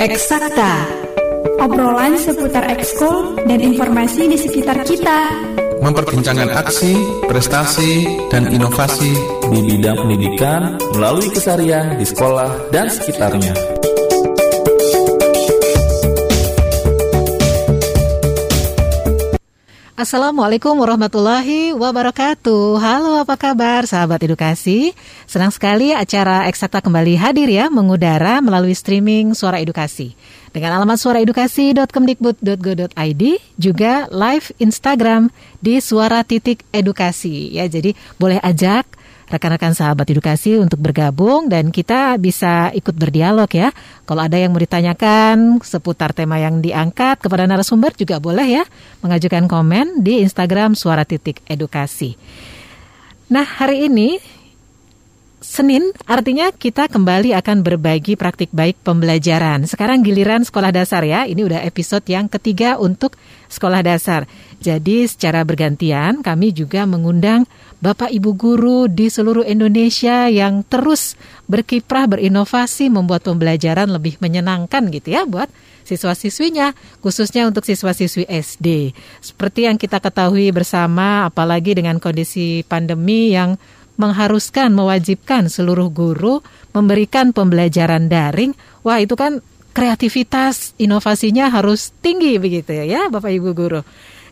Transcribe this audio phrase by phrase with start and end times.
[0.00, 0.88] Eksakta.
[1.60, 5.28] Obrolan seputar ekskul dan informasi di sekitar kita.
[5.84, 6.96] Memperbincangkan aksi,
[7.28, 9.12] prestasi, dan inovasi
[9.52, 13.52] di bidang pendidikan melalui kesarian di sekolah dan sekitarnya.
[20.00, 22.80] Assalamualaikum warahmatullahi wabarakatuh.
[22.80, 24.96] Halo, apa kabar sahabat edukasi?
[25.28, 30.16] Senang sekali acara Eksakta kembali hadir ya mengudara melalui streaming Suara Edukasi.
[30.56, 33.24] Dengan alamat suaraedukasi.kemdikbud.go.id
[33.60, 35.28] juga live Instagram
[35.60, 37.68] di suara titik edukasi ya.
[37.68, 38.88] Jadi boleh ajak
[39.30, 43.70] rekan-rekan sahabat edukasi untuk bergabung dan kita bisa ikut berdialog ya.
[44.02, 48.64] Kalau ada yang mau ditanyakan seputar tema yang diangkat kepada narasumber juga boleh ya
[49.06, 52.18] mengajukan komen di Instagram suara titik edukasi.
[53.30, 54.18] Nah hari ini
[55.40, 59.64] Senin artinya kita kembali akan berbagi praktik baik pembelajaran.
[59.64, 61.24] Sekarang giliran sekolah dasar ya.
[61.24, 63.16] Ini udah episode yang ketiga untuk
[63.48, 64.28] sekolah dasar.
[64.60, 67.48] Jadi secara bergantian kami juga mengundang
[67.80, 71.16] Bapak Ibu guru di seluruh Indonesia yang terus
[71.48, 75.48] berkiprah berinovasi membuat pembelajaran lebih menyenangkan gitu ya buat
[75.88, 78.92] siswa-siswinya, khususnya untuk siswa-siswi SD.
[79.24, 83.56] Seperti yang kita ketahui bersama, apalagi dengan kondisi pandemi yang
[83.96, 86.44] mengharuskan, mewajibkan seluruh guru
[86.76, 88.52] memberikan pembelajaran daring,
[88.84, 89.40] wah itu kan
[89.72, 93.80] kreativitas, inovasinya harus tinggi begitu ya, Bapak Ibu guru.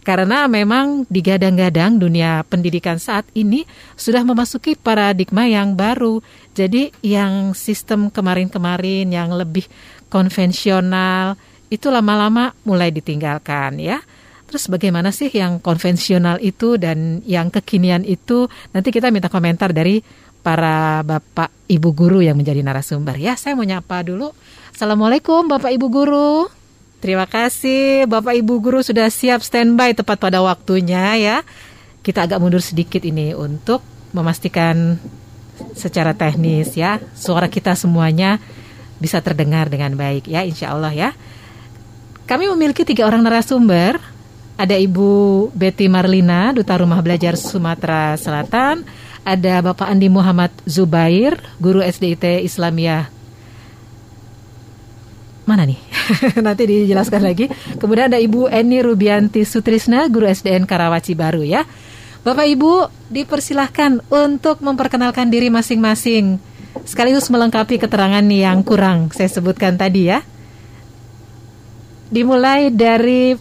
[0.09, 6.25] Karena memang digadang-gadang dunia pendidikan saat ini sudah memasuki paradigma yang baru.
[6.57, 9.69] Jadi yang sistem kemarin-kemarin yang lebih
[10.09, 11.37] konvensional
[11.69, 14.01] itu lama-lama mulai ditinggalkan ya.
[14.49, 18.49] Terus bagaimana sih yang konvensional itu dan yang kekinian itu?
[18.73, 20.01] Nanti kita minta komentar dari
[20.41, 23.21] para bapak ibu guru yang menjadi narasumber.
[23.21, 24.33] Ya, saya mau nyapa dulu.
[24.73, 26.49] Assalamualaikum bapak ibu guru.
[26.99, 31.37] Terima kasih bapak ibu guru sudah siap standby tepat pada waktunya ya.
[32.03, 34.99] Kita agak mundur sedikit ini untuk memastikan
[35.75, 38.39] secara teknis ya suara kita semuanya
[39.03, 41.11] bisa terdengar dengan baik ya insya Allah ya.
[42.27, 43.97] Kami memiliki tiga orang narasumber
[44.59, 48.83] ada Ibu Betty Marlina, Duta Rumah Belajar Sumatera Selatan.
[49.23, 53.18] Ada Bapak Andi Muhammad Zubair, Guru SDIT Islamiyah.
[55.49, 55.81] Mana nih?
[56.45, 57.49] Nanti dijelaskan lagi.
[57.81, 61.65] Kemudian ada Ibu Eni Rubianti Sutrisna, Guru SDN Karawaci Baru ya.
[62.21, 66.37] Bapak Ibu dipersilahkan untuk memperkenalkan diri masing-masing
[66.85, 70.21] sekaligus melengkapi keterangan yang kurang saya sebutkan tadi ya.
[72.13, 73.33] Dimulai dari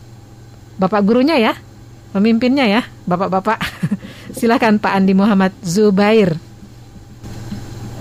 [0.80, 1.54] Bapak gurunya ya,
[2.16, 3.60] pemimpinnya ya, Bapak-bapak.
[4.38, 6.40] Silakan Pak Andi Muhammad Zubair.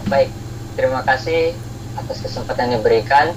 [0.06, 0.30] Baik,
[0.78, 1.56] terima kasih
[1.98, 3.34] atas kesempatan yang diberikan.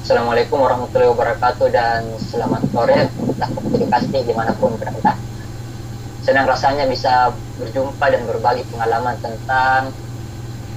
[0.00, 3.04] Assalamualaikum warahmatullahi wabarakatuh dan selamat sore
[3.36, 5.12] lah edukasi di mana pun berada.
[6.24, 9.92] Senang rasanya bisa berjumpa dan berbagi pengalaman tentang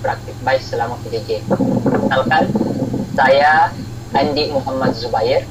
[0.03, 1.39] praktik baik selama PJJ.
[1.87, 2.51] Kenalkan,
[3.15, 3.71] saya
[4.11, 5.47] Andi Muhammad Zubair,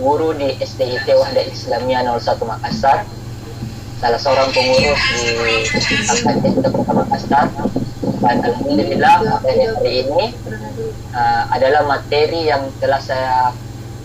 [0.00, 3.04] guru di SDIT Wahda Islamia 01 Makassar
[4.00, 5.28] salah seorang pengurus di
[6.08, 7.52] Angkatan Kota Makassar
[8.24, 10.24] Alhamdulillah materi hari ini
[11.12, 13.52] uh, adalah materi yang telah saya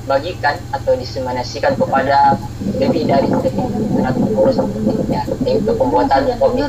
[0.10, 2.40] bagikan atau diseminasikan kepada
[2.82, 3.54] lebih dari 100
[4.18, 4.58] pengurus
[5.12, 6.66] ya, yaitu pembuatan komik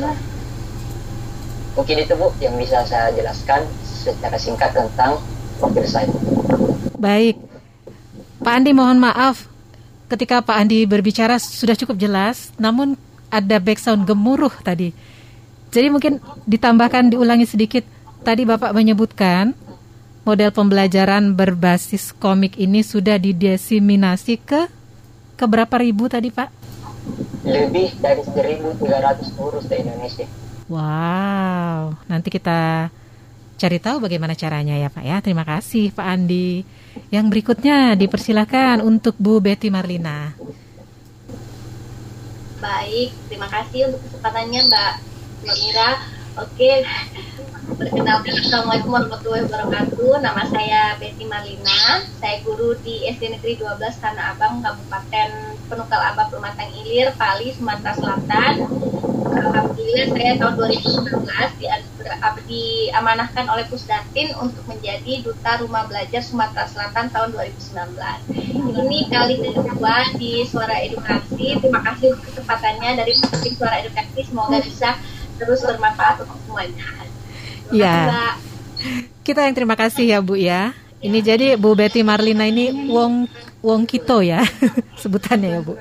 [1.71, 5.17] mungkin itu Bu yang bisa saya jelaskan secara singkat tentang
[5.57, 6.11] profil saya.
[6.99, 7.39] Baik.
[8.41, 9.47] Pak Andi mohon maaf
[10.11, 12.99] ketika Pak Andi berbicara sudah cukup jelas, namun
[13.31, 14.91] ada background gemuruh tadi.
[15.71, 17.87] Jadi mungkin ditambahkan diulangi sedikit.
[18.21, 19.55] Tadi Bapak menyebutkan
[20.21, 24.69] model pembelajaran berbasis komik ini sudah didesiminasi ke
[25.33, 26.49] ke berapa ribu tadi Pak?
[27.41, 28.77] Lebih dari 1.300
[29.33, 30.27] guru di Indonesia.
[30.69, 32.93] Wow, nanti kita
[33.57, 35.17] cari tahu bagaimana caranya ya Pak ya.
[35.25, 36.61] Terima kasih Pak Andi.
[37.09, 40.37] Yang berikutnya dipersilahkan untuk Bu Betty Marlina.
[42.61, 44.93] Baik, terima kasih untuk kesempatannya Mbak
[45.41, 45.89] Mbak Mira.
[46.37, 46.85] Oke,
[47.81, 50.21] perkenalkan Assalamualaikum warahmatullahi wabarakatuh.
[50.21, 52.05] Nama saya Betty Marlina.
[52.21, 55.29] Saya guru di SD Negeri 12 Tanah Abang, Kabupaten
[55.65, 58.53] Penukal Abang Pematang Ilir, Pali, Sumatera Selatan
[59.31, 61.65] Alhamdulillah saya tahun 2019 di,
[62.51, 67.95] diamanahkan oleh Pusdatin untuk menjadi Duta Rumah Belajar Sumatera Selatan tahun 2019.
[68.71, 71.57] Ini kali kedua di Suara Edukasi.
[71.57, 73.13] Terima kasih kesempatannya dari
[73.55, 74.19] Suara Edukasi.
[74.27, 74.99] Semoga bisa
[75.41, 76.85] terus bermanfaat untuk semuanya.
[77.73, 78.37] Ya.
[79.25, 80.77] Kita yang terima kasih ya Bu ya.
[81.01, 83.25] Ini jadi Bu Betty Marlina ini Wong
[83.65, 84.45] Wong Kito ya
[85.01, 85.73] sebutannya ya Bu.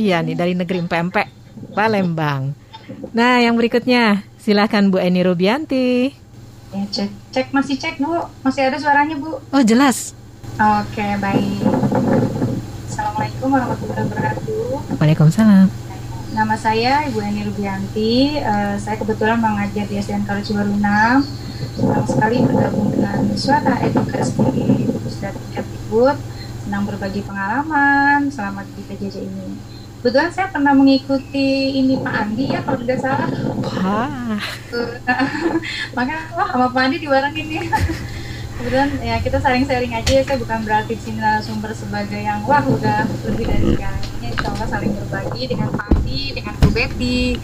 [0.00, 1.28] Iya nih dari negeri Empek
[1.76, 2.56] Palembang.
[3.12, 6.08] Nah yang berikutnya silakan Bu Eni Rubianti.
[6.68, 8.12] Ya, cek, cek masih cek bu,
[8.44, 9.40] masih ada suaranya bu.
[9.40, 10.12] Oh jelas.
[10.60, 11.64] Oke baik.
[12.92, 15.00] Assalamualaikum warahmatullahi wabarakatuh.
[15.00, 15.87] Waalaikumsalam.
[16.38, 18.38] Nama saya Ibu Eni Rubianti.
[18.38, 21.26] Eh, saya kebetulan mengajar di SDN Kalau Baru 6.
[21.74, 26.14] Senang sekali bergabung dengan suara edukasi Pusat Kemdikbud.
[26.62, 29.58] Senang berbagi pengalaman selama di PJJ ini.
[29.98, 33.28] Kebetulan saya pernah mengikuti ini Pak Andi ya kalau tidak salah.
[33.58, 34.38] Wah.
[35.98, 37.66] Makanya wah sama Pak Andi dibarengin nih.
[38.58, 42.42] Kebetulan ya kita saling sharing aja ya, saya bukan berarti di sini sumber sebagai yang
[42.42, 44.18] wah udah lebih dari segalanya.
[44.18, 47.38] Insya Allah saling berbagi dengan Pak Andi, dengan Bu Betty.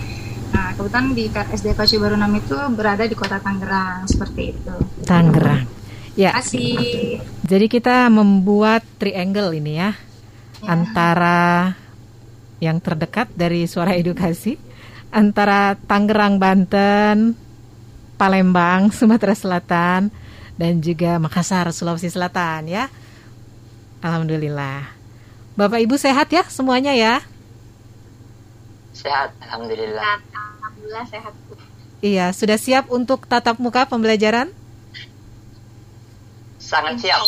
[0.51, 4.75] Nah kebetulan di SD Koci Baru 6 itu berada di kota Tangerang seperti itu.
[5.07, 5.71] Tangerang.
[6.19, 6.35] Ya.
[6.35, 7.23] Kasih.
[7.47, 9.95] Jadi kita membuat triangle ini ya,
[10.67, 11.75] antara
[12.59, 14.59] yang terdekat dari suara edukasi
[15.15, 17.39] antara Tangerang, Banten,
[18.19, 20.11] Palembang, Sumatera Selatan,
[20.55, 22.87] dan juga Makassar, Sulawesi Selatan ya.
[24.05, 24.87] Alhamdulillah.
[25.55, 27.23] Bapak Ibu sehat ya semuanya ya?
[28.95, 30.23] Sehat, alhamdulillah.
[30.31, 31.35] Alhamdulillah sehat.
[31.47, 31.55] Bu.
[32.05, 34.53] Iya, sudah siap untuk tatap muka pembelajaran?
[36.61, 37.21] Sangat siap.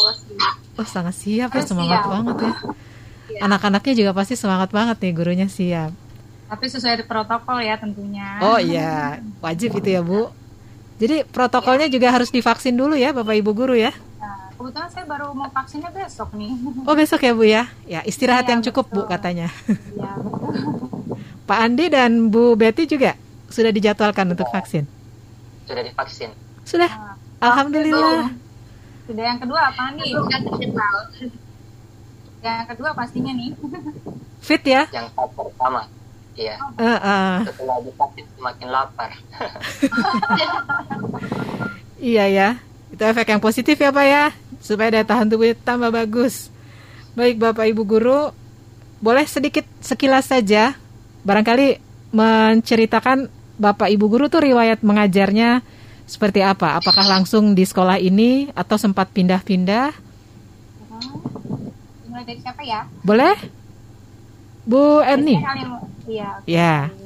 [0.77, 2.13] Oh, sangat siap ya, semangat siap.
[2.13, 2.53] banget ya.
[3.27, 3.41] Iya.
[3.51, 5.91] Anak-anaknya juga pasti semangat banget nih, gurunya siap.
[6.47, 8.39] Tapi sesuai protokol ya tentunya.
[8.39, 10.31] Oh iya, wajib itu ya Bu.
[10.97, 13.93] Jadi protokolnya juga harus divaksin dulu ya Bapak Ibu guru ya.
[14.17, 16.53] Nah, kebetulan saya baru mau vaksinnya besok nih.
[16.85, 17.69] Oh besok ya Bu ya.
[17.85, 19.13] Ya istirahat Iya, yang cukup Bu betul.
[19.13, 19.49] katanya.
[19.93, 20.11] ya.
[21.49, 23.13] Pak Andi dan Bu Betty juga
[23.47, 24.89] sudah dijadwalkan untuk vaksin.
[25.69, 26.31] Sudah divaksin.
[26.65, 26.91] Sudah.
[27.39, 28.33] Alhamdulillah.
[29.07, 30.11] Sudah yang kedua apa nih?
[32.43, 33.53] Yang kedua pastinya nih.
[34.41, 34.87] Fit ya?
[34.91, 35.83] Yang tahap pertama.
[36.37, 36.57] Iya.
[36.77, 37.37] Eh, eh.
[37.49, 39.11] Setelah divaksin semakin lapar.
[41.97, 42.49] Iya ya.
[42.93, 44.25] Itu efek yang positif ya Pak ya.
[44.61, 46.53] Supaya daya tahan tubuh tambah bagus.
[47.17, 48.31] Baik Bapak Ibu guru,
[49.01, 50.77] boleh sedikit sekilas saja
[51.25, 51.81] barangkali
[52.13, 55.65] menceritakan Bapak Ibu guru tuh riwayat mengajarnya
[56.05, 56.77] seperti apa?
[56.77, 59.97] Apakah langsung di sekolah ini atau sempat pindah-pindah?
[62.13, 62.85] Mulai dari siapa ya?
[63.01, 63.37] Boleh?
[64.69, 65.41] Bu Erni?
[66.07, 66.79] Saya kali- Iya.
[66.87, 67.05] Ya.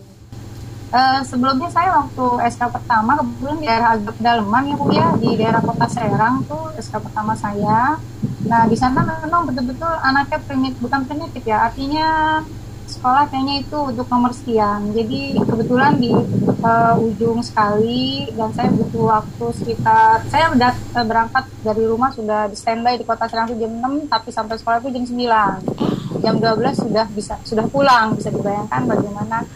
[0.90, 5.30] Eh, sebelumnya saya waktu SK pertama kebetulan di daerah agak pedalaman ya Bu ya di
[5.38, 7.94] daerah kota Serang tuh SK pertama saya.
[8.42, 12.42] Nah di sana memang betul-betul anaknya primitif bukan primitif ya artinya
[12.90, 14.90] sekolah kayaknya itu untuk nomor sekian.
[14.90, 16.10] Jadi kebetulan di
[16.42, 22.50] eh, ujung sekali dan saya butuh waktu sekitar saya udah eh, berangkat dari rumah sudah
[22.50, 26.84] di standby di kota Serang jam 6 tapi sampai sekolah itu jam 9 jam 12
[26.84, 29.46] sudah bisa sudah pulang bisa dibayangkan bagaimana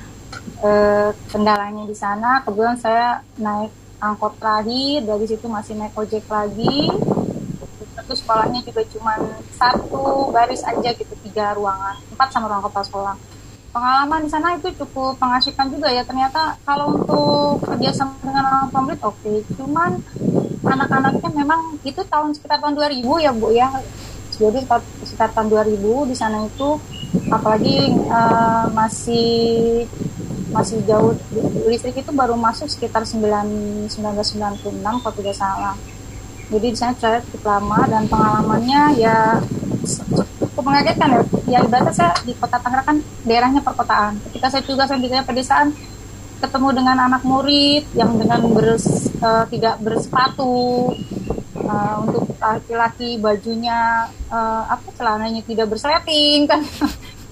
[0.65, 2.41] eh, kendalanya di sana.
[2.47, 3.73] Kebetulan saya naik
[4.05, 6.93] angkot terakhir, dari situ masih naik ojek lagi.
[8.05, 9.17] Terus sekolahnya juga cuma
[9.57, 13.15] satu baris aja gitu, tiga ruangan, empat sama ruang kepala sekolah.
[13.75, 16.07] Pengalaman di sana itu cukup mengasihkan juga ya.
[16.07, 19.99] Ternyata kalau untuk kerjasama dengan orang pemerintah oke, cuman
[20.63, 23.69] anak-anaknya memang itu tahun sekitar tahun 2000 ya Bu ya.
[24.35, 24.67] Jadi
[25.07, 26.79] sekitar, tahun 2000 di sana itu
[27.31, 29.27] apalagi eh, masih
[30.55, 31.11] masih jauh
[31.67, 34.71] listrik itu baru masuk sekitar 9, 1996
[35.03, 35.75] kalau tidak salah
[36.53, 39.41] jadi di sana saya cukup lama dan pengalamannya ya
[40.41, 41.23] cukup mengagetkan ya.
[41.45, 44.21] Ya ibaratnya saya di kota Tangerang kan daerahnya perkotaan.
[44.29, 45.73] Ketika saya juga saya di pedesaan
[46.41, 50.93] ketemu dengan anak murid yang dengan bers, eh, tidak bersepatu
[51.57, 56.61] eh, untuk laki-laki bajunya eh, apa celananya tidak bersleting kan.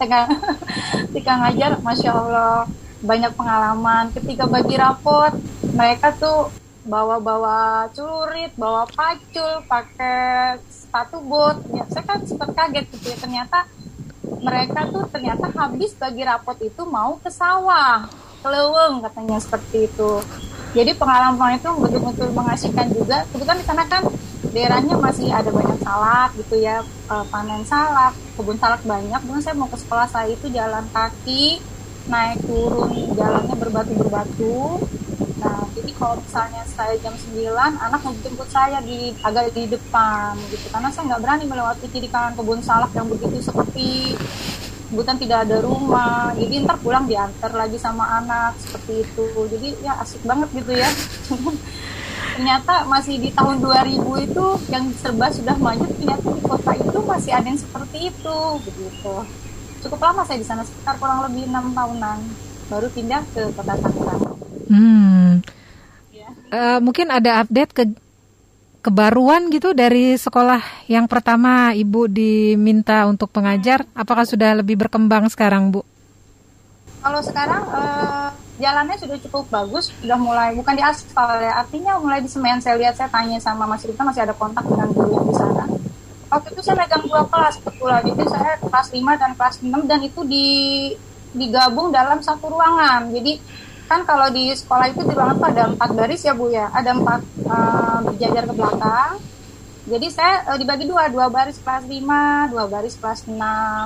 [0.02, 0.26] Ketika
[1.14, 2.66] ketika ngajar masya allah
[3.04, 4.10] banyak pengalaman.
[4.10, 5.30] Ketika bagi rapot
[5.72, 11.62] mereka tuh bawa-bawa celurit bawa pacul pakai sepatu bot.
[11.70, 13.58] Ya saya kan sempat kaget gitu ya ternyata
[14.42, 18.10] mereka tuh ternyata habis bagi rapot itu mau ke sawah.
[18.42, 20.12] Ke leweng katanya seperti itu.
[20.72, 23.22] Jadi pengalaman itu betul-betul mengasihkan juga.
[23.30, 24.02] Kebetulan di sana kan
[24.50, 29.20] daerahnya masih ada banyak salak gitu ya eh, panen salak kebun salak banyak.
[29.22, 31.62] Kemudian saya mau ke sekolah saya itu jalan kaki
[32.10, 34.82] naik turun jalannya berbatu-berbatu
[35.42, 40.38] nah jadi kalau misalnya saya jam 9 anak mau jemput saya di agak di depan
[40.54, 40.66] gitu.
[40.70, 44.14] Karena saya nggak berani melewati kiri kanan kebun salak yang begitu seperti
[44.92, 46.30] kebetulan tidak ada rumah.
[46.38, 49.26] Jadi ntar pulang diantar lagi sama anak seperti itu.
[49.50, 50.90] Jadi ya asik banget gitu ya.
[52.38, 57.32] Ternyata masih di tahun 2000 itu yang serba sudah maju ternyata di kota itu masih
[57.34, 59.14] ada yang seperti itu begitu.
[59.82, 62.18] Cukup lama saya di sana sekitar kurang lebih enam tahunan.
[62.72, 64.31] Baru pindah ke kota Tangerang
[64.72, 65.44] Hmm.
[66.52, 67.84] Eh, mungkin ada update ke
[68.82, 73.84] kebaruan gitu dari sekolah yang pertama Ibu diminta untuk pengajar.
[73.92, 75.80] Apakah sudah lebih berkembang sekarang, Bu?
[77.00, 78.28] Kalau sekarang eh,
[78.60, 82.60] jalannya sudah cukup bagus, sudah mulai bukan di aspal ya, artinya mulai di semen.
[82.60, 85.64] Saya lihat saya tanya sama Mas Rita masih ada kontak dengan guru yang di sana.
[86.32, 90.00] Waktu itu saya megang dua kelas betul jadi saya kelas 5 dan kelas 6 dan
[90.00, 90.46] itu di
[91.36, 93.12] digabung dalam satu ruangan.
[93.12, 93.36] Jadi
[93.90, 97.20] kan kalau di sekolah itu di itu ada empat baris ya Bu ya, ada empat
[97.42, 99.12] eh, berjajar ke belakang.
[99.82, 103.34] Jadi saya eh, dibagi dua, dua baris kelas 5, dua baris kelas 6.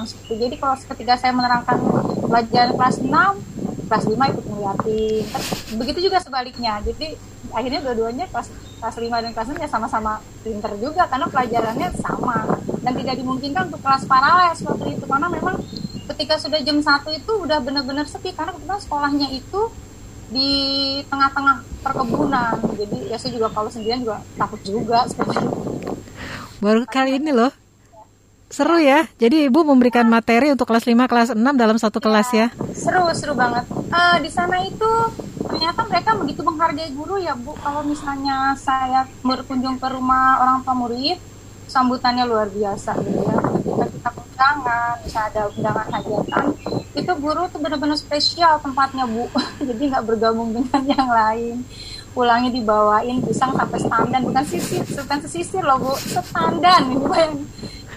[0.08, 0.34] Seperti.
[0.36, 1.76] Jadi kalau ketika saya menerangkan
[2.28, 5.24] pelajaran kelas 6, kelas 5 ikut ngeliatin.
[5.24, 5.48] Terus
[5.80, 6.78] begitu juga sebaliknya.
[6.84, 7.16] Jadi
[7.54, 8.48] akhirnya dua-duanya kelas
[8.82, 13.72] kelas 5 dan kelas 6 ya sama-sama pinter juga karena pelajarannya sama dan tidak dimungkinkan
[13.72, 15.56] untuk kelas paralel seperti itu karena memang
[16.14, 19.60] ketika sudah jam 1 itu udah benar-benar sepi karena kebetulan sekolahnya itu
[20.28, 20.50] di
[21.06, 25.60] tengah-tengah perkebunan jadi ya saya juga kalau sendirian juga takut juga seperti itu
[26.56, 27.52] Baru kali ini loh.
[28.48, 29.04] Seru ya.
[29.20, 32.46] Jadi Ibu memberikan materi untuk kelas 5, kelas 6 dalam satu kelas ya.
[32.72, 34.90] seru seru banget Eh, di sana itu
[35.46, 40.74] ternyata mereka begitu menghargai guru ya bu kalau misalnya saya berkunjung ke rumah orang tua
[40.74, 41.16] murid
[41.76, 43.36] sambutannya luar biasa gitu ya.
[43.36, 46.44] Ketika kita undangan misalnya ada undangan hajatan.
[46.96, 49.28] Itu guru tuh benar-benar spesial tempatnya bu.
[49.68, 51.60] Jadi nggak bergabung dengan yang lain.
[52.16, 55.92] Pulangnya dibawain pisang sampai standan bukan sisir bukan sesisir loh bu.
[56.00, 57.12] Setandan gitu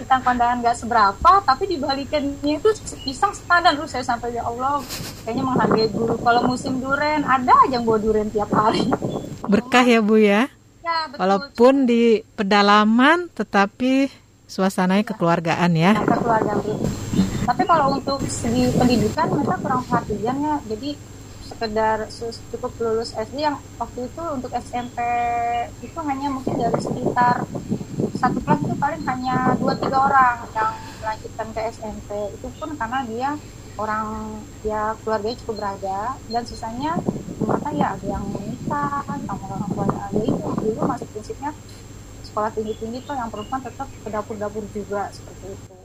[0.00, 2.70] kita kondangan nggak seberapa tapi dibalikannya itu
[3.04, 4.80] pisang standar dulu saya sampai ya Allah
[5.24, 6.20] kayaknya menghargai guru.
[6.20, 8.88] Kalau musim duren ada aja yang bawa duren tiap hari.
[9.48, 10.52] Berkah ya Bu ya.
[10.90, 12.04] Ya betul Walaupun di
[12.34, 14.10] pedalaman tetapi
[14.50, 15.94] suasananya kekeluargaan ya.
[15.94, 16.74] Yang keluarga Bu.
[17.40, 20.90] tapi kalau untuk segi pendidikan mereka kurang perhatian ya jadi
[21.50, 22.06] sekedar
[22.54, 24.98] cukup lulus SD yang waktu itu untuk SMP
[25.82, 27.42] itu hanya mungkin dari sekitar
[28.22, 30.70] satu kelas itu paling hanya dua tiga orang yang
[31.02, 33.30] melanjutkan ke SMP itu pun karena dia
[33.78, 36.00] orang ya keluarganya cukup berada
[36.30, 36.98] dan sisanya
[37.38, 41.50] ternyata ya ada yang menikah sama orang tuanya ada itu dulu masih prinsipnya
[42.26, 45.80] sekolah tinggi tinggi tuh yang perempuan tetap ke dapur dapur juga seperti itu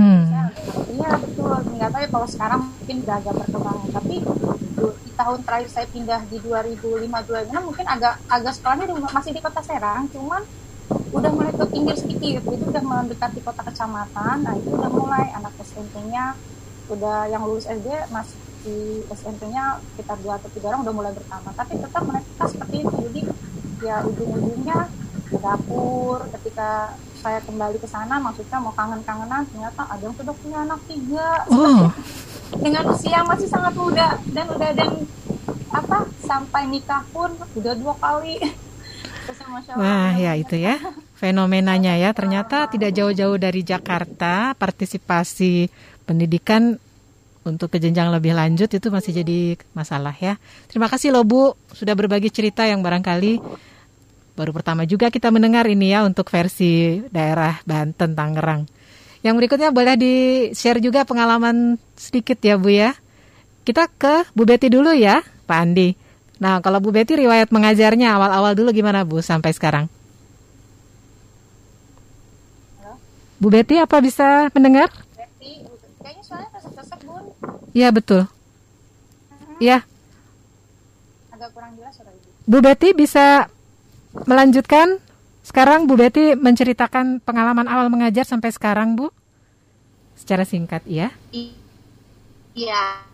[0.00, 0.24] Hmm.
[0.96, 1.56] Iya betul.
[1.76, 3.78] Nggak tahu ya kalau sekarang mungkin udah agak berkembang.
[3.92, 4.14] Tapi
[4.80, 10.08] di tahun terakhir saya pindah di 2005-2006 mungkin agak agak sekolahnya masih di kota Serang,
[10.08, 10.40] cuman
[11.12, 12.40] udah mulai ke pinggir sedikit.
[12.48, 14.36] Itu udah mendekati kota kecamatan.
[14.40, 16.32] Nah itu udah mulai anak SMP-nya
[16.90, 21.52] udah yang lulus SD masih di SMP-nya sekitar dua atau tiga orang udah mulai bertambah.
[21.56, 22.96] Tapi tetap mereka seperti itu.
[23.08, 23.20] Jadi
[23.80, 24.78] ya ujung-ujungnya
[25.30, 30.58] ke dapur ketika saya kembali ke sana maksudnya mau kangen-kangenan ternyata ada yang sudah punya
[30.66, 31.92] anak tiga Oh,
[32.58, 34.90] dengan usia masih sangat muda dan udah dan
[35.70, 38.42] apa sampai nikah pun udah dua kali
[39.78, 40.80] wah ya itu ya.
[41.14, 45.68] Fenomenanya ya ternyata tidak jauh-jauh dari Jakarta partisipasi
[46.10, 46.74] pendidikan
[47.46, 50.34] untuk ke jenjang lebih lanjut itu masih jadi masalah ya.
[50.66, 53.38] Terima kasih loh Bu sudah berbagi cerita yang barangkali
[54.34, 58.66] baru pertama juga kita mendengar ini ya untuk versi daerah Banten Tangerang.
[59.20, 62.96] Yang berikutnya boleh di-share juga pengalaman sedikit ya Bu ya.
[63.62, 65.92] Kita ke Bu Betty dulu ya, Pak Andi.
[66.40, 69.92] Nah, kalau Bu Betty riwayat mengajarnya awal-awal dulu gimana Bu sampai sekarang?
[73.36, 74.88] Bu Betty apa bisa mendengar?
[76.30, 77.24] Berarti, kayaknya soalnya kesek-kesek bun
[77.74, 78.22] Ya betul.
[79.60, 79.84] Ya,
[81.40, 83.48] agak kurang jelas suara ibu Bu Betty bisa
[84.28, 85.00] melanjutkan.
[85.40, 89.08] Sekarang Bu Betty menceritakan pengalaman awal mengajar sampai sekarang Bu.
[90.20, 91.08] Secara singkat ya.
[92.52, 93.08] Iya.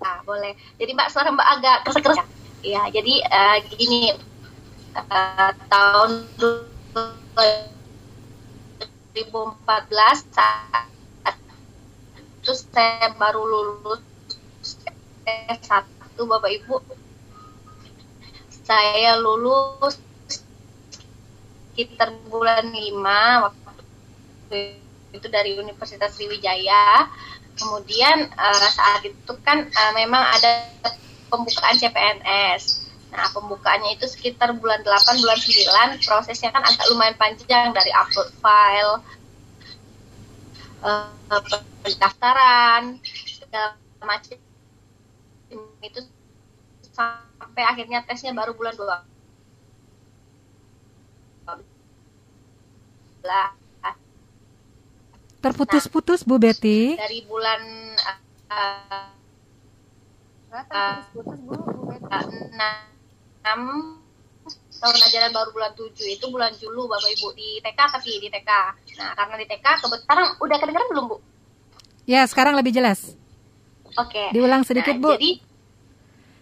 [0.00, 0.56] Nah, boleh.
[0.80, 2.24] Jadi Mbak suara Mbak agak keras-keras.
[2.64, 4.16] Iya, jadi eh, gini
[4.96, 6.10] eh, tahun
[9.10, 10.86] 2014 saat
[12.40, 14.00] itu saya baru lulus
[15.26, 16.78] S1 Bapak Ibu.
[18.62, 19.98] Saya lulus
[21.74, 24.78] sekitar bulan 5 waktu
[25.10, 27.10] itu dari Universitas Sriwijaya.
[27.58, 30.70] Kemudian eh, saat itu kan eh, memang ada
[31.28, 32.89] pembukaan CPNS.
[33.10, 36.06] Nah, pembukaannya itu sekitar bulan 8, bulan 9.
[36.06, 39.02] Prosesnya kan agak lumayan panjang dari upload file,
[40.86, 41.42] eh,
[41.82, 43.74] pendaftaran, segala
[44.06, 44.38] macam
[45.82, 46.00] itu
[46.94, 49.10] sampai akhirnya tesnya baru bulan 2
[55.40, 57.00] Terputus-putus Bu Betty.
[57.00, 57.60] dari bulan
[58.52, 59.08] uh,
[61.16, 62.36] Putus Bu, Bu Betty.
[62.52, 62.99] enam
[63.44, 68.50] tahun ajaran baru bulan 7 itu bulan Julu Bapak Ibu di TK tapi di TK.
[68.96, 71.16] Nah, karena di TK kebetulan sekarang udah kedengeran belum, Bu?
[72.08, 73.14] Ya, sekarang lebih jelas.
[73.98, 74.32] Oke.
[74.32, 75.10] Diulang sedikit, Nah, Bu.
[75.16, 75.50] Jadi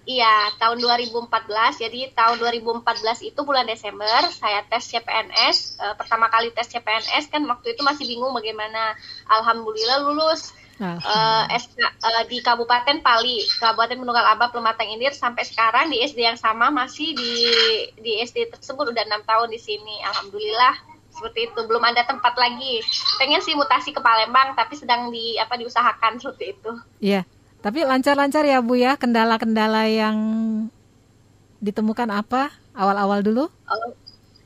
[0.09, 1.85] Iya, tahun 2014.
[1.85, 5.77] Jadi tahun 2014 itu bulan Desember saya tes CPNS.
[5.77, 8.97] Eh, pertama kali tes CPNS kan waktu itu masih bingung bagaimana.
[9.29, 15.91] Alhamdulillah lulus eh, SK, eh, di Kabupaten Pali, Kabupaten Penunggal Aba Pelumatang Indir sampai sekarang
[15.91, 17.33] di SD yang sama masih di
[17.99, 20.03] di SD tersebut udah enam tahun di sini.
[20.07, 20.75] Alhamdulillah
[21.11, 22.79] seperti itu belum ada tempat lagi.
[23.19, 26.73] Pengen sih mutasi ke Palembang tapi sedang di apa diusahakan seperti itu.
[27.03, 27.23] Iya.
[27.59, 30.17] Tapi lancar-lancar ya Bu ya, kendala-kendala yang
[31.59, 33.51] ditemukan apa awal-awal dulu?
[33.67, 33.91] Uh,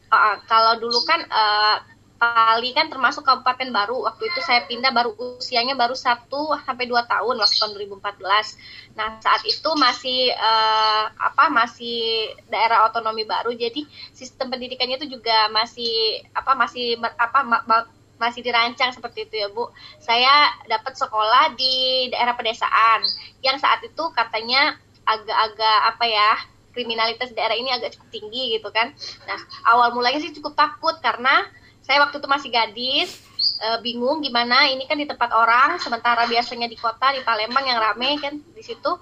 [0.09, 1.77] uh, kalau dulu kan uh,
[2.23, 3.97] Pali kan termasuk kabupaten baru.
[4.07, 5.11] Waktu itu saya pindah baru
[5.43, 8.55] usianya baru 1 sampai 2 tahun waktu tahun 2014.
[8.95, 13.51] Nah, saat itu masih uh, apa masih daerah otonomi baru.
[13.59, 13.83] Jadi
[14.15, 17.91] sistem pendidikannya itu juga masih apa masih apa ma- ma-
[18.23, 19.67] masih dirancang seperti itu ya Bu.
[19.99, 23.03] Saya dapat sekolah di daerah pedesaan
[23.43, 26.31] yang saat itu katanya agak-agak apa ya
[26.71, 28.95] kriminalitas daerah ini agak cukup tinggi gitu kan.
[29.27, 29.41] Nah
[29.75, 31.51] awal mulanya sih cukup takut karena
[31.83, 33.11] saya waktu itu masih gadis,
[33.59, 37.79] e, bingung gimana ini kan di tempat orang, sementara biasanya di kota di Palembang yang
[37.79, 38.93] rame kan di situ.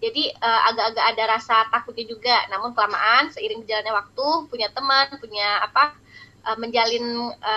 [0.00, 2.36] Jadi e, agak-agak ada rasa takutnya juga.
[2.52, 5.96] Namun kelamaan seiring berjalannya waktu punya teman, punya apa
[6.44, 7.04] e, menjalin
[7.40, 7.52] e,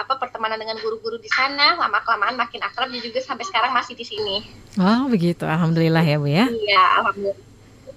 [0.00, 3.96] apa pertemanan dengan guru-guru di sana, lama kelamaan makin akrab dan juga sampai sekarang masih
[3.96, 4.44] di sini.
[4.76, 5.48] Oh, begitu.
[5.48, 6.48] Alhamdulillah ya Bu ya.
[6.48, 7.46] Iya, alhamdulillah.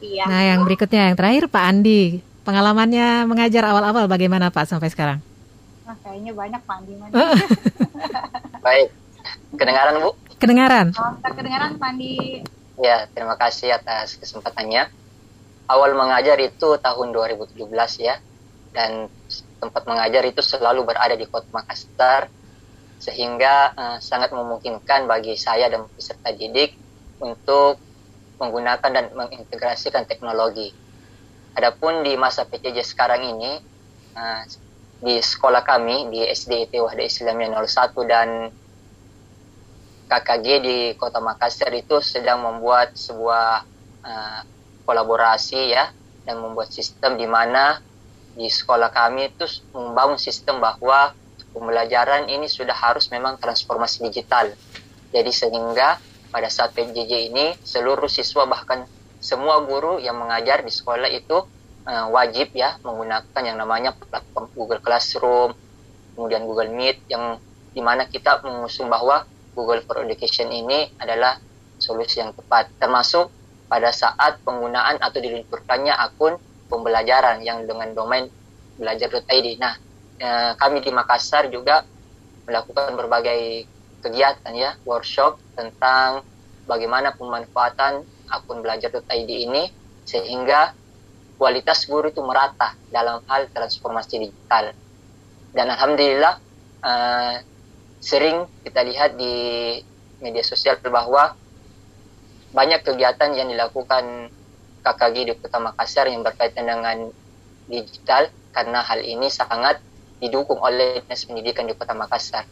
[0.01, 0.23] Iya.
[0.25, 2.25] Nah, yang berikutnya yang terakhir Pak Andi.
[2.41, 5.21] Pengalamannya mengajar awal-awal bagaimana Pak sampai sekarang?
[5.91, 6.93] Nah, kayaknya banyak Pak Andi.
[6.95, 7.19] Mandi.
[8.65, 8.95] Baik,
[9.59, 10.15] kedengaran Bu?
[10.39, 10.87] Kedengaran?
[10.95, 12.47] Oh, tak kedengaran Pak Andi.
[12.79, 14.87] Ya, terima kasih atas kesempatannya.
[15.67, 17.67] Awal mengajar itu tahun 2017
[18.07, 18.23] ya,
[18.71, 19.11] dan
[19.59, 22.31] tempat mengajar itu selalu berada di kota Makassar,
[23.03, 26.71] sehingga eh, sangat memungkinkan bagi saya dan peserta didik
[27.19, 27.75] untuk
[28.39, 30.71] menggunakan dan mengintegrasikan teknologi.
[31.51, 33.59] Adapun di masa PJJ sekarang ini,
[34.15, 34.43] eh,
[35.01, 38.29] di sekolah kami di SDIT Wahda Islamiyah 01 dan
[40.05, 43.65] KKG di Kota Makassar itu sedang membuat sebuah
[44.05, 44.41] uh,
[44.85, 45.89] kolaborasi ya
[46.27, 47.81] dan membuat sistem di mana
[48.37, 51.17] di sekolah kami itu membangun sistem bahwa
[51.51, 54.53] pembelajaran ini sudah harus memang transformasi digital.
[55.11, 55.99] Jadi sehingga
[56.31, 58.87] pada saat PJJ ini seluruh siswa bahkan
[59.19, 61.43] semua guru yang mengajar di sekolah itu
[61.85, 65.55] uh, wajib ya menggunakan yang namanya platform Google Classroom,
[66.13, 67.39] kemudian Google Meet yang
[67.71, 69.23] di mana kita mengusung bahwa
[69.55, 71.39] Google for Education ini adalah
[71.81, 73.31] solusi yang tepat, termasuk
[73.71, 76.35] pada saat penggunaan atau diluncurkannya akun
[76.67, 78.27] pembelajaran yang dengan domain
[78.75, 79.47] belajar.id.
[79.59, 79.75] Nah,
[80.19, 81.83] eh, kami di Makassar juga
[82.47, 83.67] melakukan berbagai
[84.03, 86.23] kegiatan ya, workshop tentang
[86.67, 89.71] bagaimana pemanfaatan akun belajar.id ini
[90.03, 90.75] sehingga
[91.41, 94.77] kualitas guru itu merata dalam hal transformasi digital.
[95.49, 96.37] Dan alhamdulillah
[96.85, 97.35] eh,
[97.97, 99.33] sering kita lihat di
[100.21, 101.33] media sosial bahwa
[102.53, 104.29] banyak kegiatan yang dilakukan
[104.85, 107.09] KKG di Kota Makassar yang berkaitan dengan
[107.65, 109.81] digital karena hal ini sangat
[110.21, 112.45] didukung oleh Dinas Pendidikan di Kota Makassar.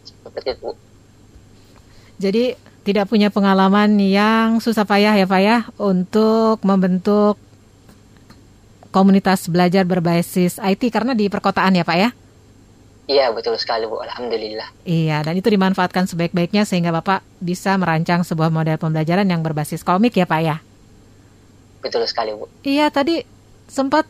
[0.00, 0.72] Seperti itu.
[2.16, 2.56] Jadi
[2.88, 7.36] tidak punya pengalaman yang susah payah ya Pak ya untuk membentuk
[8.92, 12.10] komunitas belajar berbasis IT karena di perkotaan ya Pak ya?
[13.10, 14.70] Iya betul sekali Bu, Alhamdulillah.
[14.86, 20.14] Iya, dan itu dimanfaatkan sebaik-baiknya sehingga Bapak bisa merancang sebuah model pembelajaran yang berbasis komik
[20.14, 20.56] ya Pak ya?
[21.82, 22.46] Betul sekali Bu.
[22.62, 23.26] Iya, tadi
[23.66, 24.06] sempat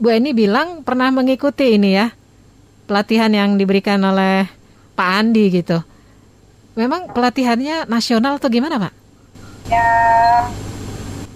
[0.00, 2.08] Bu Eni bilang pernah mengikuti ini ya,
[2.88, 4.48] pelatihan yang diberikan oleh
[4.96, 5.84] Pak Andi gitu.
[6.80, 8.92] Memang pelatihannya nasional atau gimana Pak?
[9.68, 9.86] Ya,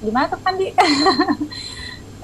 [0.00, 0.72] gimana tuh Pak Andi?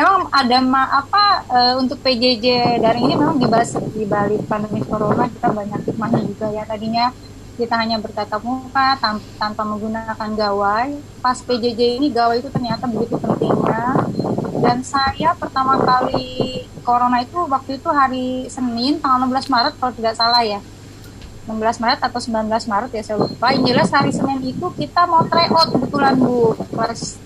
[0.00, 5.28] Emang ada ma apa e, untuk PJJ daring ini memang dibahas di balik pandemi corona
[5.28, 7.12] kita banyak hikmahnya juga ya tadinya
[7.60, 10.96] kita hanya bertatap muka tanpa, tanpa menggunakan gawai.
[11.20, 14.08] Pas PJJ ini gawai itu ternyata begitu pentingnya.
[14.64, 20.16] Dan saya pertama kali corona itu waktu itu hari Senin tanggal 16 Maret kalau tidak
[20.16, 20.64] salah ya.
[21.44, 23.52] 16 Maret atau 19 Maret ya saya lupa.
[23.52, 26.56] Yang jelas hari Senin itu kita mau try out kebetulan Bu.
[26.72, 27.20] Kelas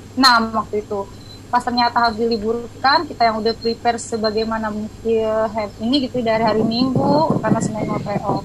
[0.51, 1.07] waktu itu
[1.53, 7.39] pas ternyata harus diliburkan kita yang udah prepare sebagaimana mungkin ini gitu dari hari Minggu
[7.39, 8.45] karena Senin mau off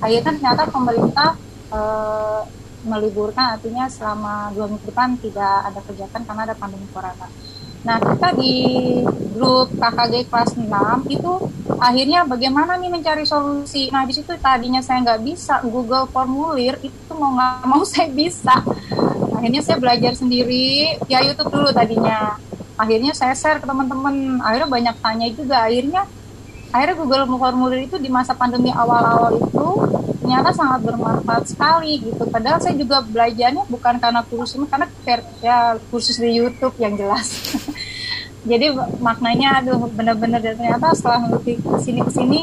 [0.00, 1.36] akhirnya ternyata pemerintah
[1.72, 2.42] uh,
[2.80, 7.28] meliburkan artinya selama dua minggu depan tidak ada kegiatan karena ada pandemi corona.
[7.80, 8.54] Nah kita di
[9.32, 10.68] grup KKG kelas 6
[11.08, 11.32] itu
[11.80, 13.88] akhirnya bagaimana nih mencari solusi.
[13.88, 18.60] Nah di situ tadinya saya nggak bisa Google formulir itu mau nggak mau saya bisa.
[19.32, 22.36] Akhirnya saya belajar sendiri via YouTube dulu tadinya
[22.76, 26.08] akhirnya saya share ke teman-teman akhirnya banyak tanya juga akhirnya
[26.72, 29.68] akhirnya Google Formulir itu di masa pandemi awal-awal itu
[30.20, 32.22] ternyata sangat bermanfaat sekali gitu.
[32.28, 34.86] Padahal saya juga belajarnya bukan karena kursus karena
[35.40, 37.56] ya kursus di YouTube yang jelas.
[38.50, 38.72] Jadi
[39.04, 42.40] maknanya aduh benar-benar ternyata setelah ngerti ke sini ke sini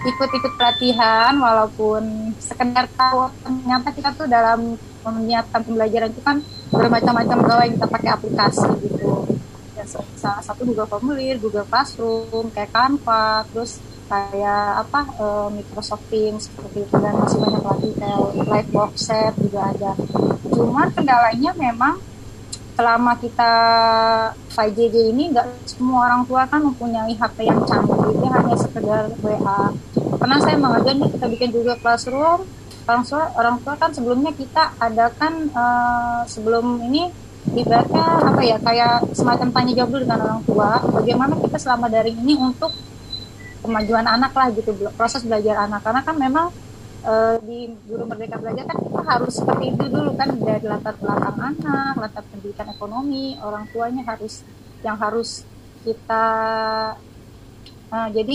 [0.00, 6.36] ikut-ikut pelatihan walaupun sekedar tahu ternyata kita tuh dalam menyiapkan pembelajaran itu kan
[6.68, 9.24] bermacam-macam gawai kita pakai aplikasi gitu.
[10.20, 13.80] Salah satu Google Formulir, Google Classroom, kayak Canva, terus
[14.10, 19.70] kayak apa uh, Microsoft Teams seperti itu dan masih banyak lagi kayak Livebox Set juga
[19.70, 19.94] ada.
[20.50, 22.02] Cuman kendalanya memang
[22.74, 23.52] selama kita
[24.50, 29.70] 5GG ini nggak semua orang tua kan mempunyai HP yang canggih, hanya sekedar WA.
[30.18, 32.42] Karena saya mengajar nih kita bikin Google Classroom,
[32.90, 37.12] orang tua orang tua kan sebelumnya kita adakan uh, sebelum ini
[37.54, 42.18] ibaratnya apa ya kayak semacam tanya jawab dulu dengan orang tua bagaimana kita selama daring
[42.20, 42.74] ini untuk
[43.60, 45.80] kemajuan anak lah gitu proses belajar anak.
[45.84, 46.46] Karena kan memang
[47.04, 47.12] e,
[47.44, 51.94] di guru merdeka belajar kan kita harus seperti itu dulu kan dari latar belakang anak
[51.96, 54.44] latar pendidikan ekonomi orang tuanya harus
[54.80, 55.44] yang harus
[55.84, 56.26] kita
[57.90, 58.34] nah, jadi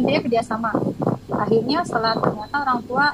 [0.00, 0.70] intinya kerjasama.
[1.30, 3.06] Akhirnya setelah ternyata orang tua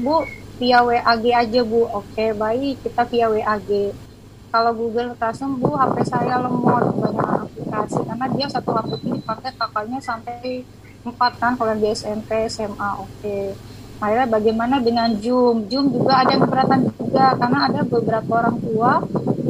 [0.00, 0.24] bu
[0.58, 1.82] via WAG aja bu.
[1.90, 3.70] Oke baik kita via WAG
[4.54, 6.94] kalau Google Classroom bu HP saya lemot.
[6.94, 7.98] Banyak aplikasi.
[8.06, 8.70] Karena dia satu
[9.02, 10.62] ini dipakai kakaknya sampai
[11.02, 13.10] empat kan kalau di SMP SMA oke.
[13.18, 13.50] Okay.
[13.98, 15.66] akhirnya bagaimana dengan Zoom?
[15.70, 19.00] Zoom juga ada keberatan juga karena ada beberapa orang tua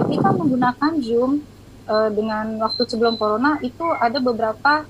[0.04, 1.42] ketika menggunakan Zoom
[1.90, 4.84] uh, dengan waktu sebelum Corona itu ada beberapa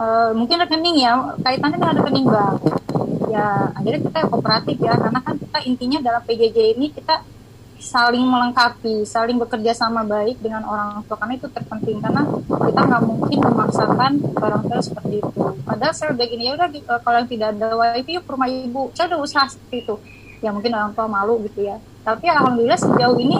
[0.00, 2.58] uh, mungkin rekening ya kaitannya dengan rekening bank.
[3.28, 7.22] Ya akhirnya kita kooperatif ya karena kan kita intinya dalam PJJ ini kita
[7.84, 13.02] saling melengkapi, saling bekerja sama baik dengan orang tua karena itu terpenting karena kita nggak
[13.04, 15.44] mungkin memaksakan orang tua seperti itu.
[15.68, 18.48] Padahal saya udah gini ya udah eh, kalau yang tidak ada wifi yuk ke rumah
[18.48, 19.94] ibu, saya udah usaha seperti itu.
[20.40, 21.76] Ya mungkin orang tua malu gitu ya.
[22.04, 23.36] Tapi alhamdulillah sejauh ini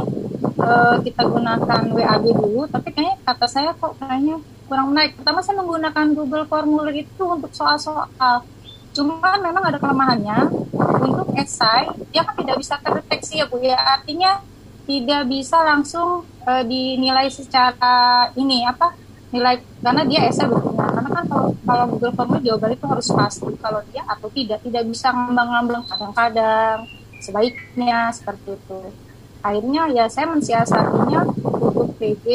[0.57, 5.13] uh, kita gunakan WAG dulu, tapi kayaknya kata saya kok kayaknya kurang menarik.
[5.21, 8.45] Pertama saya menggunakan Google Formulir itu untuk soal-soal
[8.95, 10.39] Cuma memang ada kelemahannya.
[11.05, 13.77] Untuk esai dia kan tidak bisa terdeteksi ya Bu ya.
[13.77, 14.41] Artinya
[14.87, 18.95] tidak bisa langsung uh, dinilai secara ini apa
[19.35, 23.51] nilai karena dia esai bentuknya karena kan kalau kalau Google Form jawaban itu harus pasti
[23.59, 24.63] kalau dia atau tidak.
[24.63, 26.87] Tidak bisa ngambang-ngambang kadang-kadang
[27.19, 28.81] sebaiknya seperti itu.
[29.45, 32.27] Akhirnya ya saya mensiasatinya untuk PG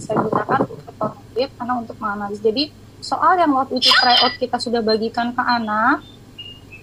[0.00, 2.42] saya gunakan untuk formulir karena untuk menganalisis.
[2.42, 2.64] Jadi
[3.00, 6.04] soal yang waktu itu tryout kita sudah bagikan ke anak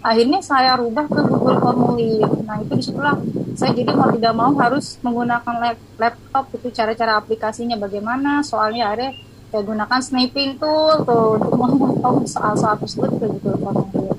[0.02, 2.30] akhirnya saya rubah ke Google Formulir.
[2.46, 3.18] Nah itu di situlah
[3.58, 8.46] saya jadi mau tidak mau harus menggunakan laptop itu cara-cara aplikasinya bagaimana.
[8.46, 9.08] Soalnya ada
[9.48, 14.16] saya gunakan sniping tool tuh untuk memotong soal-soal tersebut ke Google Formulir.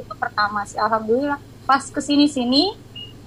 [0.00, 1.40] Itu pertama sih alhamdulillah.
[1.68, 2.72] Pas ke sini-sini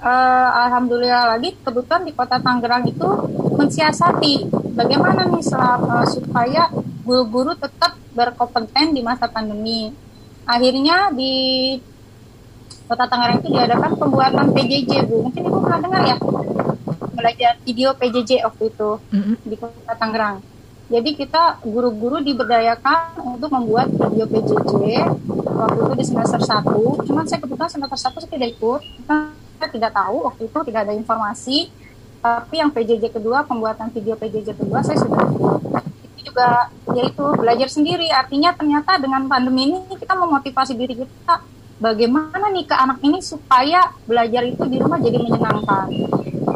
[0.02, 3.10] uh, alhamdulillah lagi kebetulan di kota Tangerang itu
[3.54, 6.74] mensiasati bagaimana nih selama, supaya
[7.06, 9.92] guru-guru tetap berkompeten di masa pandemi.
[10.44, 11.34] Akhirnya di
[12.92, 15.24] Kota Tangerang itu diadakan pembuatan PJJ, Bu.
[15.32, 16.16] Mungkin Ibu pernah dengar ya?
[17.16, 19.36] Belajar video PJJ waktu itu mm-hmm.
[19.48, 20.44] di Kota Tangerang.
[20.92, 25.08] Jadi kita guru-guru diberdayakan untuk membuat video PJJ
[25.40, 27.08] waktu itu di semester 1.
[27.08, 28.82] Cuman saya kebetulan semester 1 saya tidak ikut.
[29.08, 31.72] Kita tidak tahu waktu itu tidak ada informasi.
[32.20, 35.61] Tapi yang PJJ kedua, pembuatan video PJJ kedua saya sudah ikut
[36.42, 38.10] juga yaitu belajar sendiri.
[38.10, 41.46] Artinya ternyata dengan pandemi ini kita memotivasi diri kita
[41.78, 45.88] bagaimana nih ke anak ini supaya belajar itu di rumah jadi menyenangkan.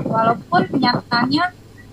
[0.09, 1.45] Walaupun kenyataannya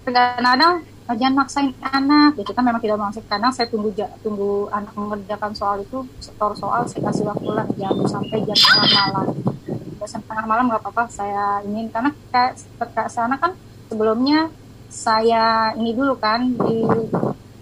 [0.09, 0.75] kadang-kadang
[1.13, 3.93] jangan maksain anak ya kita memang tidak maksain kadang saya tunggu
[4.25, 8.89] tunggu anak mengerjakan soal itu setor soal saya kasih waktu lah jam sampai jam tengah
[8.89, 9.37] malam
[10.01, 13.53] jam tengah malam nggak apa-apa saya ingin karena kayak sana kan
[13.93, 14.49] sebelumnya
[14.89, 16.81] saya ini dulu kan di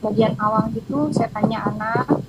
[0.01, 2.21] bagian awal itu saya tanya anak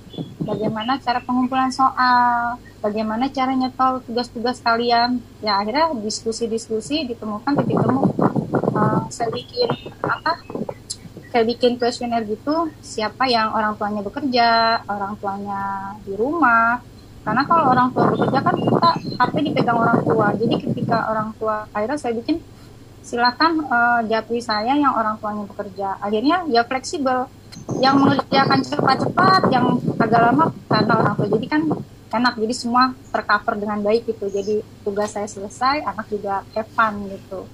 [0.42, 5.22] bagaimana cara pengumpulan soal, bagaimana cara nyetol tugas-tugas kalian.
[5.40, 8.12] Ya akhirnya diskusi-diskusi ditemukan titik temu
[8.76, 9.70] uh, saya bikin
[10.02, 10.42] apa
[11.32, 14.48] kayak bikin kuesioner gitu siapa yang orang tuanya bekerja
[14.84, 15.62] orang tuanya
[16.04, 16.82] di rumah.
[17.22, 20.34] Karena kalau orang tua bekerja kan kita HP dipegang orang tua.
[20.34, 22.42] Jadi ketika orang tua akhirnya saya bikin
[23.02, 25.98] silakan uh, japri saya yang orang tuanya bekerja.
[25.98, 27.28] Akhirnya ya fleksibel.
[27.84, 31.28] Yang mengerjakan cepat-cepat yang agak lama karena orang tua.
[31.36, 31.62] Jadi kan
[32.16, 32.34] enak.
[32.40, 34.32] Jadi semua tercover dengan baik gitu.
[34.32, 37.44] Jadi tugas saya selesai anak juga fun gitu.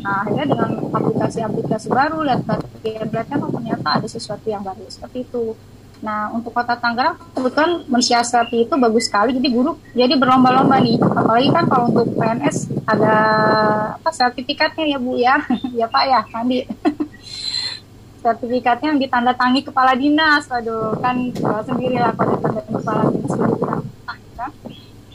[0.00, 2.40] Nah akhirnya dengan aplikasi-aplikasi baru lihat
[2.84, 4.88] lihatnya oh ternyata ada sesuatu yang baru.
[4.88, 5.52] Seperti itu
[6.04, 11.00] nah untuk kota Tangerang kebetulan mensiasati itu bagus sekali jadi guru jadi berlomba-lomba nih.
[11.00, 13.16] Apalagi kan kalau untuk PNS ada
[13.96, 15.40] apa sertifikatnya ya bu ya?
[15.80, 16.68] Ya pak ya Andi
[18.24, 20.44] sertifikatnya yang ditandatangi kepala dinas.
[20.52, 21.32] Waduh kan
[21.64, 23.32] sendiri lah kalau ditandatangi kepala dinas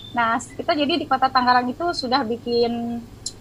[0.09, 2.97] Nah, kita jadi di Kota Tangerang itu sudah bikin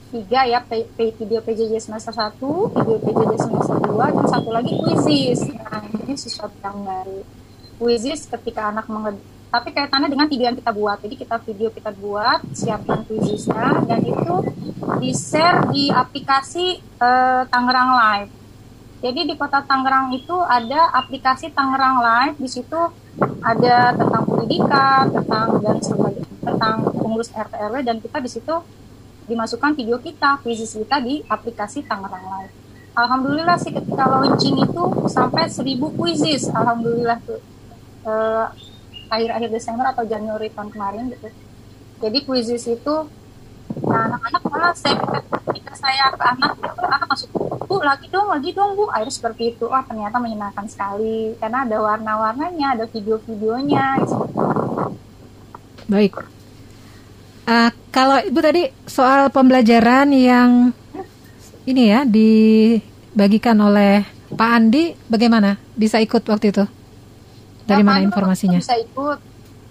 [0.08, 5.48] tiga ya video PJJ semester 1, video PJJ semester 2, dan satu lagi quizzes.
[5.48, 7.38] Nah, ini sesuatu yang baru.
[7.78, 9.16] Quizzes ketika anak menge
[9.48, 11.00] tapi kaitannya dengan video yang kita buat.
[11.00, 14.34] Jadi kita video kita buat, siapkan quizesnya, dan itu
[15.00, 18.30] di-share di aplikasi uh, Tangerang Live.
[19.00, 22.80] Jadi di kota Tangerang itu ada aplikasi Tangerang Live, di situ
[23.40, 28.54] ada tentang pendidikan, tentang dan sebagainya tentang pengurus RT RW dan kita di situ
[29.28, 32.52] dimasukkan video kita, quizzes kita di aplikasi Tangerang Live.
[32.98, 37.38] Alhamdulillah sih ketika launching itu sampai 1000 quizzes, alhamdulillah tuh
[38.08, 38.44] eh,
[39.12, 41.28] akhir-akhir Desember atau Januari tahun kemarin gitu.
[41.98, 42.94] Jadi quizzes itu
[43.84, 44.96] anak-anak malah saya
[45.48, 47.28] ketika saya ke anak itu anak masuk
[47.68, 48.88] bu lagi dong lagi dong bu.
[48.88, 49.64] Akhirnya seperti itu.
[49.68, 51.36] Wah ternyata menyenangkan sekali.
[51.36, 54.00] Karena ada warna-warnanya ada video-videonya.
[55.88, 56.20] Baik.
[57.48, 60.76] Uh, kalau ibu tadi soal pembelajaran yang
[61.64, 65.56] ini ya dibagikan oleh Pak Andi, bagaimana?
[65.72, 66.64] Bisa ikut waktu itu?
[67.68, 68.57] Dari mana informasinya?
[68.57, 69.18] Bisa ikut?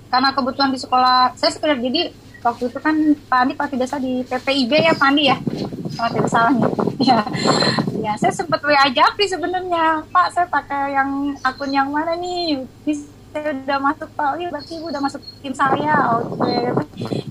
[0.07, 2.13] Karena kebetulan di sekolah saya sekedar jadi
[2.45, 2.95] waktu itu kan
[3.27, 5.37] Pak Andi pasti biasa di PPIB ya Pak Andi ya?
[5.97, 6.65] Kalau tidak salah nih.
[6.97, 7.21] Ya
[8.01, 10.01] ya saya sempat WA Japri sebenarnya.
[10.09, 12.65] Pak saya pakai yang akun yang mana nih?
[13.29, 14.41] Saya udah masuk Pak.
[14.41, 16.17] Iya berarti ibu udah masuk tim saya.
[16.17, 16.41] Oke.
[16.41, 16.73] Okay.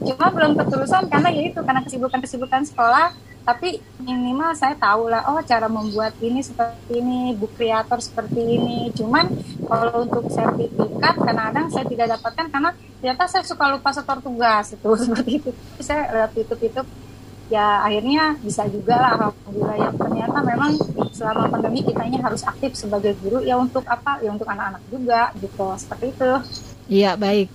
[0.06, 3.10] cuma belum keterusan karena ya itu karena kesibukan-kesibukan sekolah
[3.46, 8.90] tapi minimal saya tahu lah oh cara membuat ini seperti ini book creator seperti ini.
[8.90, 9.30] Cuman
[9.70, 14.90] kalau untuk sertifikat kadang-kadang saya tidak dapatkan karena ternyata saya suka lupa setor tugas itu
[15.06, 15.50] seperti itu.
[15.78, 16.82] Saya lihat YouTube itu
[17.46, 19.76] ya akhirnya bisa juga lah alhamdulillah.
[19.78, 20.70] Ya ternyata memang
[21.14, 24.18] selama pandemi kita ini harus aktif sebagai guru ya untuk apa?
[24.26, 25.70] Ya untuk anak-anak juga gitu.
[25.78, 26.30] Seperti itu.
[26.90, 27.46] Iya baik.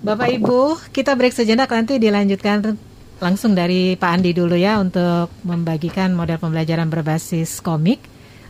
[0.00, 2.80] Bapak Ibu kita break sejenak nanti dilanjutkan
[3.18, 8.02] langsung dari Pak Andi dulu ya untuk membagikan model pembelajaran berbasis komik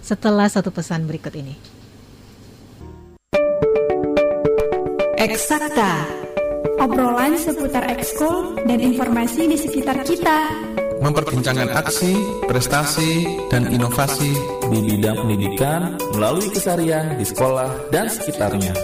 [0.05, 1.79] setelah satu pesan berikut ini
[5.19, 6.07] Eksakta
[6.79, 10.47] obrolan seputar ekskul dan informasi di sekitar kita.
[10.99, 12.15] Memperbincangkan aksi,
[12.47, 14.35] prestasi, dan inovasi
[14.71, 18.75] di bidang pendidikan melalui kesarian di sekolah dan sekitarnya.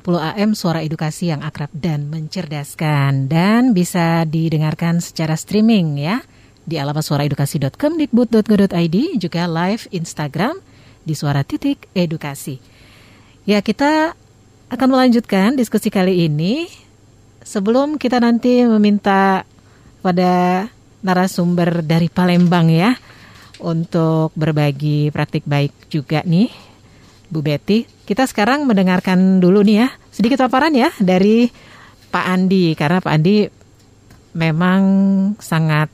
[0.00, 6.24] Puluh AM Suara Edukasi yang akrab dan mencerdaskan dan bisa didengarkan secara streaming ya
[6.64, 10.56] di alamat suaraedukasi.com dikbud.go.id juga live Instagram
[11.04, 12.56] di Suara Titik Edukasi.
[13.44, 14.16] Ya, kita
[14.72, 16.64] akan melanjutkan diskusi kali ini.
[17.44, 19.44] Sebelum kita nanti meminta
[20.00, 20.64] pada
[21.04, 22.96] narasumber dari Palembang ya
[23.60, 26.73] untuk berbagi praktik baik juga nih
[27.34, 27.90] Bu Betty.
[28.06, 31.50] Kita sekarang mendengarkan dulu nih ya sedikit paparan ya dari
[32.14, 32.78] Pak Andi.
[32.78, 33.50] Karena Pak Andi
[34.38, 34.82] memang
[35.42, 35.90] sangat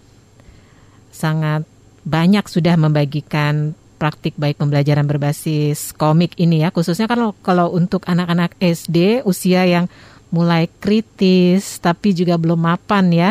[1.08, 1.64] sangat
[2.04, 6.68] banyak sudah membagikan praktik baik pembelajaran berbasis komik ini ya.
[6.68, 9.88] Khususnya kan kalau untuk anak-anak SD usia yang
[10.28, 13.30] mulai kritis tapi juga belum mapan ya.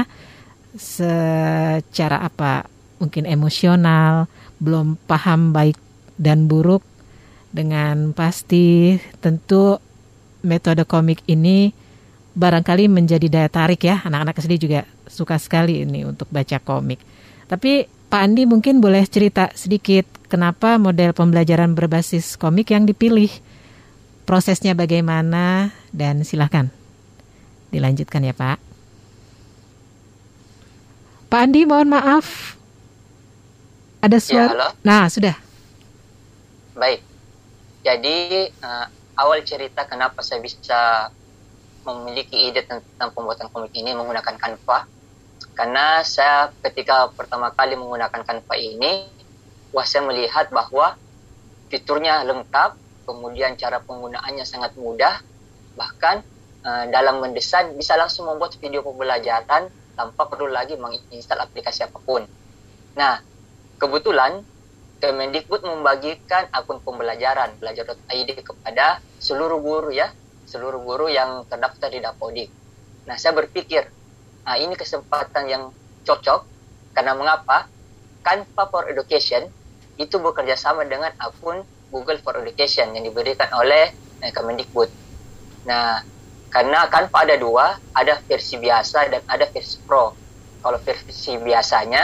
[0.74, 2.66] Secara apa?
[2.98, 4.30] Mungkin emosional
[4.62, 5.78] belum paham baik
[6.20, 6.84] dan buruk
[7.50, 9.82] dengan pasti tentu
[10.46, 11.74] metode komik ini
[12.38, 14.02] barangkali menjadi daya tarik ya.
[14.06, 17.02] Anak-anak SD juga suka sekali ini untuk baca komik.
[17.50, 23.30] Tapi Pak Andi mungkin boleh cerita sedikit kenapa model pembelajaran berbasis komik yang dipilih,
[24.26, 26.70] prosesnya bagaimana, dan silahkan
[27.70, 28.58] dilanjutkan ya Pak.
[31.30, 32.58] Pak Andi mohon maaf,
[34.02, 34.74] ada suara.
[34.74, 35.38] Ya, Nah sudah.
[36.74, 37.06] Baik,
[37.80, 41.12] jadi uh, awal cerita kenapa saya bisa
[41.88, 44.88] memiliki ide tentang pembuatan komik ini menggunakan Canva.
[45.56, 49.08] Karena saya ketika pertama kali menggunakan Canva ini
[49.72, 50.96] wah saya melihat bahwa
[51.72, 52.76] fiturnya lengkap
[53.08, 55.24] kemudian cara penggunaannya sangat mudah.
[55.80, 56.16] Bahkan
[56.64, 62.24] uh, dalam mendesain bisa langsung membuat video pembelajaran tanpa perlu lagi menginstal aplikasi apa pun.
[62.96, 63.24] Nah
[63.80, 64.44] kebetulan
[65.00, 70.12] Kemendikbud membagikan akun pembelajaran belajar.id kepada seluruh guru ya,
[70.44, 72.52] seluruh guru yang terdaftar di Dapodik.
[73.08, 73.88] Nah, saya berpikir,
[74.44, 75.64] nah ini kesempatan yang
[76.04, 76.44] cocok
[76.92, 77.72] karena mengapa?
[78.20, 79.48] Canva for Education
[79.96, 81.64] itu bekerja sama dengan akun
[81.96, 84.92] Google for Education yang diberikan oleh eh, Kemendikbud.
[85.64, 86.04] Nah,
[86.52, 90.12] karena Canva ada dua, ada versi biasa dan ada versi Pro.
[90.60, 92.04] Kalau versi biasanya,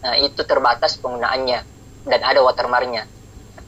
[0.00, 1.75] nah, itu terbatas penggunaannya
[2.06, 3.04] dan ada watermarknya.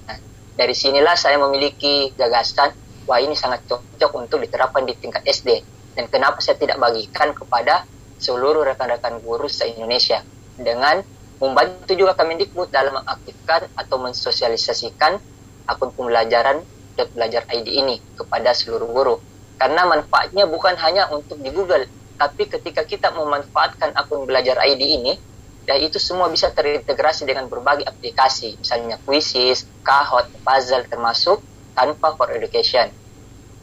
[0.07, 0.19] Nah,
[0.55, 2.71] dari sinilah saya memiliki gagasan,
[3.05, 5.61] wah ini sangat cocok untuk diterapkan di tingkat SD.
[5.99, 7.83] Dan kenapa saya tidak bagikan kepada
[8.23, 10.23] seluruh rekan-rekan guru se-Indonesia
[10.55, 11.03] dengan
[11.39, 15.19] membantu juga Kemendikbud dalam mengaktifkan atau mensosialisasikan
[15.67, 16.63] akun pembelajaran
[17.15, 19.17] belajar ID ini kepada seluruh guru.
[19.59, 21.87] Karena manfaatnya bukan hanya untuk di Google,
[22.19, 25.15] tapi ketika kita memanfaatkan akun belajar ID ini,
[25.69, 31.45] dan itu semua bisa terintegrasi dengan berbagai aplikasi, misalnya Quizzes, Kahoot, Puzzle, termasuk
[31.77, 32.89] Canva for Education.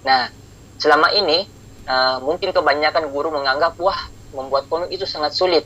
[0.05, 0.29] Nah,
[0.77, 1.49] selama ini
[1.89, 3.97] uh, mungkin kebanyakan guru menganggap wah
[4.37, 5.65] membuat komik itu sangat sulit.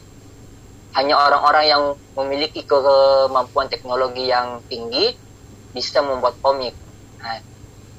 [0.96, 1.84] Hanya orang-orang yang
[2.16, 5.12] memiliki kemampuan teknologi yang tinggi
[5.76, 6.72] bisa membuat komik.
[7.20, 7.36] Nah,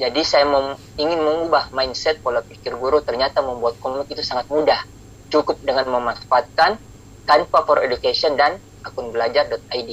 [0.00, 4.81] jadi saya mem ingin mengubah mindset pola pikir guru ternyata membuat komik itu sangat mudah.
[5.29, 6.81] Cukup dengan memanfaatkan
[7.30, 9.90] Canva for Education dan akun belajar.id.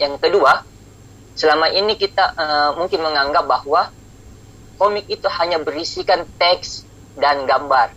[0.00, 0.64] Yang kedua,
[1.36, 3.92] selama ini kita uh, mungkin menganggap bahwa
[4.80, 6.88] komik itu hanya berisikan teks
[7.20, 7.92] dan gambar.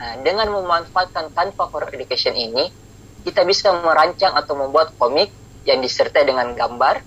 [0.00, 2.72] Nah, dengan memanfaatkan Canva for Education ini,
[3.20, 5.28] kita bisa merancang atau membuat komik
[5.68, 7.04] yang disertai dengan gambar,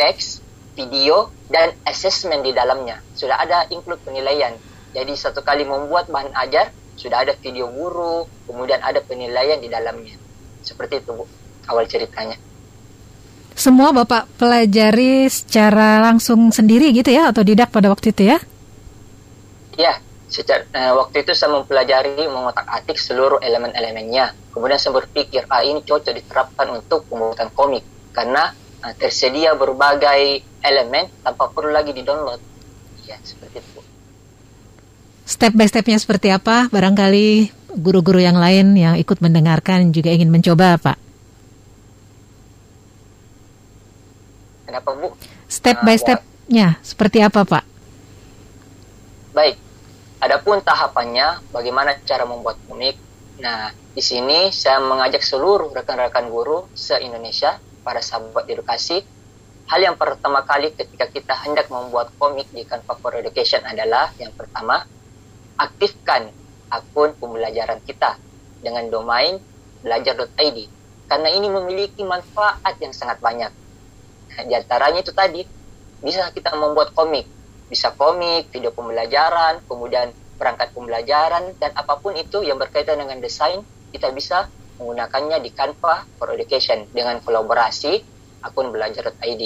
[0.00, 0.40] teks,
[0.80, 3.04] video, dan assessment di dalamnya.
[3.12, 4.56] Sudah ada include penilaian.
[4.96, 10.20] Jadi satu kali membuat bahan ajar, sudah ada video guru, kemudian ada penilaian di dalamnya.
[10.60, 11.24] Seperti itu Bu,
[11.64, 12.36] awal ceritanya.
[13.56, 18.38] Semua Bapak pelajari secara langsung sendiri gitu ya atau didak pada waktu itu ya?
[19.80, 19.96] Ya,
[20.28, 24.52] secara, eh, waktu itu saya mempelajari mengotak-atik seluruh elemen-elemennya.
[24.52, 28.52] Kemudian saya berpikir, ah ini cocok diterapkan untuk pembuatan komik karena
[28.84, 32.40] eh, tersedia berbagai elemen tanpa perlu lagi di-download.
[33.08, 33.79] Ya, seperti itu
[35.30, 36.66] step by stepnya seperti apa?
[36.74, 40.98] Barangkali guru-guru yang lain yang ikut mendengarkan juga ingin mencoba, Pak.
[44.66, 45.14] Kenapa, Bu?
[45.46, 46.00] Step uh, by ya.
[46.02, 46.82] stepnya ya.
[46.82, 47.64] seperti apa, Pak?
[49.30, 49.56] Baik.
[50.20, 52.98] Adapun tahapannya, bagaimana cara membuat komik.
[53.40, 59.00] Nah, di sini saya mengajak seluruh rekan-rekan guru se-Indonesia, para sahabat edukasi,
[59.70, 64.36] hal yang pertama kali ketika kita hendak membuat komik di Canva for Education adalah yang
[64.36, 64.84] pertama,
[65.60, 66.32] aktifkan
[66.72, 68.16] akun pembelajaran kita
[68.64, 69.36] dengan domain
[69.84, 70.58] belajar.id
[71.10, 73.52] karena ini memiliki manfaat yang sangat banyak.
[74.30, 74.54] Nah, di
[75.02, 75.42] itu tadi
[76.00, 77.26] bisa kita membuat komik,
[77.66, 83.60] bisa komik, video pembelajaran, kemudian perangkat pembelajaran dan apa pun itu yang berkaitan dengan desain
[83.90, 84.48] kita bisa
[84.80, 88.00] menggunakannya di Canva for Education dengan kolaborasi
[88.46, 89.42] akun belajar.id.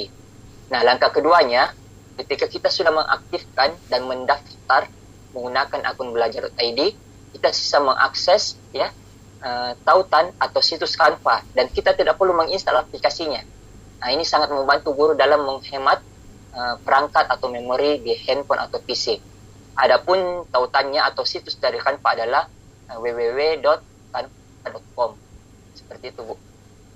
[0.71, 1.75] Nah, langkah keduanya
[2.15, 4.87] ketika kita sudah mengaktifkan dan mendaftar
[5.35, 6.81] menggunakan akun belajar.id
[7.35, 8.95] kita bisa mengakses ya
[9.43, 13.43] uh, tautan atau situs Canva dan kita tidak perlu menginstal aplikasinya.
[14.01, 15.99] Nah, ini sangat membantu guru dalam menghemat
[16.55, 19.19] uh, perangkat atau memori di handphone atau PC.
[19.75, 22.47] Adapun tautannya atau situs dari Canva adalah
[24.95, 25.13] uh.
[25.75, 26.39] Seperti itu, Bu.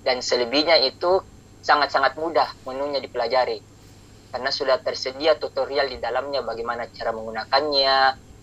[0.07, 1.21] Dan selebihnya itu
[1.61, 3.59] sangat-sangat mudah menunya dipelajari.
[4.29, 7.97] Karena sudah tersedia tutorial di dalamnya bagaimana cara menggunakannya,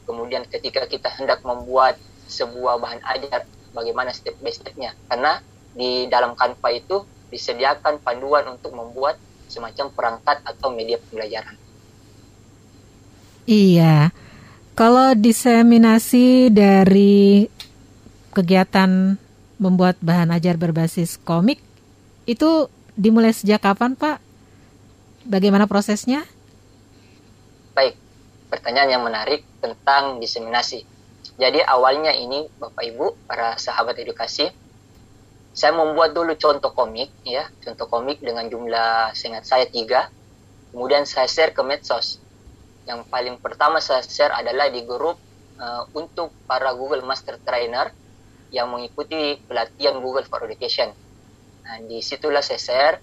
[0.05, 5.43] kemudian ketika kita hendak membuat sebuah bahan ajar bagaimana step by stepnya karena
[5.75, 9.19] di dalam Canva itu disediakan panduan untuk membuat
[9.51, 11.59] semacam perangkat atau media pembelajaran.
[13.45, 14.09] Iya,
[14.73, 17.45] kalau diseminasi dari
[18.33, 19.19] kegiatan
[19.61, 21.61] membuat bahan ajar berbasis komik
[22.25, 22.67] itu
[22.97, 24.17] dimulai sejak kapan Pak?
[25.27, 26.25] Bagaimana prosesnya?
[27.77, 27.95] Baik,
[28.55, 30.87] pertanyaan yang menarik tentang diseminasi.
[31.35, 34.47] Jadi awalnya ini Bapak Ibu, para sahabat edukasi,
[35.51, 40.07] saya membuat dulu contoh komik, ya, contoh komik dengan jumlah seingat saya tiga.
[40.71, 42.23] Kemudian saya share ke medsos.
[42.87, 45.19] Yang paling pertama saya share adalah di grup
[45.59, 47.91] uh, untuk para Google Master Trainer
[48.51, 50.91] yang mengikuti pelatihan Google for Education.
[51.67, 52.95] Nah, di situlah saya share.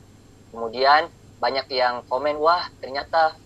[0.52, 1.08] Kemudian
[1.40, 3.36] banyak yang komen, wah ternyata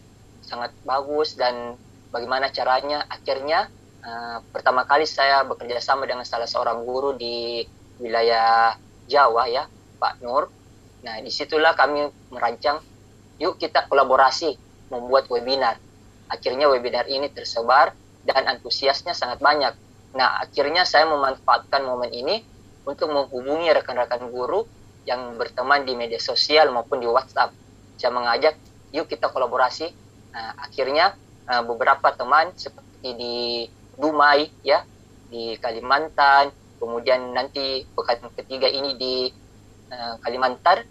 [0.43, 1.79] sangat bagus dan
[2.11, 3.05] bagaimana caranya.
[3.09, 3.71] Akhirnya
[4.03, 7.65] uh, pertama kali saya bekerja sama dengan salah seorang guru di
[7.99, 8.77] wilayah
[9.07, 9.65] Jawa ya,
[9.99, 10.51] Pak Nur.
[11.07, 12.83] Nah, di situlah kami merancang,
[13.39, 14.59] yuk kita kolaborasi
[14.91, 15.79] membuat webinar.
[16.27, 17.95] Akhirnya webinar ini tersebar
[18.27, 19.75] dan antusiasnya sangat banyak.
[20.19, 22.43] Nah, akhirnya saya memanfaatkan momen ini
[22.83, 24.67] untuk menghubungi rekan-rekan guru
[25.07, 27.55] yang berteman di media sosial maupun di WhatsApp.
[27.95, 28.59] Saya mengajak,
[28.91, 29.87] yuk kita kolaborasi.
[30.35, 31.15] Nah, akhirnya
[31.49, 33.37] uh, beberapa teman seperti di
[33.97, 34.85] Dumai, ya,
[35.33, 39.15] di Kalimantan, kemudian nanti pekan ketiga ini di
[39.89, 40.85] uh, Kalimantan,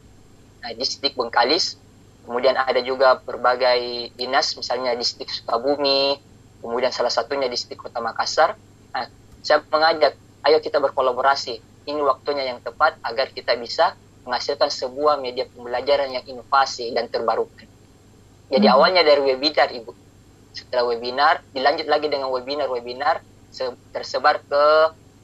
[0.65, 1.77] uh, distrik Bengkalis,
[2.25, 6.17] kemudian ada juga berbagai dinas, misalnya distrik Sukabumi,
[6.65, 8.57] kemudian salah satunya distrik Kota Makassar.
[8.91, 9.05] Nah,
[9.45, 10.17] saya mengajak,
[10.49, 11.61] ayo kita berkolaborasi.
[11.85, 13.93] Ini waktunya yang tepat agar kita bisa
[14.25, 17.69] menghasilkan sebuah media pembelajaran yang inovasi dan terbarukan.
[18.49, 18.73] Jadi hmm.
[18.73, 20.04] awalnya dari webinar, Ibu.
[20.55, 23.19] Setelah webinar, dilanjut lagi dengan webinar-webinar
[23.91, 24.65] tersebar ke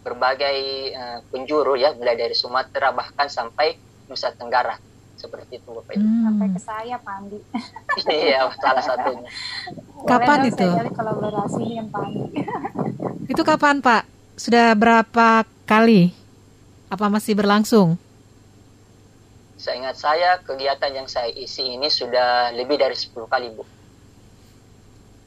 [0.03, 0.57] berbagai
[0.91, 3.79] uh, penjuru ya, mulai dari Sumatera bahkan sampai
[4.11, 4.75] Nusa Tenggara
[5.21, 6.01] seperti itu Bapak Ibu.
[6.01, 6.23] Hmm.
[6.25, 7.39] Sampai ke saya Pak Andi.
[8.25, 9.29] iya, salah satunya.
[10.09, 10.69] Kapan Boleh itu?
[10.73, 12.23] Saya kolaborasi dengan Pak Andi.
[13.37, 14.03] itu kapan Pak?
[14.33, 16.09] Sudah berapa kali?
[16.89, 17.95] Apa masih berlangsung?
[19.61, 23.61] Saya ingat saya kegiatan yang saya isi ini sudah lebih dari 10 kali Bu.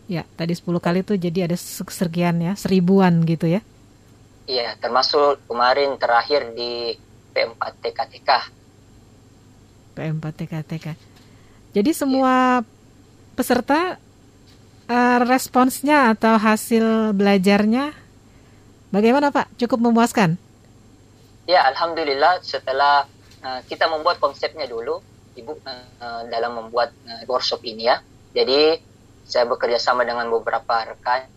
[0.05, 3.65] Ya, tadi 10 kali itu jadi ada sekian ya, seribuan gitu ya.
[4.45, 6.93] Iya, termasuk kemarin terakhir di
[7.33, 8.31] P4 TKTK
[9.95, 10.87] P4 TKTK.
[11.75, 12.63] Jadi semua
[13.39, 13.97] peserta
[14.91, 17.95] uh, responsnya atau hasil belajarnya
[18.91, 19.55] bagaimana Pak?
[19.59, 20.37] Cukup memuaskan?
[21.47, 23.07] Ya, alhamdulillah setelah
[23.43, 24.99] uh, kita membuat konsepnya dulu,
[25.35, 28.03] Ibu uh, dalam membuat uh, workshop ini ya.
[28.35, 28.79] Jadi
[29.25, 31.29] saya bekerja sama dengan beberapa rekan,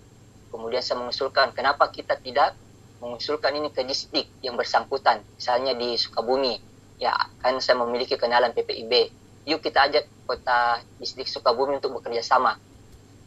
[0.52, 2.56] kemudian saya mengusulkan kenapa kita tidak
[3.00, 6.60] mengusulkan ini ke distrik yang bersangkutan, misalnya di Sukabumi,
[6.98, 9.14] ya kan saya memiliki kenalan PPIB
[9.48, 12.60] yuk kita ajak kota distrik Sukabumi untuk bekerja sama.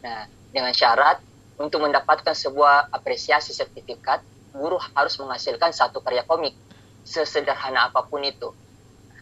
[0.05, 1.17] Nah dengan syarat
[1.57, 4.21] untuk mendapatkan sebuah apresiasi sertifikat
[4.53, 6.53] guru harus menghasilkan satu karya komik
[7.01, 8.53] sesederhana apa pun itu.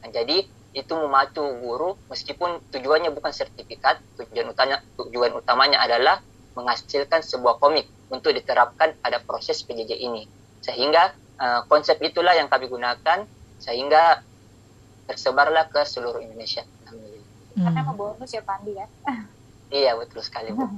[0.03, 6.21] Nah, jadi itu memacu guru meskipun tujuannya bukan sertifikat tujuan utamanya tujuan utamanya adalah
[6.53, 10.29] menghasilkan sebuah komik untuk diterapkan pada proses PJJ ini
[10.61, 13.25] sehingga uh, konsep itulah yang kami gunakan
[13.57, 14.21] sehingga
[15.09, 16.61] tersebarlah ke seluruh Indonesia.
[16.85, 17.65] Hmm.
[17.65, 18.85] Karena mau bonus ya Pandi ya.
[19.81, 20.69] iya betul sekali Bu.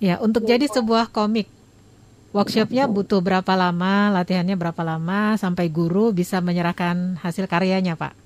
[0.00, 1.44] Ya untuk jadi sebuah komik
[2.32, 8.16] workshopnya butuh berapa lama, latihannya berapa lama sampai guru bisa menyerahkan hasil karyanya Pak?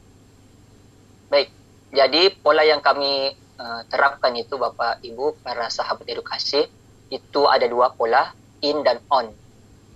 [1.34, 1.50] Baik,
[1.90, 6.62] jadi pola yang kami uh, terapkan itu Bapak Ibu para sahabat edukasi
[7.10, 8.30] itu ada dua pola
[8.62, 9.34] in dan on.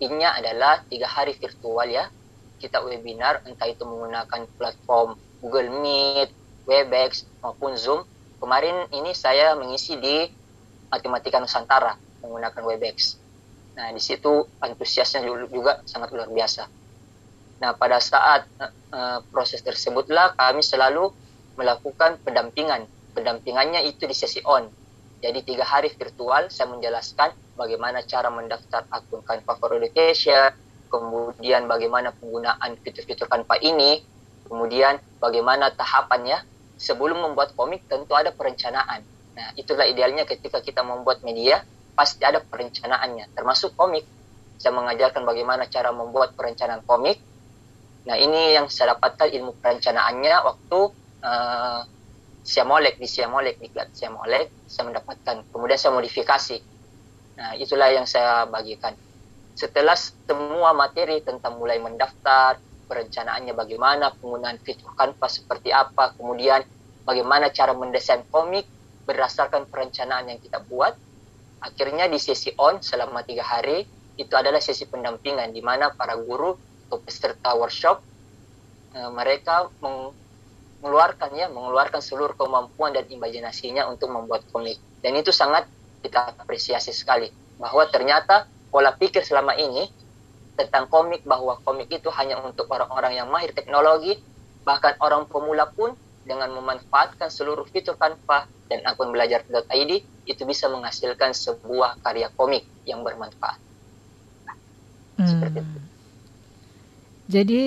[0.03, 2.11] Innya adalah tiga hari virtual ya,
[2.59, 6.35] kita webinar, entah itu menggunakan platform Google Meet,
[6.67, 8.03] Webex, maupun Zoom.
[8.43, 10.27] Kemarin ini saya mengisi di
[10.91, 13.15] Matematika Nusantara menggunakan Webex.
[13.79, 16.67] Nah, di situ antusiasnya juga sangat luar biasa.
[17.63, 21.15] Nah, pada saat uh, proses tersebutlah kami selalu
[21.59, 22.87] melakukan pendampingan.
[23.19, 24.71] Pendampingannya itu di sesi on.
[25.19, 30.55] Jadi tiga hari virtual saya menjelaskan bagaimana cara mendaftar akun Canva for Education,
[30.87, 33.99] kemudian bagaimana penggunaan fitur-fitur Canva ini,
[34.47, 36.57] kemudian bagaimana tahapannya.
[36.79, 39.03] Sebelum membuat komik tentu ada perencanaan.
[39.35, 41.59] Nah, itulah idealnya ketika kita membuat media,
[41.99, 44.07] pasti ada perencanaannya, termasuk komik.
[44.63, 47.19] Saya mengajarkan bagaimana cara membuat perencanaan komik.
[48.07, 50.81] Nah, ini yang saya dapatkan ilmu perencanaannya waktu
[51.23, 51.83] uh,
[52.43, 55.37] Siamolek di Siamolek, di Klat Siamolek, saya mendapatkan.
[55.53, 56.57] Kemudian saya modifikasi.
[57.39, 58.97] Nah, itulah yang saya bagikan
[59.59, 66.63] setelah semua materi tentang mulai mendaftar, perencanaannya bagaimana, penggunaan fitur Canva seperti apa, kemudian
[67.03, 68.71] bagaimana cara mendesain komik
[69.03, 70.95] berdasarkan perencanaan yang kita buat.
[71.59, 73.83] Akhirnya di sesi on selama tiga hari,
[74.15, 76.55] itu adalah sesi pendampingan di mana para guru
[76.87, 77.99] atau peserta workshop
[78.95, 79.75] eh, mereka
[80.79, 84.79] mengeluarkan ya, mengeluarkan seluruh kemampuan dan imajinasinya untuk membuat komik.
[85.03, 85.67] Dan itu sangat
[86.03, 89.91] kita apresiasi sekali bahwa ternyata pola pikir selama ini
[90.55, 94.19] tentang komik bahwa komik itu hanya untuk orang-orang yang mahir teknologi,
[94.67, 95.95] bahkan orang pemula pun
[96.27, 99.93] dengan memanfaatkan seluruh fitur Canva dan akun belajar.id
[100.29, 103.57] itu bisa menghasilkan sebuah karya komik yang bermanfaat.
[105.19, 105.79] Seperti itu.
[107.29, 107.63] Jadi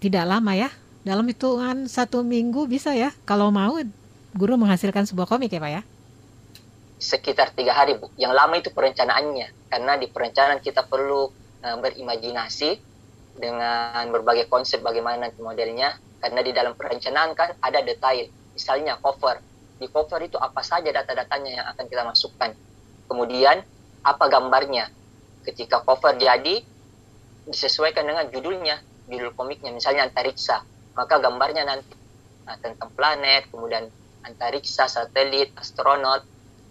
[0.00, 0.70] tidak lama ya,
[1.00, 3.80] dalam hitungan satu minggu bisa ya, kalau mau
[4.36, 5.82] guru menghasilkan sebuah komik ya Pak ya?
[7.00, 8.12] Sekitar tiga hari Bu.
[8.20, 9.72] Yang lama itu perencanaannya.
[9.72, 11.32] Karena di perencanaan kita perlu
[11.64, 12.76] uh, berimajinasi
[13.40, 15.96] dengan berbagai konsep bagaimana modelnya.
[16.20, 18.28] Karena di dalam perencanaan kan ada detail.
[18.52, 19.40] Misalnya cover.
[19.80, 22.52] Di cover itu apa saja data-datanya yang akan kita masukkan.
[23.08, 23.64] Kemudian
[24.04, 24.92] apa gambarnya.
[25.48, 26.60] Ketika cover jadi
[27.48, 28.76] disesuaikan dengan judulnya,
[29.08, 29.72] judul komiknya.
[29.72, 30.60] Misalnya antariksa.
[31.00, 31.96] Maka gambarnya nanti
[32.44, 33.88] nah, tentang planet, kemudian
[34.20, 36.20] antariksa, satelit, astronot.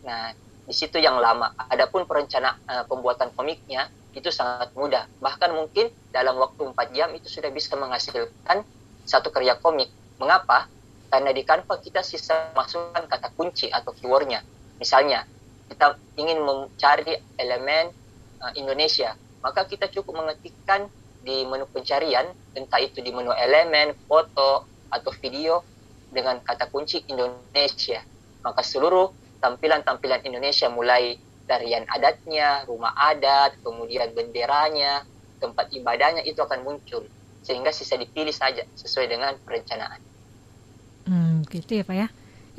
[0.06, 0.38] Nah,
[0.70, 1.50] di situ yang lama.
[1.66, 5.10] Adapun perencana uh, pembuatan komiknya itu sangat mudah.
[5.18, 8.62] Bahkan mungkin dalam waktu 4 jam itu sudah bisa menghasilkan
[9.02, 9.90] satu karya komik.
[10.22, 10.70] Mengapa?
[11.10, 14.46] Karena di Canva kita sisa masukkan kata kunci atau keywordnya.
[14.78, 15.26] Misalnya,
[15.74, 17.90] kita ingin mencari elemen
[18.46, 20.86] uh, Indonesia, maka kita cukup mengetikkan
[21.24, 25.62] di menu pencarian, entah itu di menu elemen, foto, atau video,
[26.10, 28.02] dengan kata kunci Indonesia.
[28.42, 35.06] Maka seluruh tampilan-tampilan Indonesia mulai tarian adatnya, rumah adat, kemudian benderanya,
[35.42, 37.06] tempat ibadahnya itu akan muncul.
[37.42, 40.02] Sehingga sisa dipilih saja sesuai dengan perencanaan.
[41.10, 42.08] Hmm, gitu ya Pak ya.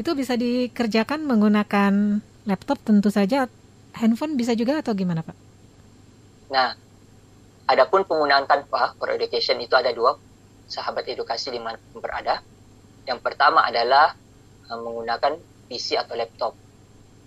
[0.01, 3.47] Itu bisa dikerjakan menggunakan laptop tentu saja.
[3.95, 5.37] Handphone bisa juga atau gimana Pak?
[6.51, 6.75] Nah,
[7.71, 10.19] adapun penggunaan Canva for Education itu ada dua
[10.67, 12.43] sahabat edukasi di mana berada.
[13.07, 14.15] Yang pertama adalah
[14.71, 15.39] uh, menggunakan
[15.71, 16.53] PC atau laptop.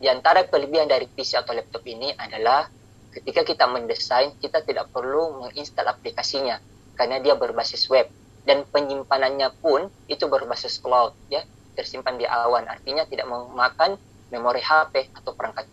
[0.03, 2.67] Di antara kelebihan dari PC atau laptop ini adalah
[3.15, 6.59] ketika kita mendesain, kita tidak perlu menginstal aplikasinya
[6.99, 8.05] karena dia berbasis web
[8.43, 11.41] dan penyimpanannya pun itu berbasis cloud ya
[11.73, 13.97] tersimpan di awan artinya tidak memakan
[14.29, 15.65] memori HP atau perangkat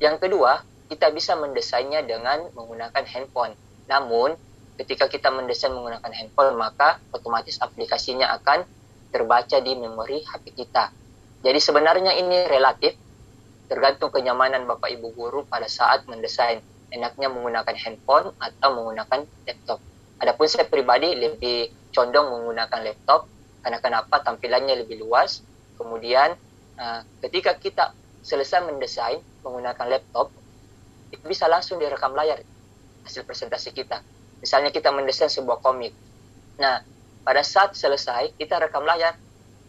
[0.00, 3.54] yang kedua kita bisa mendesainnya dengan menggunakan handphone.
[3.86, 4.34] Namun
[4.74, 8.66] ketika kita mendesain menggunakan handphone maka otomatis aplikasinya akan
[9.14, 10.90] terbaca di memori HP kita.
[11.46, 12.98] Jadi sebenarnya ini relatif
[13.70, 16.58] tergantung kenyamanan Bapak Ibu guru pada saat mendesain.
[16.90, 19.78] Enaknya menggunakan handphone atau menggunakan laptop.
[20.18, 23.30] Adapun saya pribadi lebih condong menggunakan laptop
[23.62, 24.18] karena kenapa?
[24.26, 25.44] Tampilannya lebih luas.
[25.78, 26.34] Kemudian
[26.80, 30.32] uh, ketika kita selesai mendesain menggunakan laptop,
[31.10, 32.40] itu bisa langsung direkam layar
[33.04, 34.02] hasil presentasi kita.
[34.40, 35.92] Misalnya kita mendesain sebuah komik.
[36.56, 36.80] Nah,
[37.26, 39.18] pada saat selesai kita rekam layar.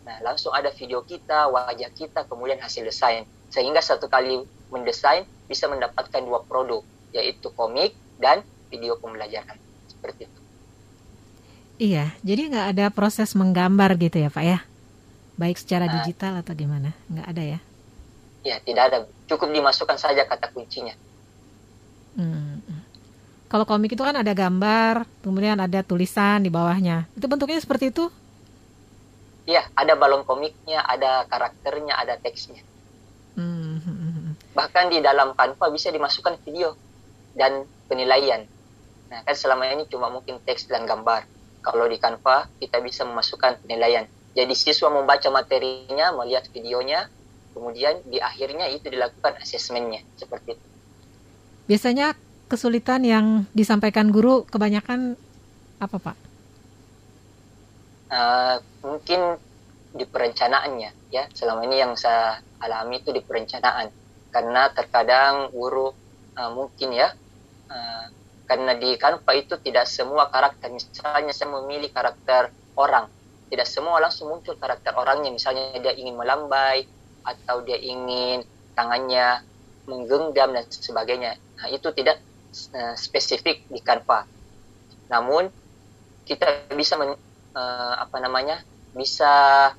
[0.01, 3.27] Nah, langsung ada video kita, wajah kita, kemudian hasil desain.
[3.53, 6.81] Sehingga satu kali mendesain bisa mendapatkan dua produk,
[7.11, 9.59] yaitu komik dan video pembelajaran.
[9.91, 10.39] Seperti itu.
[11.81, 14.59] Iya, jadi nggak ada proses menggambar gitu ya Pak ya?
[15.35, 16.93] Baik secara nah, digital atau gimana?
[17.09, 17.59] Nggak ada ya?
[18.41, 18.97] Ya, tidak ada.
[19.29, 20.93] Cukup dimasukkan saja kata kuncinya.
[22.15, 22.59] Hmm.
[23.51, 27.07] Kalau komik itu kan ada gambar, kemudian ada tulisan di bawahnya.
[27.19, 28.07] Itu bentuknya seperti itu?
[29.43, 32.63] Iya, ada balon komiknya, ada karakternya, ada teksnya.
[33.35, 34.39] Hmm.
[34.55, 36.75] Bahkan di dalam Canva bisa dimasukkan video
[37.35, 38.47] dan penilaian.
[39.11, 41.27] Nah, kan selama ini cuma mungkin teks dan gambar
[41.59, 44.07] kalau di Canva kita bisa memasukkan penilaian.
[44.31, 47.11] Jadi siswa membaca materinya, melihat videonya,
[47.51, 50.70] kemudian di akhirnya itu dilakukan asesmennya seperti itu.
[51.71, 52.19] Biasanya
[52.51, 55.15] kesulitan yang disampaikan guru kebanyakan
[55.79, 56.17] apa Pak?
[58.11, 59.39] Uh, mungkin
[59.95, 61.31] di perencanaannya ya.
[61.31, 63.87] Selama ini yang saya alami itu di perencanaan.
[64.35, 65.95] Karena terkadang guru
[66.35, 67.15] uh, mungkin ya
[67.71, 68.05] uh,
[68.51, 70.75] karena di Canva itu tidak semua karakter.
[70.75, 73.07] Misalnya saya memilih karakter orang.
[73.47, 75.31] Tidak semua langsung muncul karakter orangnya.
[75.31, 76.83] Misalnya dia ingin melambai
[77.23, 78.43] atau dia ingin
[78.75, 79.47] tangannya
[79.87, 82.17] menggenggam dan sebagainya itu tidak
[82.73, 84.25] uh, spesifik di Canva
[85.11, 85.51] namun
[86.25, 87.13] kita bisa men,
[87.53, 88.63] uh, apa namanya
[88.95, 89.69] bisa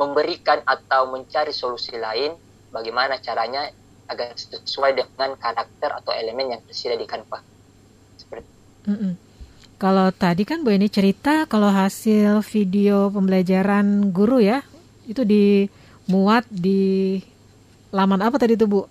[0.00, 2.32] memberikan atau mencari solusi lain
[2.72, 3.68] bagaimana caranya
[4.08, 7.50] agar sesuai dengan karakter atau elemen yang tersedia di Canva
[8.86, 9.12] Mm -mm.
[9.80, 14.60] Kalau tadi kan Bu ini cerita kalau hasil video pembelajaran guru ya
[15.08, 17.16] itu dimuat di
[17.88, 18.84] laman apa tadi itu Bu?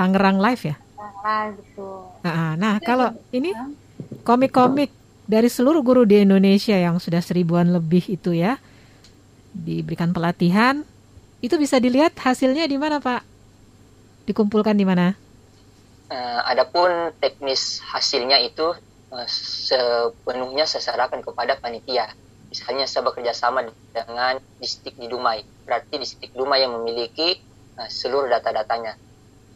[0.00, 0.76] Tangerang Live ya?
[1.20, 2.08] Ah, betul.
[2.24, 3.52] Nah, nah kalau ini
[4.24, 4.88] komik-komik
[5.28, 8.56] dari seluruh guru di Indonesia yang sudah seribuan lebih itu ya
[9.52, 10.80] diberikan pelatihan
[11.44, 13.20] itu bisa dilihat hasilnya di mana Pak?
[14.24, 15.12] Dikumpulkan di mana?
[16.08, 18.72] Uh, adapun teknis hasilnya itu
[19.12, 22.08] uh, sepenuhnya saya serahkan kepada panitia.
[22.48, 25.44] Misalnya saya bekerja sama dengan distrik di Dumai.
[25.68, 27.36] Berarti distrik Dumai yang memiliki
[27.76, 28.96] uh, seluruh data-datanya.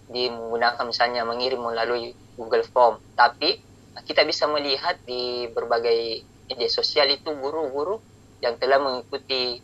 [0.09, 3.01] Di menggunakan misalnya mengirim melalui Google Form.
[3.17, 3.57] Tapi
[4.05, 8.03] kita bisa melihat di berbagai media sosial itu guru-guru
[8.45, 9.63] yang telah mengikuti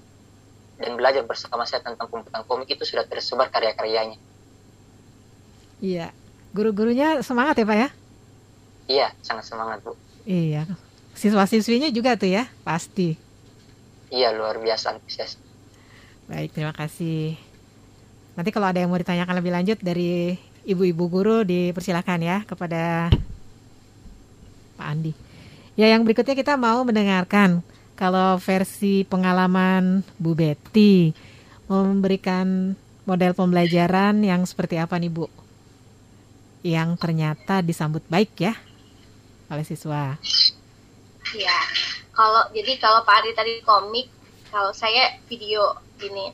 [0.81, 4.17] dan belajar bersama saya tentang pembuatan komik itu sudah tersebar karya-karyanya.
[5.81, 6.13] Iya,
[6.57, 7.89] guru-gurunya semangat ya Pak ya?
[8.89, 9.93] Iya, sangat semangat Bu.
[10.25, 10.65] Iya,
[11.13, 13.21] siswa-siswinya juga tuh ya, pasti.
[14.09, 15.37] Iya, luar biasa antusias.
[16.29, 17.50] Baik, terima kasih.
[18.41, 20.33] Nanti kalau ada yang mau ditanyakan lebih lanjut dari
[20.65, 23.13] ibu-ibu guru dipersilakan ya kepada
[24.81, 25.13] Pak Andi.
[25.77, 27.61] Ya, yang berikutnya kita mau mendengarkan
[28.01, 31.13] kalau versi pengalaman Bu Betty
[31.69, 32.73] memberikan
[33.05, 35.29] model pembelajaran yang seperti apa nih Bu?
[36.65, 38.57] Yang ternyata disambut baik ya
[39.53, 40.17] oleh siswa.
[41.37, 41.59] Iya.
[42.17, 44.09] Kalau jadi kalau Pak Adi tadi komik,
[44.49, 46.33] kalau saya video gini.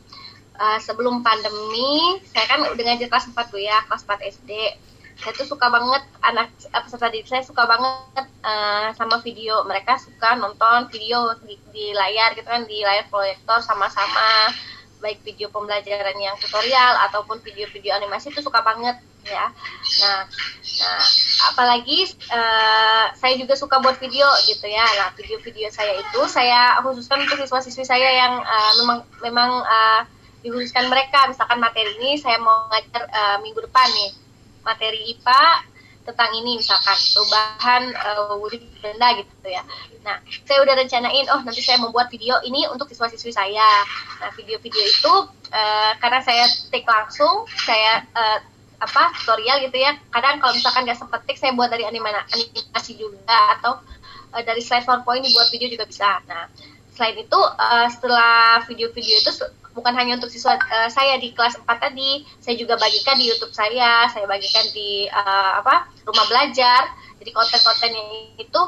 [0.56, 4.50] Uh, sebelum pandemi, saya kan udah ngajar kelas 4 Bu ya, kelas 4 SD.
[5.16, 6.52] Saya tuh suka banget anak
[6.84, 9.64] peserta didik saya suka banget uh, sama video.
[9.64, 14.52] Mereka suka nonton video di, di layar gitu kan, di layar proyektor sama-sama
[15.00, 18.96] baik video pembelajaran yang tutorial ataupun video-video animasi itu suka banget
[19.26, 19.50] ya.
[20.02, 20.24] Nah,
[20.80, 21.02] nah
[21.52, 24.86] apalagi uh, saya juga suka buat video gitu ya.
[24.98, 30.02] Nah, video-video saya itu saya khususkan untuk siswa-siswi saya yang uh, memang memang uh,
[30.46, 31.26] dikhususkan mereka.
[31.26, 34.10] Misalkan materi ini saya mau ngajar uh, minggu depan nih.
[34.62, 35.44] Materi IPA
[36.06, 39.66] tentang ini misalkan perubahan uh, wujud benda gitu ya.
[40.06, 43.66] Nah, saya udah rencanain, oh nanti saya membuat video ini untuk siswa-siswi saya.
[44.22, 45.14] Nah, video-video itu
[45.50, 48.38] uh, karena saya take langsung, saya uh,
[48.76, 53.56] apa tutorial gitu ya kadang kalau misalkan nggak sempet tik saya buat dari animasi juga
[53.56, 53.80] atau
[54.36, 56.44] uh, dari slide PowerPoint dibuat video juga bisa nah
[56.92, 59.32] selain itu uh, setelah video-video itu
[59.76, 63.52] bukan hanya untuk siswa uh, saya di kelas 4 tadi saya juga bagikan di YouTube
[63.52, 66.88] saya saya bagikan di uh, apa rumah belajar
[67.20, 68.02] jadi konten-kontennya
[68.40, 68.60] itu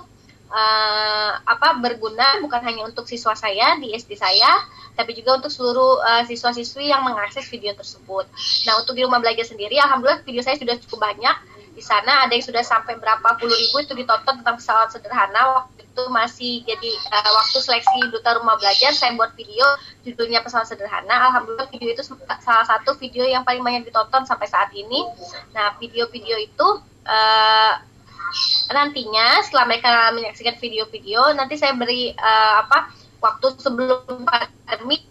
[0.53, 4.65] uh, apa berguna bukan hanya untuk siswa saya di SD saya,
[4.97, 8.27] tapi juga untuk seluruh uh, siswa-siswi yang mengakses video tersebut.
[8.67, 11.37] Nah, untuk di rumah belajar sendiri, alhamdulillah video saya sudah cukup banyak.
[11.79, 15.63] Di sana ada yang sudah sampai berapa puluh ribu itu ditonton tentang pesawat sederhana.
[15.63, 19.63] Waktu itu masih jadi uh, waktu seleksi duta rumah belajar, saya buat video
[20.03, 21.31] judulnya pesawat sederhana.
[21.31, 22.03] Alhamdulillah video itu
[22.43, 25.07] salah satu video yang paling banyak ditonton sampai saat ini.
[25.55, 26.69] Nah, video-video itu
[27.07, 27.73] uh,
[28.75, 32.91] nantinya setelah mereka menyaksikan video-video nanti saya beri uh, apa
[33.23, 35.07] waktu sebelum pandemi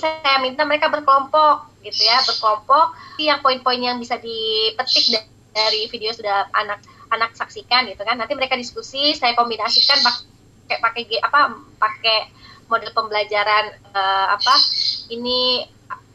[0.00, 2.96] saya minta mereka berkelompok gitu ya berkelompok.
[3.20, 5.22] Yang poin-poin yang bisa dipetik
[5.54, 6.80] dari video sudah anak
[7.12, 8.16] anak saksikan gitu kan.
[8.16, 11.40] Nanti mereka diskusi saya kombinasikan pakai pakai apa
[11.76, 12.18] pakai
[12.66, 14.54] model pembelajaran uh, apa
[15.12, 15.68] ini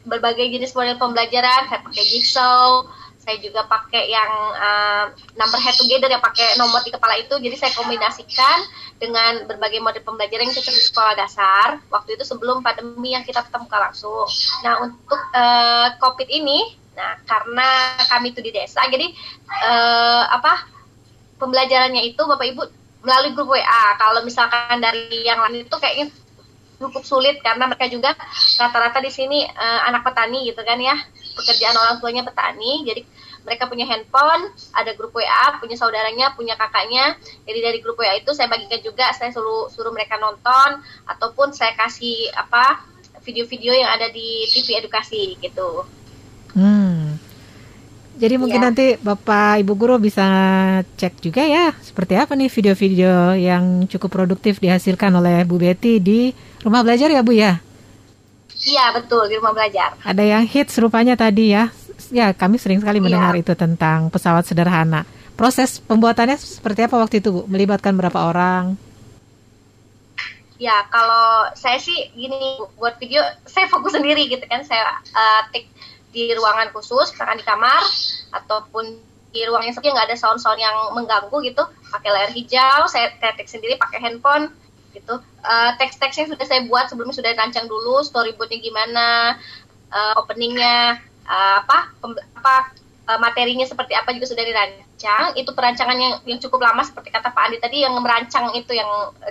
[0.04, 2.84] berbagai jenis model pembelajaran saya pakai jigsaw
[3.30, 5.04] saya juga pakai yang uh,
[5.38, 7.38] number head together yang pakai nomor di kepala itu.
[7.38, 8.58] Jadi saya kombinasikan
[8.98, 13.46] dengan berbagai mode pembelajaran yang cocok di sekolah dasar waktu itu sebelum pandemi yang kita
[13.46, 14.26] ketemu langsung.
[14.66, 19.06] Nah untuk uh, covid ini nah karena kami itu di desa jadi
[19.62, 20.66] uh, apa
[21.38, 22.66] pembelajarannya itu bapak ibu
[23.06, 26.10] melalui grup WA kalau misalkan dari yang lain itu kayaknya
[26.82, 28.12] cukup sulit karena mereka juga
[28.58, 30.98] rata-rata di sini uh, anak petani gitu kan ya
[31.40, 33.02] pekerjaan orang tuanya petani jadi
[33.44, 37.16] mereka punya handphone ada grup WA punya saudaranya punya kakaknya
[37.48, 41.72] jadi dari grup WA itu saya bagikan juga saya suruh suruh mereka nonton ataupun saya
[41.76, 42.84] kasih apa
[43.24, 45.84] video-video yang ada di TV edukasi gitu
[46.56, 47.16] hmm.
[48.20, 48.64] jadi mungkin ya.
[48.68, 50.26] nanti bapak ibu guru bisa
[51.00, 56.36] cek juga ya seperti apa nih video-video yang cukup produktif dihasilkan oleh Bu Betty di
[56.60, 57.69] rumah belajar ya Bu ya
[58.60, 59.96] Iya betul di rumah belajar.
[60.04, 61.72] Ada yang hits rupanya tadi ya.
[62.12, 63.40] Ya kami sering sekali mendengar ya.
[63.40, 65.08] itu tentang pesawat sederhana.
[65.38, 67.42] Proses pembuatannya seperti apa waktu itu Bu?
[67.48, 68.76] Melibatkan berapa orang?
[70.60, 75.72] Ya kalau saya sih gini buat video saya fokus sendiri gitu kan saya uh, take
[76.12, 77.80] di ruangan khusus, misalkan di kamar
[78.34, 79.00] ataupun
[79.30, 83.46] di ruang yang sepi nggak ada sound-sound yang mengganggu gitu pakai layar hijau saya take
[83.46, 84.50] sendiri pakai handphone
[84.92, 85.14] gitu.
[85.40, 89.36] Uh, teks-teksnya sudah saya buat sebelumnya sudah rancang dulu storyboardnya gimana
[89.90, 91.94] uh, openingnya uh, apa
[92.36, 92.54] apa
[93.10, 95.38] uh, materinya seperti apa juga sudah dirancang.
[95.38, 98.88] Itu perancangan yang, yang cukup lama seperti kata Pak Andi tadi yang merancang itu yang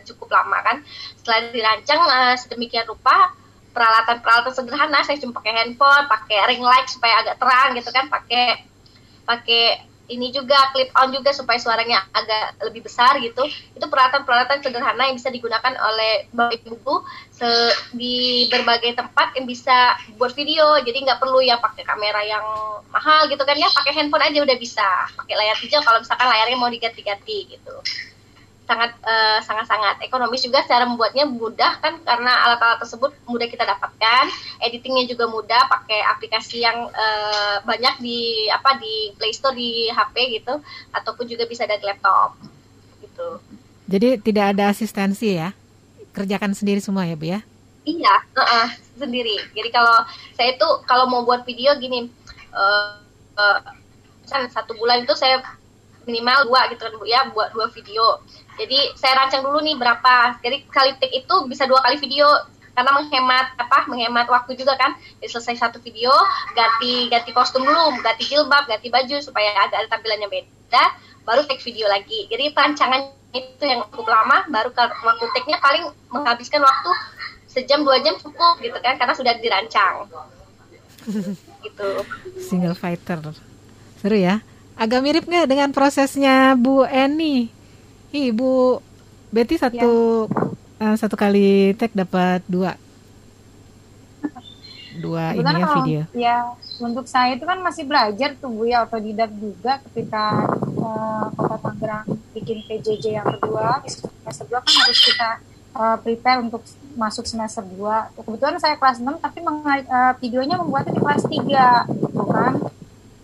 [0.07, 0.77] cukup lama kan.
[1.19, 3.35] Setelah dirancang uh, sedemikian rupa
[3.69, 8.65] peralatan-peralatan sederhana saya cuma pakai handphone pakai ring light supaya agak terang gitu kan pakai
[9.29, 13.45] pakai ini juga clip on juga supaya suaranya agak lebih besar gitu.
[13.77, 17.05] Itu peralatan-peralatan sederhana yang bisa digunakan oleh bapak ibu
[17.93, 20.81] di berbagai tempat yang bisa buat video.
[20.81, 22.45] Jadi nggak perlu ya pakai kamera yang
[22.89, 23.69] mahal gitu kan ya.
[23.69, 24.87] Pakai handphone aja udah bisa.
[25.13, 27.75] Pakai layar hijau kalau misalkan layarnya mau diganti-ganti gitu
[28.69, 34.29] sangat uh, sangat-sangat ekonomis juga cara membuatnya mudah kan karena alat-alat tersebut mudah kita dapatkan
[34.61, 40.37] editingnya juga mudah pakai aplikasi yang uh, banyak di apa di Play Store di HP
[40.37, 40.61] gitu
[40.93, 42.37] ataupun juga bisa dari laptop
[43.01, 43.41] gitu.
[43.89, 45.49] Jadi tidak ada asistensi ya?
[46.13, 47.41] Kerjakan sendiri semua ya bu ya?
[47.89, 48.69] Iya uh -uh,
[49.01, 49.49] sendiri.
[49.57, 50.05] Jadi kalau
[50.37, 52.05] saya itu kalau mau buat video gini
[52.53, 53.01] uh,
[53.33, 53.59] uh,
[54.29, 55.41] satu bulan itu saya
[56.09, 58.25] minimal dua gitu kan bu ya buat dua video.
[58.57, 60.41] Jadi saya rancang dulu nih berapa.
[60.41, 62.25] Jadi kali take itu bisa dua kali video.
[62.73, 64.97] Karena menghemat apa menghemat waktu juga kan.
[65.21, 66.11] Jadi selesai satu video
[66.57, 70.83] ganti ganti kostum dulu ganti jilbab ganti baju supaya agak ada tampilannya beda
[71.23, 72.25] baru take video lagi.
[72.27, 76.89] Jadi perancangan itu yang cukup lama baru waktu take-nya paling menghabiskan waktu
[77.45, 80.09] sejam dua jam cukup gitu kan karena sudah dirancang.
[81.59, 81.87] Gitu.
[82.39, 83.19] Single fighter.
[83.99, 84.39] Seru ya
[84.79, 87.51] agak mirip nggak dengan prosesnya Bu Eni
[88.15, 88.79] Ibu
[89.29, 90.25] Betty satu
[90.79, 90.87] ya.
[90.87, 92.79] uh, satu kali tag dapat dua
[95.03, 96.01] dua ini ya video.
[96.11, 96.37] Ya,
[96.83, 102.07] untuk saya itu kan masih belajar tuh Bu ya otodidak juga ketika uh, Kota Tangerang
[102.35, 105.29] bikin PJJ yang kedua, semester dua kan harus kita
[105.75, 106.63] uh, prepare untuk
[106.99, 108.19] masuk semester 2.
[108.19, 112.08] Kebetulan saya kelas 6 tapi uh, videonya membuatnya di kelas 3 gitu kan.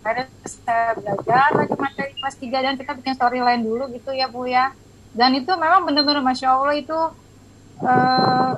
[0.06, 4.46] Akhirnya saya belajar lagi materi kelas 3 dan kita bikin storyline dulu gitu ya Bu
[4.46, 4.70] ya.
[5.10, 6.98] Dan itu memang benar-benar Masya Allah itu
[7.82, 8.54] uh,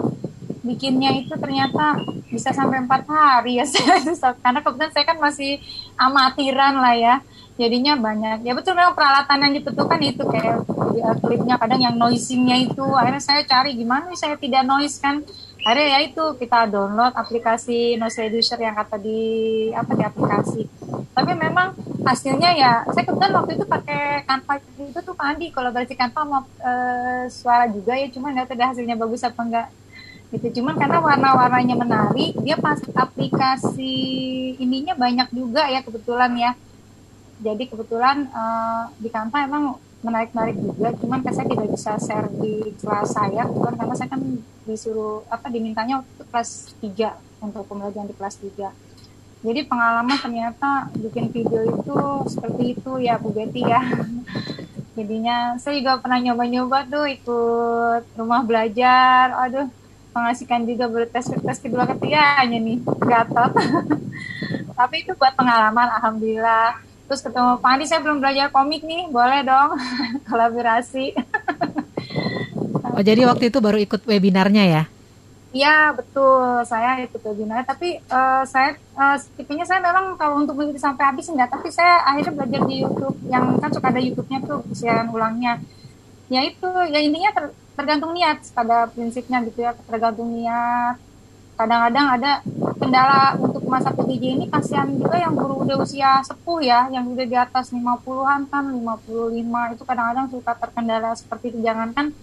[0.61, 1.97] bikinnya itu ternyata
[2.29, 3.65] bisa sampai empat hari ya
[4.45, 5.57] karena kebetulan saya kan masih
[5.97, 7.15] amatiran lah ya.
[7.57, 8.45] Jadinya banyak.
[8.45, 10.63] Ya betul memang peralatan yang dibutuhkan itu kayak
[10.95, 12.85] ya, klipnya kadang yang noisingnya itu.
[12.93, 15.25] Akhirnya saya cari gimana saya tidak noise kan
[15.63, 19.21] akhirnya ya itu kita download aplikasi noise reducer yang kata di
[19.75, 20.63] apa di aplikasi.
[21.13, 21.75] Tapi memang
[22.07, 25.47] hasilnya ya saya kebetulan waktu itu pakai Canva itu tuh Pak Andi.
[25.51, 26.73] Kolaborasi Canva mau e,
[27.29, 29.69] suara juga ya cuman nggak tahu hasilnya bagus apa enggak
[30.31, 30.63] gitu.
[30.63, 33.93] Cuman karena warna-warnanya menarik dia pas aplikasi
[34.63, 36.53] ininya banyak juga ya kebetulan ya.
[37.43, 38.43] Jadi kebetulan e,
[39.03, 39.65] di Canva emang
[40.05, 40.95] menarik-narik juga.
[40.99, 44.23] Cuman kan saya tidak bisa share di kelas saya bukan karena saya kan
[44.69, 48.89] disuruh apa dimintanya untuk kelas 3 untuk pembelajaran di kelas 3
[49.39, 53.79] jadi pengalaman ternyata bikin video itu seperti itu ya Bu Betty ya.
[54.99, 59.31] Jadinya saya juga pernah nyoba-nyoba tuh ikut rumah belajar.
[59.47, 59.71] Aduh
[60.11, 63.55] mengasihkan juga bertes tes kedua ketiganya nih gatot.
[64.79, 69.41] Tapi itu buat pengalaman alhamdulillah terus ketemu Pak Andi saya belum belajar komik nih boleh
[69.43, 69.81] dong
[70.29, 71.17] kolaborasi
[72.95, 74.83] oh jadi waktu itu baru ikut webinarnya ya
[75.49, 77.65] Iya betul, saya ikut webinar.
[77.65, 81.49] Tapi uh, saya uh, tipenya saya memang kalau untuk mengikuti sampai habis enggak.
[81.49, 85.57] Tapi saya akhirnya belajar di YouTube yang kan suka ada YouTube-nya tuh siaran ulangnya.
[86.29, 87.45] Ya itu, ya intinya ter,
[87.81, 91.01] tergantung niat pada prinsipnya gitu ya, tergantung niat.
[91.57, 92.33] Kadang-kadang ada
[92.77, 97.27] kendala untuk masa PJJ ini kasihan juga yang guru udah usia sepuh ya, yang udah
[97.29, 101.61] di atas 50-an kan, 55 itu kadang-kadang suka terkendala seperti itu.
[101.61, 102.17] Jangankan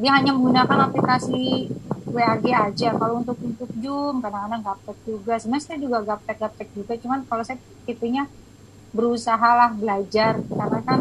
[0.00, 1.68] dia hanya menggunakan aplikasi
[2.08, 2.88] WAG aja.
[2.96, 5.34] Kalau untuk untuk Zoom kadang-kadang gaptek juga.
[5.36, 6.92] Sebenarnya juga gaptek gaptek juga.
[6.96, 8.24] Cuman kalau saya tipenya
[8.96, 10.40] berusaha lah belajar.
[10.40, 10.98] Karena kan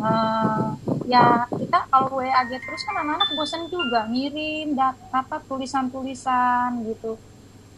[0.00, 0.66] uh,
[1.04, 4.08] ya kita kalau WAG terus kan anak-anak bosan juga.
[4.08, 7.20] Ngirim dat apa tulisan-tulisan gitu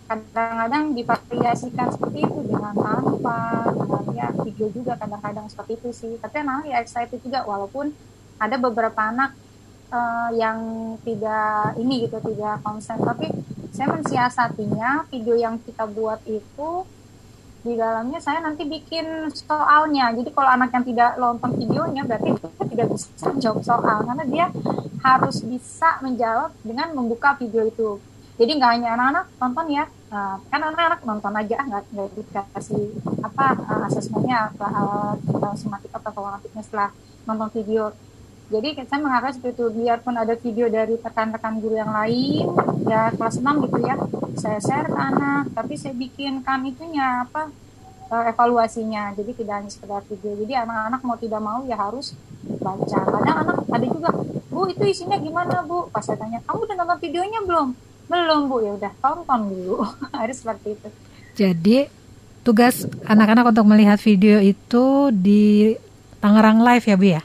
[0.07, 6.13] kadang-kadang divariasikan seperti itu dengan tanpa dengan ya video juga kadang-kadang seperti itu sih.
[6.23, 7.91] Tapi anak-anak ya excited juga walaupun
[8.39, 9.35] ada beberapa anak
[9.91, 10.59] uh, yang
[11.03, 13.03] tidak ini gitu tidak konsen.
[13.03, 13.35] Tapi
[13.75, 16.87] saya mensiasatinya video yang kita buat itu
[17.67, 20.15] di dalamnya saya nanti bikin soalnya.
[20.15, 24.47] Jadi kalau anak yang tidak nonton videonya berarti dia tidak bisa jawab soal karena dia
[25.03, 27.99] harus bisa menjawab dengan membuka video itu.
[28.39, 33.47] Jadi nggak hanya anak-anak nonton ya nah, kan anak-anak nonton aja nggak nggak dikasih apa
[33.67, 36.91] uh, asesmennya apa uh, sematik atau kognitifnya setelah
[37.27, 37.91] nonton video.
[38.47, 42.47] Jadi saya mengharap seperti itu biarpun ada video dari rekan-rekan guru yang lain
[42.87, 43.99] ya kelas 6 gitu ya
[44.39, 47.51] saya share ke anak tapi saya bikinkan itunya apa
[48.07, 49.11] eh, evaluasinya.
[49.19, 50.39] Jadi tidak hanya sekedar video.
[50.39, 52.15] Jadi anak-anak mau tidak mau ya harus
[52.63, 53.01] baca.
[53.03, 54.15] Kadang anak ada juga
[54.47, 55.91] bu itu isinya gimana bu?
[55.91, 57.75] Pas saya tanya kamu udah nonton videonya belum
[58.07, 58.57] belum bu.
[58.63, 59.87] Ya udah tonton dulu.
[60.19, 60.89] Harus seperti itu.
[61.37, 61.79] Jadi
[62.47, 65.75] tugas anak-anak untuk melihat video itu di
[66.23, 67.23] Tangerang Live ya Bu ya?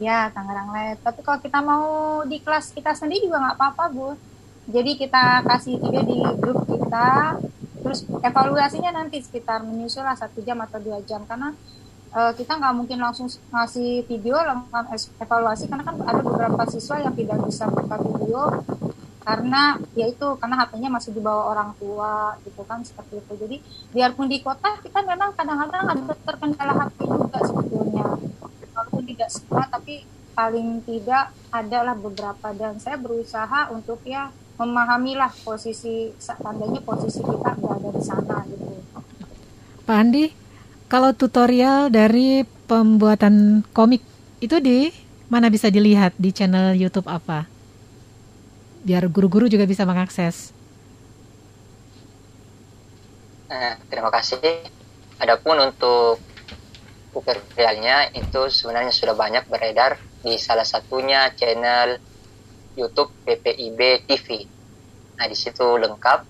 [0.00, 1.00] Ya, Tangerang Live.
[1.04, 1.86] Tapi kalau kita mau
[2.26, 4.08] di kelas kita sendiri juga nggak apa-apa Bu.
[4.64, 7.36] Jadi kita kasih video di grup kita,
[7.84, 11.20] terus evaluasinya nanti sekitar menyusul lah satu jam atau dua jam.
[11.28, 11.52] Karena
[12.16, 15.68] uh, kita nggak mungkin langsung ngasih video langsung evaluasi.
[15.68, 18.64] Karena kan ada beberapa siswa yang tidak bisa buka video
[19.24, 23.32] karena ya itu karena HP-nya masih dibawa orang tua gitu kan seperti itu.
[23.40, 23.56] Jadi
[23.96, 28.06] biarpun di kota kita memang kadang-kadang ada terkendala HP juga sebetulnya.
[28.76, 30.04] Walaupun tidak semua tapi
[30.36, 32.52] paling tidak adalah beberapa.
[32.52, 34.28] Dan saya berusaha untuk ya
[34.60, 38.76] memahamilah posisi tandanya posisi kita berada di sana gitu.
[39.88, 40.24] Pak Andi
[40.84, 44.04] kalau tutorial dari pembuatan komik
[44.44, 44.92] itu di
[45.32, 46.12] mana bisa dilihat?
[46.20, 47.53] Di channel YouTube apa?
[48.84, 50.52] Biar guru-guru juga bisa mengakses.
[53.48, 54.68] Eh, terima kasih.
[55.18, 56.20] Adapun untuk
[57.14, 61.96] tutorialnya itu sebenarnya sudah banyak beredar di salah satunya channel
[62.74, 64.44] YouTube PPIB TV.
[65.16, 66.20] Nah di situ lengkap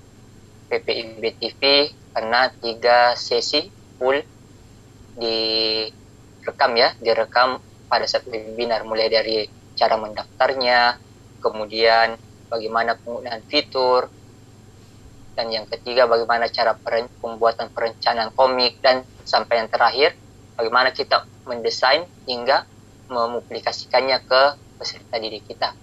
[0.69, 4.21] PPIB TV karena tiga sesi full
[5.17, 11.01] direkam ya, direkam pada saat webinar mulai dari cara mendaftarnya,
[11.41, 14.09] kemudian bagaimana penggunaan fitur,
[15.35, 16.79] dan yang ketiga bagaimana cara
[17.19, 20.15] pembuatan perencanaan komik, dan sampai yang terakhir
[20.55, 22.65] bagaimana kita mendesain hingga
[23.11, 24.43] memuplikasikannya ke
[24.79, 25.75] peserta didik kita.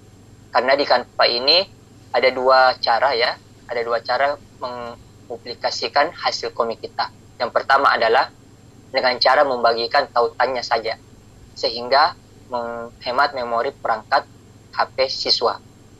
[0.51, 1.63] Karena di Canva ini
[2.11, 3.35] ada dua cara ya,
[3.67, 7.07] ada dua cara memuplikasikan hasil komik kita.
[7.39, 8.29] Yang pertama adalah
[8.91, 10.99] dengan cara membagikan tautannya saja,
[11.55, 12.15] sehingga
[12.51, 14.27] menghemat memori perangkat
[14.75, 15.55] HP siswa.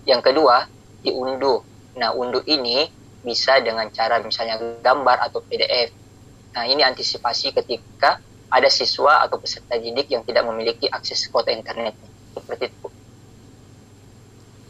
[0.06, 0.66] Yang kedua,
[1.06, 1.62] diunduh.
[1.98, 2.90] Nah, unduh ini
[3.22, 5.94] bisa dengan cara misalnya gambar atau PDF.
[6.52, 8.20] Nah, ini antisipasi ketika
[8.52, 11.96] ada siswa atau peserta didik yang tidak memiliki akses kuota internet.
[12.36, 12.88] Seperti itu.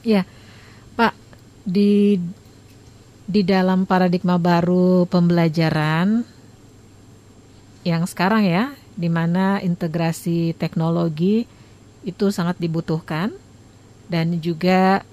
[0.02, 0.26] Ya,
[0.98, 1.14] Pak,
[1.66, 2.22] di
[3.26, 6.28] di dalam paradigma baru pembelajaran
[7.82, 11.50] yang sekarang ya, di mana integrasi teknologi
[12.02, 13.34] itu sangat dibutuhkan
[14.10, 15.06] dan juga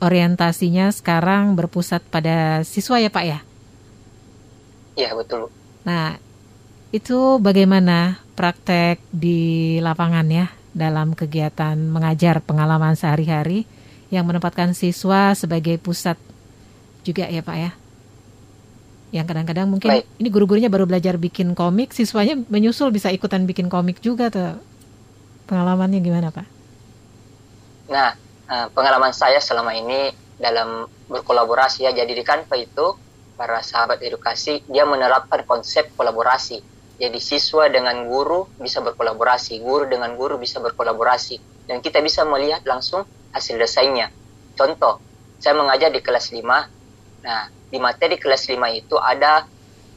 [0.00, 3.38] orientasinya sekarang berpusat pada siswa ya Pak ya?
[4.96, 5.52] Iya betul.
[5.84, 6.16] Nah
[6.94, 13.64] itu bagaimana praktek di lapangan ya dalam kegiatan mengajar pengalaman sehari-hari
[14.12, 16.20] yang menempatkan siswa sebagai pusat
[17.02, 17.70] juga ya Pak ya?
[19.14, 20.04] Yang kadang-kadang mungkin Baik.
[20.18, 24.58] ini guru-gurunya baru belajar bikin komik, siswanya menyusul bisa ikutan bikin komik juga tuh.
[25.46, 26.46] Pengalamannya gimana Pak?
[27.86, 31.90] Nah, Eh, pengalaman saya selama ini dalam berkolaborasi ya.
[31.90, 32.94] Jadi di Canva itu
[33.34, 36.62] para sahabat edukasi dia menerapkan konsep kolaborasi.
[36.96, 41.66] Jadi siswa dengan guru bisa berkolaborasi guru dengan guru bisa berkolaborasi.
[41.66, 43.02] Dan kita bisa melihat langsung
[43.34, 44.14] hasil desainnya.
[44.54, 45.02] Contoh
[45.42, 46.46] saya mengajar di kelas 5
[47.26, 49.42] nah di materi kelas 5 itu ada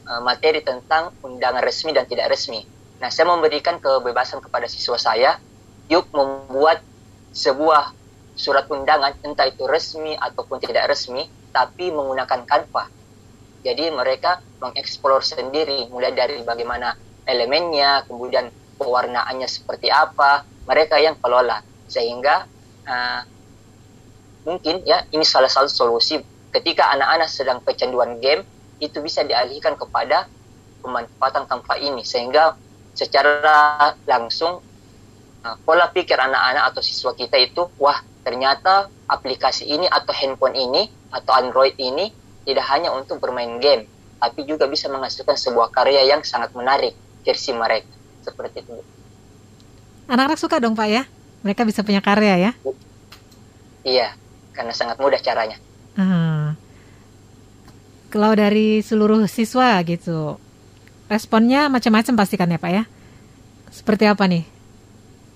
[0.09, 2.65] uh, materi tentang undangan resmi dan tidak resmi.
[2.97, 5.37] Nah saya memberikan kebebasan kepada siswa saya
[5.85, 6.81] yuk membuat
[7.29, 7.98] sebuah
[8.39, 12.87] surat undangan entah itu resmi ataupun tidak resmi tapi menggunakan Canva.
[13.59, 16.95] Jadi mereka mengeksplor sendiri mulai dari bagaimana
[17.27, 18.47] elemennya, kemudian
[18.79, 21.59] pewarnaannya seperti apa, mereka yang kelola.
[21.91, 22.47] Sehingga
[22.87, 23.21] uh,
[24.47, 26.23] mungkin ya ini salah satu solusi.
[26.49, 28.47] Ketika anak-anak sedang kecanduan game
[28.79, 30.31] itu bisa dialihkan kepada
[30.79, 32.07] pemanfaatan Canva ini.
[32.07, 32.55] Sehingga
[32.95, 34.63] secara langsung
[35.45, 40.91] uh, pola pikir anak-anak atau siswa kita itu wah ternyata aplikasi ini atau handphone ini
[41.09, 42.13] atau Android ini
[42.45, 43.85] tidak hanya untuk bermain game,
[44.17, 47.89] tapi juga bisa menghasilkan sebuah karya yang sangat menarik versi mereka.
[48.25, 48.73] Seperti itu.
[50.09, 51.03] Anak-anak suka dong Pak ya?
[51.45, 52.51] Mereka bisa punya karya ya?
[53.85, 54.17] Iya,
[54.51, 55.57] karena sangat mudah caranya.
[55.93, 56.57] Hmm.
[58.09, 60.41] Kalau dari seluruh siswa gitu,
[61.05, 62.83] responnya macam-macam pastikan ya Pak ya?
[63.69, 64.58] Seperti apa nih?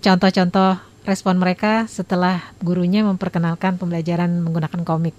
[0.04, 5.16] Contoh-contoh respon mereka setelah gurunya memperkenalkan pembelajaran menggunakan komik?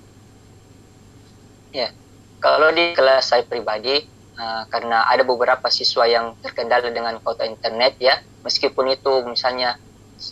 [1.72, 1.88] Ya,
[2.36, 4.04] kalau di kelas saya pribadi,
[4.36, 9.80] uh, karena ada beberapa siswa yang terkendala dengan kuota internet ya, meskipun itu misalnya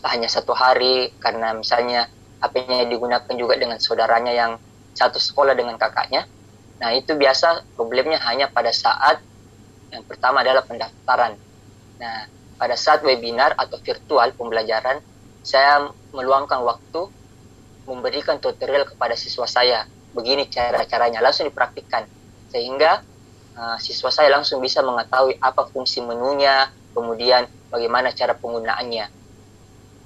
[0.05, 2.13] hanya satu hari, karena misalnya
[2.45, 4.53] HP-nya digunakan juga dengan saudaranya yang
[4.93, 6.29] satu sekolah dengan kakaknya.
[6.77, 9.25] Nah, itu biasa problemnya hanya pada saat
[9.89, 11.41] yang pertama adalah pendaftaran.
[11.97, 15.03] Nah, pada saat webinar atau virtual pembelajaran,
[15.43, 17.11] saya meluangkan waktu
[17.91, 19.83] memberikan tutorial kepada siswa saya.
[20.15, 22.07] Begini cara-caranya, langsung dipraktikkan.
[22.55, 23.03] Sehingga
[23.59, 29.11] uh, siswa saya langsung bisa mengetahui apa fungsi menunya, kemudian bagaimana cara penggunaannya.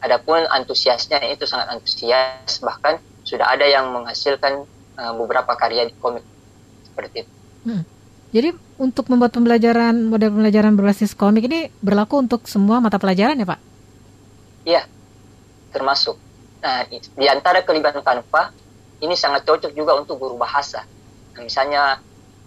[0.00, 4.64] Adapun antusiasnya itu sangat antusias, bahkan sudah ada yang menghasilkan
[4.96, 6.24] uh, beberapa karya di komik
[6.88, 7.32] seperti itu.
[7.68, 7.84] Hmm.
[8.36, 13.48] Jadi untuk membuat pembelajaran model pembelajaran berbasis komik ini berlaku untuk semua mata pelajaran ya
[13.48, 13.60] Pak?
[14.68, 14.82] Iya,
[15.72, 16.20] termasuk.
[16.60, 18.52] Nah, di antara kelebihan Canva,
[19.00, 20.84] ini sangat cocok juga untuk guru bahasa.
[21.32, 21.96] Nah, misalnya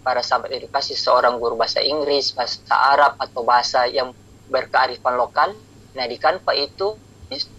[0.06, 4.14] para sahabat edukasi seorang guru bahasa Inggris, bahasa Arab, atau bahasa yang
[4.46, 5.58] berkearifan lokal,
[5.98, 7.02] nah di Canva itu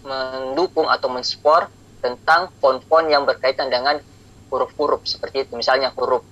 [0.07, 1.67] mendukung atau mensupport
[1.99, 3.99] tentang font-font yang berkaitan dengan
[4.47, 5.59] huruf-huruf seperti itu.
[5.59, 6.23] Misalnya huruf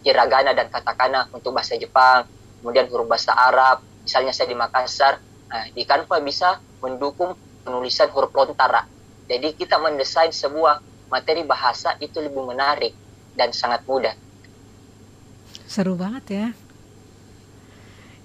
[0.00, 2.24] hiragana dan katakana untuk bahasa Jepang,
[2.60, 8.32] kemudian huruf bahasa Arab, misalnya saya di Makassar, nah, di Canva bisa mendukung penulisan huruf
[8.32, 8.88] lontara.
[9.28, 10.82] Jadi kita mendesain sebuah
[11.12, 12.96] materi bahasa itu lebih menarik
[13.36, 14.14] dan sangat mudah.
[15.70, 16.46] Seru banget ya.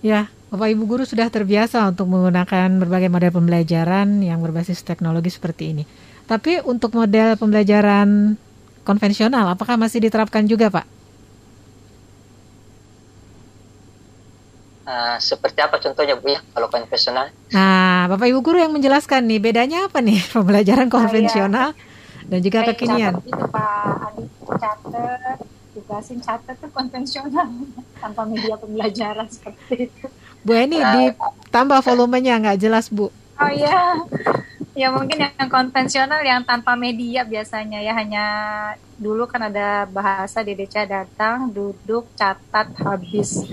[0.05, 5.73] Ya, Bapak Ibu guru sudah terbiasa untuk menggunakan berbagai model pembelajaran yang berbasis teknologi seperti
[5.73, 5.83] ini.
[6.25, 8.37] Tapi untuk model pembelajaran
[8.85, 10.94] konvensional, apakah masih diterapkan juga, Pak?
[14.85, 17.33] Uh, seperti apa contohnya Bu ya kalau konvensional?
[17.49, 22.29] Nah, Bapak Ibu guru yang menjelaskan nih bedanya apa nih pembelajaran konvensional nah, ya.
[22.29, 23.13] dan juga kekinian.
[23.25, 25.37] Itu Pak Adi catat,
[25.73, 27.49] tugasin catat tuh konvensional
[28.01, 30.05] tanpa media pembelajaran seperti itu.
[30.45, 33.09] Bu ini nah, ditambah volumenya nggak jelas Bu.
[33.41, 34.05] Oh iya.
[34.75, 38.25] Ya mungkin yang konvensional yang tanpa media biasanya ya hanya
[38.99, 43.43] dulu kan ada bahasa DDC datang, duduk, catat, habis.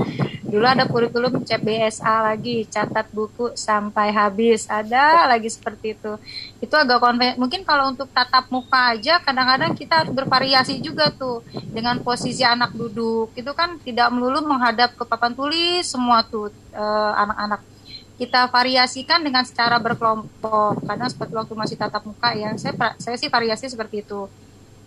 [0.53, 4.69] Dulu ada kurikulum CBSA lagi, catat buku sampai habis.
[4.69, 6.13] Ada lagi seperti itu.
[6.61, 11.41] Itu agak konven mungkin kalau untuk tatap muka aja kadang-kadang kita harus bervariasi juga tuh
[11.73, 13.33] dengan posisi anak duduk.
[13.33, 17.73] Itu kan tidak melulu menghadap ke papan tulis semua tuh eh, anak-anak.
[18.13, 20.85] kita variasikan dengan secara berkelompok.
[20.85, 24.29] Kadang seperti waktu masih tatap muka ya, saya saya sih variasi seperti itu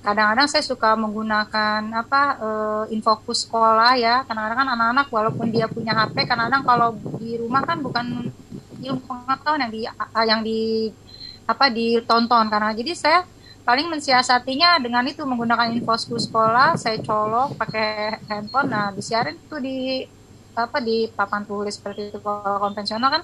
[0.06, 4.22] kadang-kadang saya suka menggunakan apa uh, infokus sekolah ya.
[4.30, 8.30] Kadang-kadang kan anak-anak walaupun dia punya HP kadang-kadang kalau di rumah kan bukan
[8.86, 9.82] ilmu pengetahuan yang di
[10.30, 10.62] yang di
[11.50, 12.46] apa ditonton.
[12.54, 13.20] Karena jadi saya
[13.66, 18.70] paling mensiasatinya dengan itu menggunakan infokus sekolah saya colok pakai handphone.
[18.70, 20.06] Nah disiarin itu di
[20.54, 22.22] apa di papan tulis seperti itu.
[22.22, 23.24] Kalau konvensional kan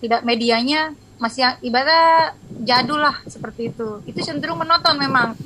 [0.00, 2.32] tidak medianya masih ibadah
[2.64, 4.00] jadul lah seperti itu.
[4.08, 5.36] Itu cenderung menonton memang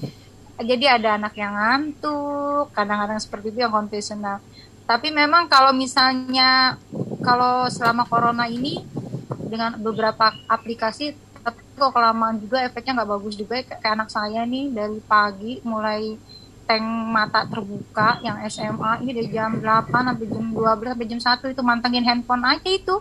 [0.61, 4.43] jadi ada anak yang ngantuk kadang-kadang seperti itu yang konvensional
[4.85, 6.77] tapi memang kalau misalnya
[7.23, 8.83] kalau selama corona ini
[9.49, 14.69] dengan beberapa aplikasi tapi kok kelamaan juga efeknya nggak bagus juga kayak anak saya nih
[14.75, 16.19] dari pagi mulai
[16.67, 21.53] tank mata terbuka yang SMA ini dari jam 8 sampai jam 12 sampai jam 1
[21.53, 22.97] itu mantengin handphone aja itu.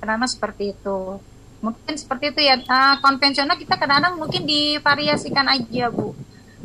[0.00, 1.20] Karena seperti itu.
[1.62, 2.60] Mungkin seperti itu ya.
[2.60, 6.12] Nah, konvensional kita kadang-kadang mungkin divariasikan aja bu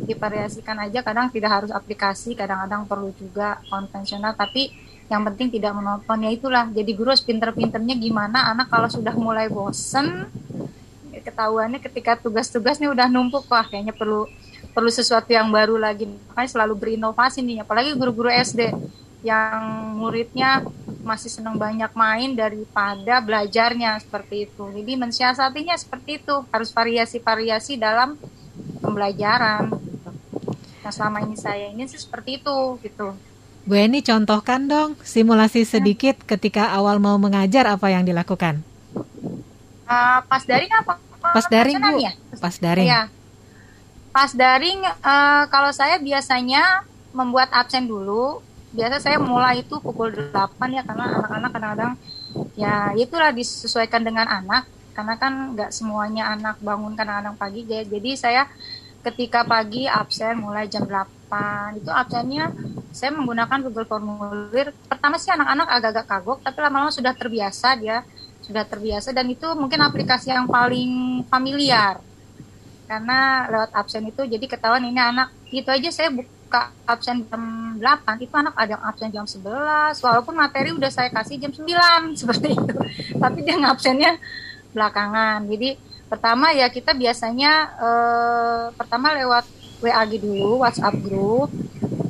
[0.05, 4.71] divariasikan aja kadang tidak harus aplikasi kadang-kadang perlu juga konvensional tapi
[5.09, 6.17] yang penting tidak menonton.
[6.21, 10.29] Ya itulah jadi guru harus pinter-pinternya gimana anak kalau sudah mulai bosen
[11.19, 14.29] ketahuannya ketika tugas-tugasnya udah numpuk wah kayaknya perlu
[14.71, 16.07] perlu sesuatu yang baru lagi.
[16.07, 18.71] Makanya selalu berinovasi nih apalagi guru-guru SD
[19.19, 19.59] yang
[19.99, 20.63] muridnya
[21.03, 24.63] masih senang banyak main daripada belajarnya seperti itu.
[24.71, 28.15] Jadi mensiasatinya seperti itu harus variasi-variasi dalam
[28.79, 29.88] pembelajaran
[30.89, 33.13] Nah selama ini saya ini sih seperti itu gitu.
[33.61, 38.65] Bu Eni contohkan dong simulasi sedikit ketika awal mau mengajar apa yang dilakukan?
[39.85, 40.97] Uh, pas daring apa?
[41.21, 42.01] Pas daring Bu.
[42.01, 42.17] Ya?
[42.41, 42.89] Pas daring.
[42.89, 43.05] Ya.
[44.09, 46.81] Pas daring uh, kalau saya biasanya
[47.13, 48.41] membuat absen dulu.
[48.73, 50.33] Biasa saya mulai itu pukul 8
[50.73, 51.93] ya karena anak-anak kadang-kadang
[52.57, 54.65] ya itulah disesuaikan dengan anak
[54.97, 58.49] karena kan nggak semuanya anak bangun kadang-kadang pagi jadi saya
[59.09, 62.53] ketika pagi absen mulai jam 8 itu absennya
[62.93, 64.73] saya menggunakan Google Formulir.
[64.85, 68.05] Pertama sih anak-anak agak-agak kagok tapi lama-lama sudah terbiasa dia
[68.45, 69.13] sudah terbiasa.
[69.13, 72.01] Dan itu mungkin aplikasi yang paling familiar.
[72.89, 75.29] Karena lewat absen itu jadi ketahuan ini anak.
[75.53, 80.33] Itu aja saya buka absen jam 8 itu anak ada yang absen jam 11 walaupun
[80.33, 81.65] materi udah saya kasih jam 9
[82.25, 82.73] seperti itu.
[83.21, 84.17] Tapi dia ngabsennya
[84.73, 85.45] belakangan.
[85.45, 89.45] Jadi Pertama ya kita biasanya eh, pertama lewat
[89.79, 91.53] WAG dulu, WhatsApp group.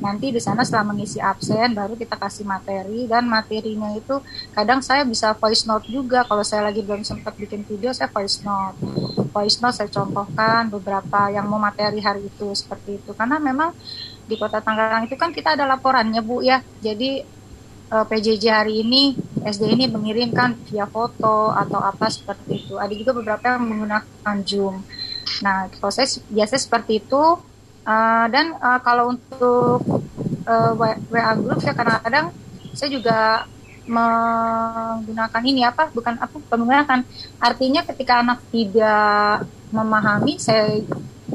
[0.00, 4.16] Nanti di sana setelah mengisi absen baru kita kasih materi dan materinya itu
[4.56, 8.40] kadang saya bisa voice note juga kalau saya lagi belum sempat bikin video saya voice
[8.40, 8.80] note.
[9.28, 13.76] Voice note saya contohkan beberapa yang mau materi hari itu seperti itu karena memang
[14.24, 16.64] di Kota Tangerang itu kan kita ada laporannya Bu ya.
[16.80, 17.39] Jadi
[17.90, 22.74] eh, PJJ hari ini SD ini mengirimkan via foto atau apa seperti itu.
[22.76, 24.84] Ada juga beberapa yang menggunakan Zoom.
[25.40, 27.22] Nah, proses biasa seperti itu.
[27.80, 29.80] Uh, dan uh, kalau untuk
[30.44, 30.72] uh,
[31.08, 32.28] WA group ya kadang-kadang
[32.76, 33.48] saya juga
[33.88, 37.00] menggunakan ini apa bukan apa menggunakan
[37.40, 40.84] artinya ketika anak tidak memahami saya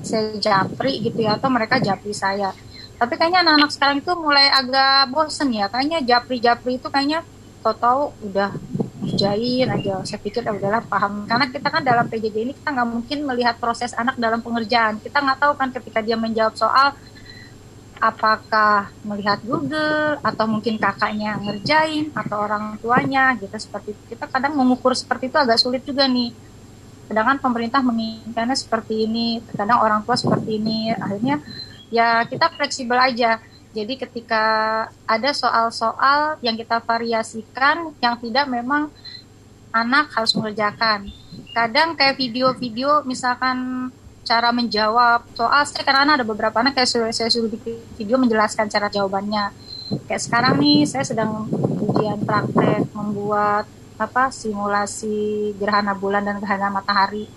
[0.06, 2.54] saya japri gitu ya atau mereka japri saya
[2.96, 5.68] tapi kayaknya anak-anak sekarang itu mulai agak bosen ya.
[5.68, 7.28] Kayaknya japri-japri itu kayaknya
[7.60, 8.56] tahu-tahu udah
[9.04, 9.94] ngerjain aja.
[10.08, 11.28] Saya pikir ya udahlah paham.
[11.28, 15.04] Karena kita kan dalam PJJ ini kita nggak mungkin melihat proses anak dalam pengerjaan.
[15.04, 16.96] Kita nggak tahu kan ketika dia menjawab soal
[18.00, 24.02] apakah melihat Google atau mungkin kakaknya ngerjain atau orang tuanya gitu seperti itu.
[24.14, 26.36] kita kadang mengukur seperti itu agak sulit juga nih.
[27.08, 30.92] Sedangkan pemerintah menginginkannya seperti ini kadang orang tua seperti ini.
[30.92, 31.40] Akhirnya
[31.96, 33.40] ya kita fleksibel aja.
[33.72, 34.44] Jadi ketika
[35.04, 38.92] ada soal-soal yang kita variasikan yang tidak memang
[39.76, 41.12] anak harus mengerjakan.
[41.52, 43.92] Kadang kayak video-video misalkan
[44.24, 48.72] cara menjawab soal saya karena ada beberapa anak kayak saya, saya suruh bikin video menjelaskan
[48.72, 49.52] cara jawabannya.
[50.08, 51.52] Kayak sekarang nih saya sedang
[51.84, 57.28] ujian praktek membuat apa simulasi gerhana bulan dan gerhana matahari.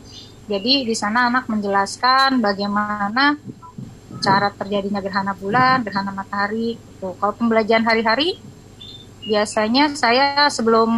[0.49, 3.37] Jadi di sana anak menjelaskan bagaimana
[4.19, 6.77] cara terjadinya gerhana bulan, gerhana matahari.
[6.77, 7.09] Gitu.
[7.19, 8.39] Kalau pembelajaran hari-hari,
[9.25, 10.91] biasanya saya sebelum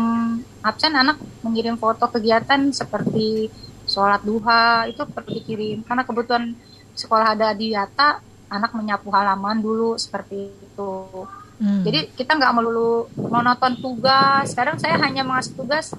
[0.60, 3.48] absen anak mengirim foto kegiatan seperti
[3.88, 6.54] sholat duha itu perlu dikirim karena kebutuhan
[6.94, 11.26] sekolah ada di data anak menyapu halaman dulu seperti itu
[11.60, 11.84] Hmm.
[11.84, 14.48] Jadi kita nggak melulu monoton tugas.
[14.48, 15.92] Sekarang saya hanya mengasih tugas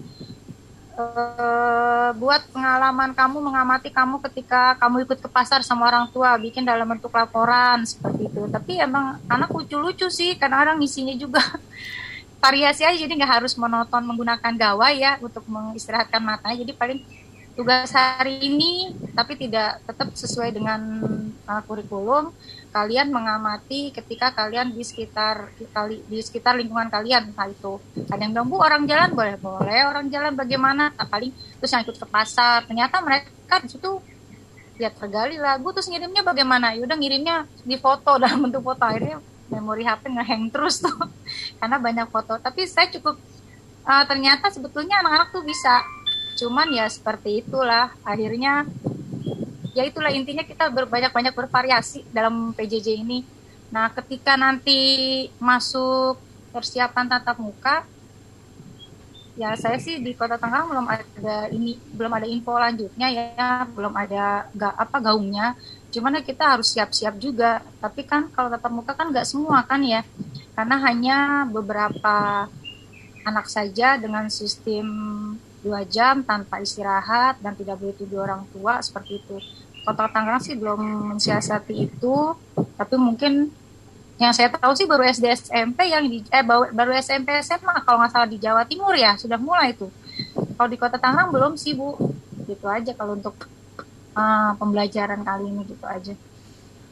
[1.15, 6.63] uh, buat pengalaman kamu mengamati kamu ketika kamu ikut ke pasar sama orang tua, bikin
[6.63, 8.41] dalam bentuk laporan seperti itu.
[8.51, 11.41] Tapi emang anak lucu-lucu sih, karena orang ngisinya juga
[12.43, 16.61] variasi aja, jadi nggak harus monoton menggunakan gawai ya untuk mengistirahatkan matanya.
[16.61, 16.99] Jadi paling
[17.57, 20.79] tugas hari ini, tapi tidak tetap sesuai dengan
[21.45, 22.31] uh, kurikulum
[22.71, 25.51] kalian mengamati ketika kalian di sekitar
[26.07, 30.33] di sekitar lingkungan kalian entah itu ada yang bilang orang jalan boleh boleh orang jalan
[30.39, 30.95] bagaimana?
[30.95, 32.63] Nah, paling terus yang ikut ke pasar.
[32.63, 33.99] Ternyata mereka di situ
[34.79, 36.71] ya tergali lah gue terus ngirimnya bagaimana?
[36.71, 37.35] Ya udah ngirimnya
[37.67, 38.83] di foto dalam bentuk foto.
[38.87, 39.19] Akhirnya
[39.51, 40.95] memori HP ngehang terus tuh
[41.59, 42.39] karena banyak foto.
[42.39, 43.19] Tapi saya cukup
[43.83, 45.83] uh, ternyata sebetulnya anak-anak tuh bisa.
[46.39, 48.63] Cuman ya seperti itulah akhirnya
[49.71, 53.23] ya itulah intinya kita berbanyak-banyak bervariasi dalam PJJ ini.
[53.71, 54.79] Nah, ketika nanti
[55.39, 56.19] masuk
[56.51, 57.87] persiapan tatap muka,
[59.39, 63.95] ya saya sih di Kota Tangerang belum ada ini, belum ada info lanjutnya ya, belum
[63.95, 65.55] ada ga, apa gaungnya.
[65.91, 67.63] Cuman ya kita harus siap-siap juga.
[67.79, 70.03] Tapi kan kalau tatap muka kan nggak semua kan ya,
[70.51, 71.17] karena hanya
[71.47, 72.47] beberapa
[73.23, 74.87] anak saja dengan sistem
[75.61, 79.37] dua jam tanpa istirahat dan tidak boleh tidur orang tua seperti itu.
[79.81, 82.15] Kota Tangerang sih belum mensiasati itu,
[82.77, 83.49] tapi mungkin
[84.21, 88.13] yang saya tahu sih baru SD SMP yang di eh baru SMP SMA kalau nggak
[88.13, 89.89] salah di Jawa Timur ya sudah mulai tuh.
[90.53, 91.97] Kalau di Kota Tangerang belum sih Bu.
[92.45, 93.33] Gitu aja kalau untuk
[94.13, 96.13] uh, pembelajaran kali ini gitu aja.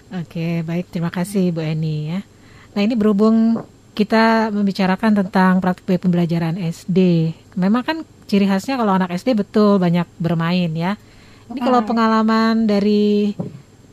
[0.09, 2.19] Oke, baik terima kasih Bu Eni ya.
[2.73, 3.61] Nah ini berhubung
[3.93, 7.29] kita membicarakan tentang praktik pembelajaran SD.
[7.59, 10.97] Memang kan ciri khasnya kalau anak SD betul banyak bermain ya.
[11.49, 13.33] Ini kalau pengalaman dari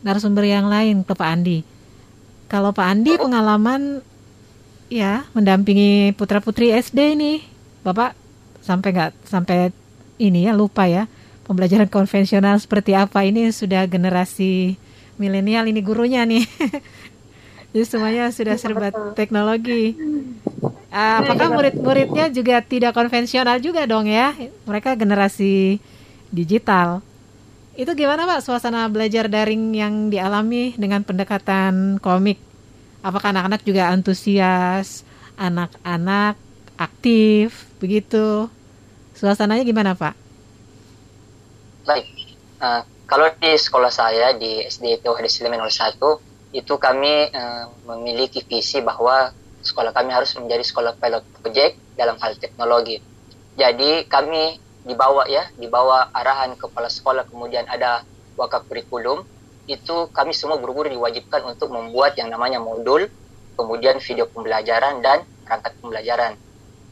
[0.04, 1.58] narasumber yang lain ke Pak Andi.
[2.46, 4.04] Kalau Pak Andi pengalaman
[4.92, 7.42] ya mendampingi putra putri SD ini,
[7.80, 8.14] Bapak
[8.60, 9.70] sampai nggak sampai
[10.20, 11.06] ini ya lupa ya
[11.46, 14.74] pembelajaran konvensional seperti apa ini sudah generasi
[15.16, 16.44] milenial ini gurunya nih.
[17.72, 19.92] Jadi semuanya sudah serba teknologi.
[20.88, 24.32] Apakah murid-muridnya juga tidak konvensional juga dong ya?
[24.64, 25.76] Mereka generasi
[26.32, 27.04] digital.
[27.76, 32.40] Itu gimana Pak suasana belajar daring yang dialami dengan pendekatan komik?
[33.04, 35.04] Apakah anak-anak juga antusias,
[35.36, 36.40] anak-anak
[36.80, 38.48] aktif, begitu?
[39.12, 40.16] Suasananya gimana Pak?
[41.84, 42.08] Baik,
[42.64, 46.00] uh, kalau di sekolah saya di SD Tauhid Siliman 01
[46.56, 52.40] itu kami uh, memiliki visi bahwa sekolah kami harus menjadi sekolah pilot project dalam hal
[52.40, 53.04] teknologi.
[53.60, 58.06] Jadi kami dibawa ya, dibawa arahan kepala sekolah kemudian ada
[58.38, 59.26] wakaf kurikulum,
[59.66, 63.10] itu kami semua guru-guru diwajibkan untuk membuat yang namanya modul,
[63.58, 66.32] kemudian video pembelajaran dan perangkat pembelajaran.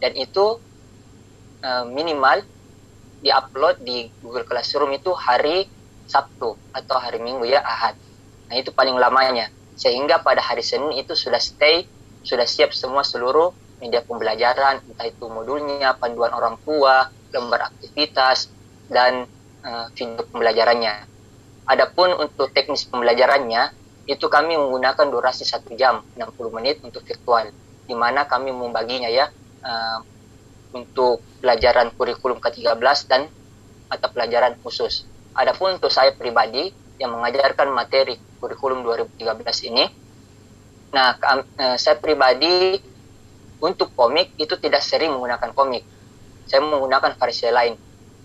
[0.02, 0.58] Dan itu
[1.62, 2.42] uh, minimal
[3.22, 5.70] diupload di Google Classroom itu hari
[6.04, 7.96] Sabtu atau hari Minggu ya Ahad.
[8.50, 9.48] Nah itu paling lamanya.
[9.74, 11.88] Sehingga pada hari Senin itu sudah stay,
[12.26, 18.54] sudah siap semua seluruh media pembelajaran, entah itu modulnya, panduan orang tua, gambar aktivitas,
[18.88, 19.26] dan
[19.64, 21.10] uh, video pembelajarannya.
[21.64, 23.72] Adapun untuk teknis pembelajarannya,
[24.04, 27.48] itu kami menggunakan durasi satu jam, 60 menit untuk virtual,
[27.88, 29.32] di mana kami membaginya ya
[29.64, 29.98] uh,
[30.76, 33.26] untuk pelajaran kurikulum ke-13 dan
[33.88, 35.08] mata pelajaran khusus.
[35.32, 36.68] Adapun untuk saya pribadi
[37.00, 39.84] yang mengajarkan materi kurikulum 2013 ini,
[40.92, 42.76] nah uh, saya pribadi
[43.64, 45.82] untuk komik itu tidak sering menggunakan komik
[46.54, 47.74] saya menggunakan variasi lain.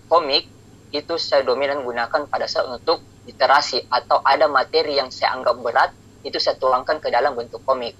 [0.06, 0.46] Komik
[0.94, 5.90] itu saya dominan gunakan pada saat untuk literasi atau ada materi yang saya anggap berat
[6.22, 7.98] itu saya tuangkan ke dalam bentuk komik.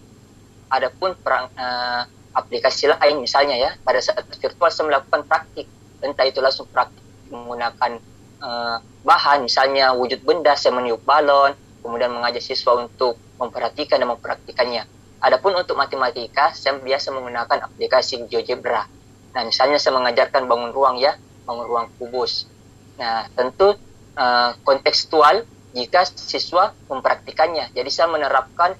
[0.70, 5.66] Adapun perang, uh, aplikasi lain misalnya ya pada saat virtual saya melakukan praktik
[5.98, 7.98] entah itu langsung praktik menggunakan
[8.38, 14.86] uh, bahan misalnya wujud benda saya meniup balon kemudian mengajak siswa untuk memperhatikan dan mempraktikannya.
[15.26, 18.99] Adapun untuk matematika saya biasa menggunakan aplikasi GeoGebra
[19.30, 21.14] Nah, misalnya saya mengajarkan bangun ruang ya,
[21.46, 22.50] bangun ruang kubus.
[22.98, 23.78] Nah, tentu
[24.18, 27.70] uh, kontekstual jika siswa mempraktikannya.
[27.70, 28.74] Jadi saya menerapkan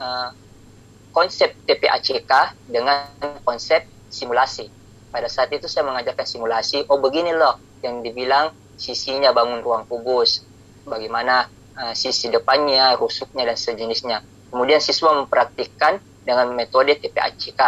[0.00, 0.30] uh,
[1.12, 3.12] konsep TPACK dengan
[3.44, 4.72] konsep simulasi.
[5.10, 10.46] Pada saat itu saya mengajarkan simulasi, oh begini loh yang dibilang sisinya bangun ruang kubus,
[10.86, 14.24] bagaimana uh, sisi depannya, rusuknya dan sejenisnya.
[14.48, 17.60] Kemudian siswa mempraktikkan dengan metode TPACK.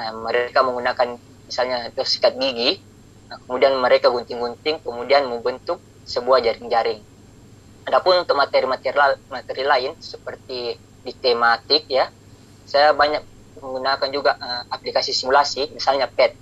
[0.00, 2.78] Nah, mereka menggunakan misalnya itu sikat gigi,
[3.26, 7.02] nah, kemudian mereka gunting-gunting, kemudian membentuk sebuah jaring-jaring.
[7.90, 8.94] Adapun untuk materi-materi
[9.26, 12.06] materi lain seperti di tematik ya,
[12.70, 13.26] saya banyak
[13.58, 16.38] menggunakan juga uh, aplikasi simulasi, misalnya PET.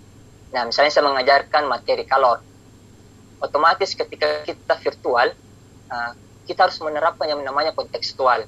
[0.53, 2.45] Nah, misalnya saya mengajarkan materi kalor.
[3.41, 5.33] Otomatis ketika kita virtual,
[5.89, 6.13] uh,
[6.45, 8.45] kita harus menerapkan yang namanya kontekstual.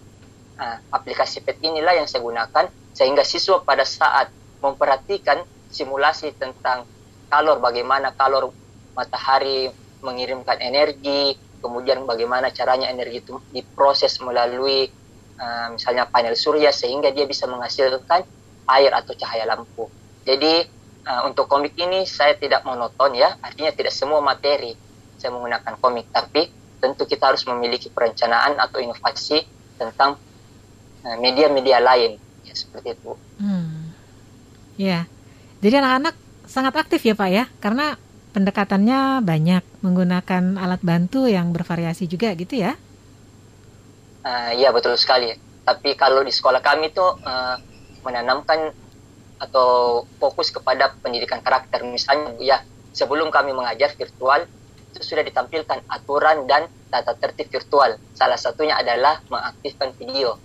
[0.60, 4.28] Uh, aplikasi PET inilah yang saya gunakan sehingga siswa pada saat
[4.60, 5.40] memperhatikan
[5.70, 6.84] simulasi tentang
[7.30, 8.51] kalor bagaimana kalor
[8.92, 9.70] matahari
[10.02, 14.90] mengirimkan energi kemudian bagaimana caranya energi itu diproses melalui
[15.38, 18.26] uh, misalnya panel surya sehingga dia bisa menghasilkan
[18.66, 19.86] air atau cahaya lampu
[20.26, 20.66] jadi
[21.06, 24.74] uh, untuk komik ini saya tidak monoton ya artinya tidak semua materi
[25.20, 26.48] saya menggunakan komik tapi
[26.80, 29.44] tentu kita harus memiliki perencanaan atau inovasi
[29.76, 30.16] tentang
[31.05, 33.12] eh, media-media lain ya seperti itu.
[33.36, 33.92] Hmm.
[34.80, 35.05] Ya,
[35.60, 36.14] jadi anak-anak
[36.48, 37.94] sangat aktif ya Pak ya, karena
[38.32, 42.74] pendekatannya banyak menggunakan alat bantu yang bervariasi juga gitu ya?
[44.24, 45.36] Uh, ya betul sekali.
[45.64, 47.56] Tapi kalau di sekolah kami itu uh,
[48.02, 48.72] menanamkan
[49.40, 51.80] atau fokus kepada pendidikan karakter.
[51.84, 52.60] Misalnya ya
[52.92, 54.44] sebelum kami mengajar virtual
[54.90, 57.96] itu sudah ditampilkan aturan dan tata tertib virtual.
[58.12, 60.36] Salah satunya adalah mengaktifkan video.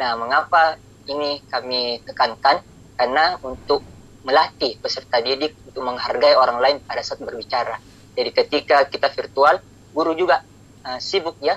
[0.00, 2.64] Nah, mengapa ini kami tekankan?
[2.96, 3.84] Karena untuk
[4.20, 7.80] melatih peserta didik untuk menghargai orang lain pada saat berbicara.
[8.12, 9.64] Jadi ketika kita virtual,
[9.96, 10.44] guru juga
[10.84, 11.56] uh, sibuk ya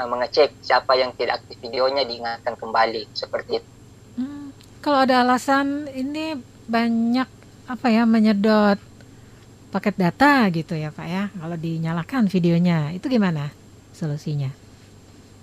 [0.00, 3.70] uh, mengecek siapa yang tidak aktif videonya diingatkan kembali seperti itu.
[4.18, 4.50] Hmm,
[4.82, 6.34] kalau ada alasan ini
[6.66, 7.28] banyak
[7.70, 8.78] apa ya menyedot
[9.70, 13.54] paket data gitu ya Pak ya kalau dinyalakan videonya itu gimana
[13.94, 14.50] solusinya?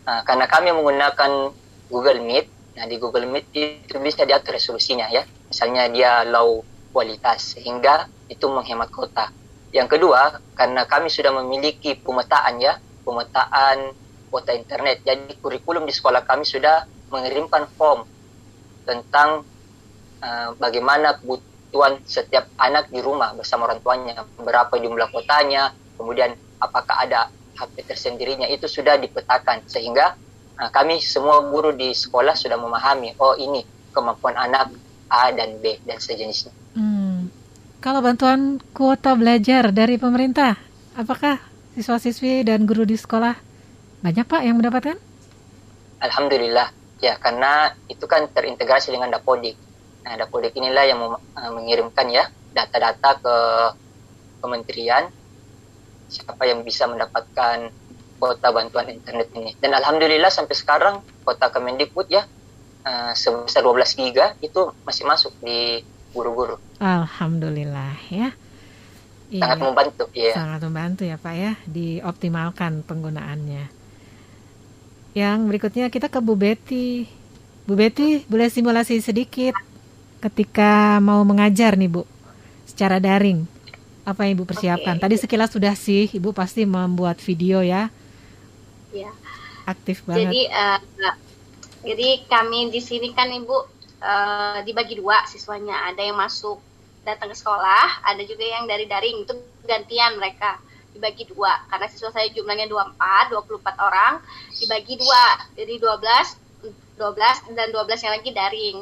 [0.04, 1.52] Uh, karena kami menggunakan
[1.88, 7.56] Google Meet, nah di Google Meet itu bisa diatur resolusinya ya misalnya dia low kualitas
[7.56, 9.32] sehingga itu menghemat kota.
[9.72, 13.92] Yang kedua, karena kami sudah memiliki pemetaan ya, pemetaan
[14.32, 15.04] kuota internet.
[15.04, 18.08] Jadi kurikulum di sekolah kami sudah mengirimkan form
[18.88, 19.44] tentang
[20.24, 27.04] uh, bagaimana kebutuhan setiap anak di rumah bersama orang tuanya, berapa jumlah kotanya, kemudian apakah
[27.04, 30.16] ada HP tersendirinya itu sudah dipetakan sehingga
[30.62, 34.70] uh, kami semua guru di sekolah sudah memahami oh ini kemampuan anak
[35.08, 36.52] A dan B dan sejenisnya.
[36.76, 37.32] Hmm.
[37.78, 40.58] Kalau bantuan kuota belajar dari pemerintah,
[40.98, 41.40] apakah
[41.78, 43.38] siswa-siswi dan guru di sekolah
[44.02, 44.98] banyak Pak yang mendapatkan?
[46.02, 49.58] Alhamdulillah, ya karena itu kan terintegrasi dengan Dapodik.
[50.06, 53.38] Nah, Dapodik inilah yang eh, mengirimkan ya data-data ke
[54.42, 55.10] kementerian
[56.08, 57.70] siapa yang bisa mendapatkan
[58.18, 59.54] kuota bantuan internet ini.
[59.62, 62.26] Dan alhamdulillah sampai sekarang kuota Kemendikbud ya
[62.88, 65.84] uh, sebesar 12 giga itu masih masuk di
[66.16, 66.56] guru-guru.
[66.80, 68.32] Alhamdulillah ya.
[69.28, 70.32] Sangat iya, membantu ya.
[70.32, 73.68] Sangat membantu ya Pak ya dioptimalkan penggunaannya.
[75.12, 77.12] Yang berikutnya kita ke Bu Betty.
[77.68, 79.52] Bu Betty boleh simulasi sedikit
[80.24, 82.08] ketika mau mengajar nih Bu
[82.64, 83.44] secara daring.
[84.08, 84.96] Apa yang Ibu persiapkan?
[84.96, 85.04] Okay.
[85.04, 87.92] Tadi sekilas sudah sih Ibu pasti membuat video ya.
[88.96, 89.12] Ya.
[89.68, 90.32] Aktif banget.
[90.32, 90.80] Jadi uh,
[91.88, 93.58] jadi kami di sini kan Ibu
[94.04, 95.88] uh, dibagi dua siswanya.
[95.88, 96.60] Ada yang masuk
[97.08, 99.34] datang ke sekolah, ada juga yang dari daring itu
[99.64, 100.60] gantian mereka
[100.92, 104.18] dibagi dua karena siswa saya jumlahnya 24, 24 orang
[104.58, 106.48] dibagi dua jadi 12
[106.98, 108.78] 12 dan 12 yang lagi daring.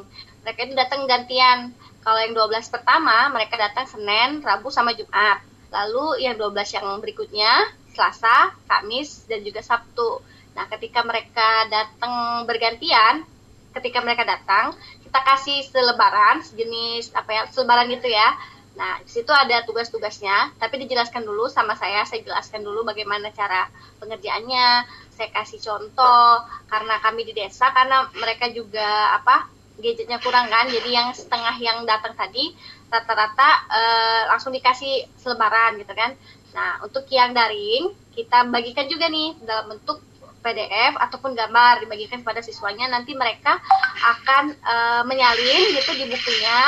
[0.48, 1.76] Mereka itu datang gantian.
[1.99, 5.44] Kalau yang 12 pertama mereka datang Senin, Rabu sama Jumat.
[5.76, 10.23] Lalu yang 12 yang berikutnya Selasa, Kamis dan juga Sabtu.
[10.56, 13.27] Nah, ketika mereka datang bergantian,
[13.76, 14.72] ketika mereka datang,
[15.03, 18.36] kita kasih selebaran sejenis apa ya selebaran gitu ya.
[18.76, 23.72] Nah di situ ada tugas-tugasnya tapi dijelaskan dulu sama saya saya jelaskan dulu bagaimana cara
[24.03, 24.84] pengerjaannya.
[25.15, 29.48] Saya kasih contoh karena kami di desa karena mereka juga apa
[29.80, 32.52] gadgetnya kurang kan jadi yang setengah yang datang tadi
[32.91, 36.11] rata-rata eh, langsung dikasih selebaran gitu kan.
[36.52, 40.03] Nah untuk yang daring kita bagikan juga nih dalam bentuk
[40.45, 43.57] PDF ataupun gambar dibagikan kepada siswanya nanti mereka
[44.05, 46.59] akan uh, menyalin gitu di bukunya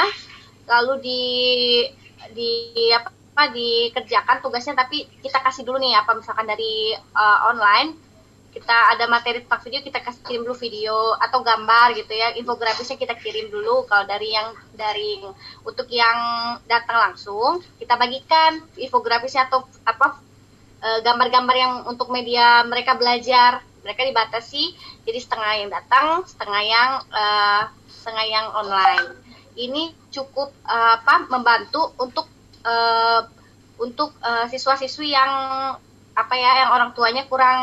[0.66, 1.24] lalu di
[2.34, 2.50] di
[2.98, 4.74] apa, apa dikerjakan tugasnya.
[4.74, 8.10] Tapi kita kasih dulu nih apa misalkan dari uh, online
[8.58, 12.34] kita ada materi tentang video kita kasih kirim dulu video atau gambar gitu ya.
[12.34, 13.86] Infografisnya kita kirim dulu.
[13.86, 15.22] Kalau dari yang dari
[15.62, 16.18] untuk yang
[16.66, 20.26] datang langsung kita bagikan infografisnya atau apa
[20.78, 24.76] Eh, gambar-gambar yang untuk media mereka belajar mereka dibatasi
[25.08, 29.08] jadi setengah yang datang setengah yang uh, setengah yang online.
[29.56, 32.28] Ini cukup uh, apa membantu untuk
[32.68, 33.24] uh,
[33.80, 34.12] untuk
[34.50, 35.32] siswa-siswi yang
[36.18, 37.62] apa ya yang orang tuanya kurang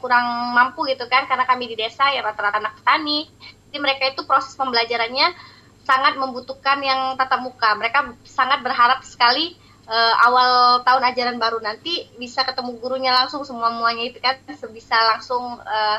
[0.00, 3.28] kurang mampu gitu kan karena kami di desa ya rata-rata anak petani.
[3.68, 5.36] Jadi mereka itu proses pembelajarannya
[5.84, 7.76] sangat membutuhkan yang tatap muka.
[7.76, 9.60] Mereka sangat berharap sekali
[9.92, 14.40] uh, awal tahun ajaran baru nanti bisa ketemu gurunya langsung semua muanya itu kan
[14.72, 15.98] bisa langsung uh,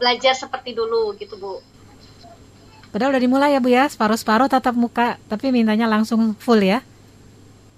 [0.00, 1.60] belajar seperti dulu gitu bu.
[2.92, 6.80] Padahal udah dimulai ya bu ya separuh-separuh tatap muka tapi mintanya langsung full ya?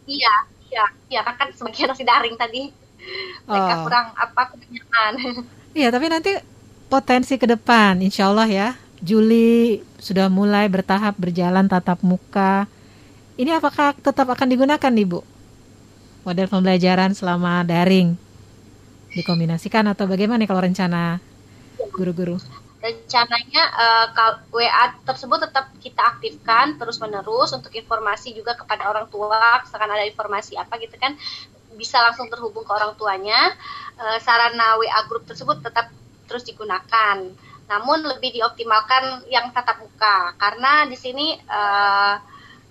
[0.06, 0.34] Iya
[0.70, 2.70] iya iya kan sebagian masih daring tadi
[3.46, 3.82] mereka oh.
[3.90, 5.12] kurang apa kebanyakan.
[5.74, 6.30] Iya tapi nanti
[6.86, 8.68] potensi ke depan insya Allah ya
[9.02, 12.70] Juli sudah mulai bertahap berjalan tatap muka
[13.40, 15.20] ini apakah tetap akan digunakan nih Bu?
[16.24, 18.16] Model pembelajaran selama daring
[19.14, 21.22] dikombinasikan atau bagaimana kalau rencana
[21.94, 22.40] guru-guru?
[22.84, 24.06] rencananya uh,
[24.52, 30.04] WA tersebut tetap kita aktifkan terus menerus untuk informasi juga kepada orang tua misalkan ada
[30.04, 31.16] informasi apa gitu kan
[31.80, 33.56] bisa langsung terhubung ke orang tuanya
[33.96, 35.88] uh, sarana WA grup tersebut tetap
[36.28, 37.24] terus digunakan
[37.64, 42.20] namun lebih dioptimalkan yang tatap muka karena di sini uh,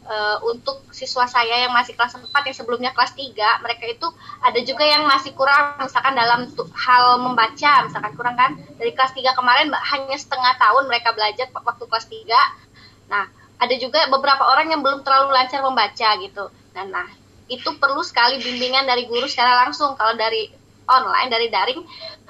[0.07, 4.07] uh, untuk siswa saya yang masih kelas 4 yang sebelumnya kelas 3 mereka itu
[4.43, 5.79] ada juga yang masih kurang.
[5.79, 8.55] Misalkan dalam hal membaca misalkan kurang kan?
[8.79, 12.71] Dari kelas 3 kemarin hanya setengah tahun mereka belajar waktu kelas 3
[13.11, 13.27] nah
[13.59, 16.51] ada juga beberapa orang yang belum terlalu lancar membaca gitu.
[16.75, 17.07] Nah, nah
[17.47, 19.95] itu perlu sekali bimbingan dari guru secara langsung.
[19.95, 20.51] Kalau dari
[20.83, 21.79] online dari daring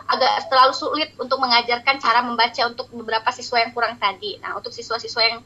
[0.04, 4.36] agak terlalu sulit untuk mengajarkan cara membaca untuk beberapa siswa yang kurang tadi.
[4.44, 5.40] Nah, untuk siswa-siswa yang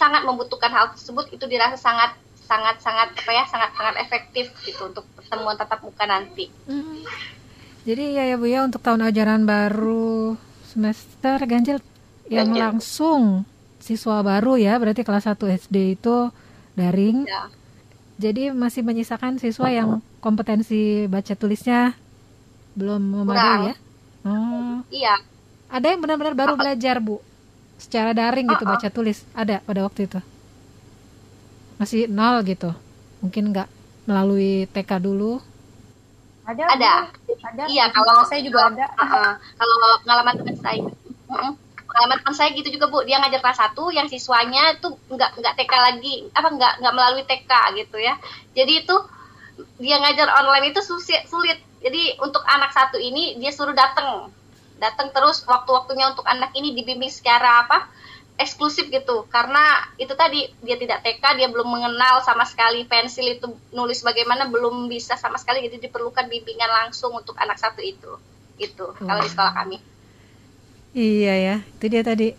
[0.00, 2.16] sangat membutuhkan hal tersebut itu dirasa sangat
[2.48, 6.48] sangat sangat apa ya sangat sangat efektif gitu untuk pertemuan tatap muka nanti.
[6.64, 7.04] Hmm.
[7.84, 11.78] Jadi ya ya Bu ya untuk tahun ajaran baru semester ganjil
[12.32, 12.60] yang ganjil.
[12.64, 13.22] langsung
[13.76, 15.36] siswa baru ya berarti kelas 1
[15.68, 16.32] SD itu
[16.74, 17.28] daring.
[17.28, 17.52] Ya.
[18.20, 21.96] Jadi masih menyisakan siswa yang kompetensi baca tulisnya
[22.76, 23.74] belum memadai ya?
[24.28, 24.84] Oh.
[24.92, 25.14] Iya.
[25.72, 27.24] Ada yang benar-benar baru belajar, Bu?
[27.80, 28.76] Secara daring gitu uh -uh.
[28.76, 29.24] baca tulis.
[29.32, 30.20] Ada pada waktu itu.
[31.80, 32.70] Masih nol gitu.
[33.24, 33.68] Mungkin nggak
[34.04, 35.40] melalui TK dulu.
[36.44, 36.92] Ada ada.
[37.40, 37.62] ada.
[37.66, 38.86] Iya kalau saya juga ada.
[38.94, 40.80] Uh, uh, kalau pengalaman teman saya
[41.32, 41.52] uh,
[41.88, 43.00] pengalaman teman saya gitu juga bu.
[43.08, 46.14] Dia ngajar kelas satu yang siswanya tuh nggak nggak TK lagi.
[46.36, 48.14] Apa nggak nggak melalui TK gitu ya.
[48.52, 48.96] Jadi itu
[49.80, 51.58] dia ngajar online itu sulit sulit.
[51.80, 54.28] Jadi untuk anak satu ini dia suruh datang
[54.80, 57.92] datang terus waktu-waktunya untuk anak ini dibimbing secara apa
[58.40, 59.28] eksklusif gitu.
[59.28, 64.48] Karena itu tadi dia tidak TK dia belum mengenal sama sekali pensil itu nulis bagaimana
[64.48, 68.16] belum bisa sama sekali jadi diperlukan bimbingan langsung untuk anak satu itu
[68.56, 69.04] itu hmm.
[69.04, 69.76] kalau di sekolah kami.
[70.96, 72.32] Iya ya itu dia tadi.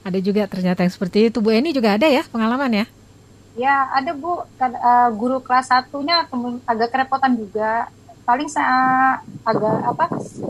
[0.00, 1.44] Ada juga ternyata yang seperti itu.
[1.44, 2.86] Bu Eni juga ada ya pengalaman ya?
[3.58, 4.46] Ya ada Bu.
[4.56, 6.24] Kan, uh, guru kelas satunya
[6.64, 7.92] agak kerepotan juga
[8.30, 10.04] paling saya agak apa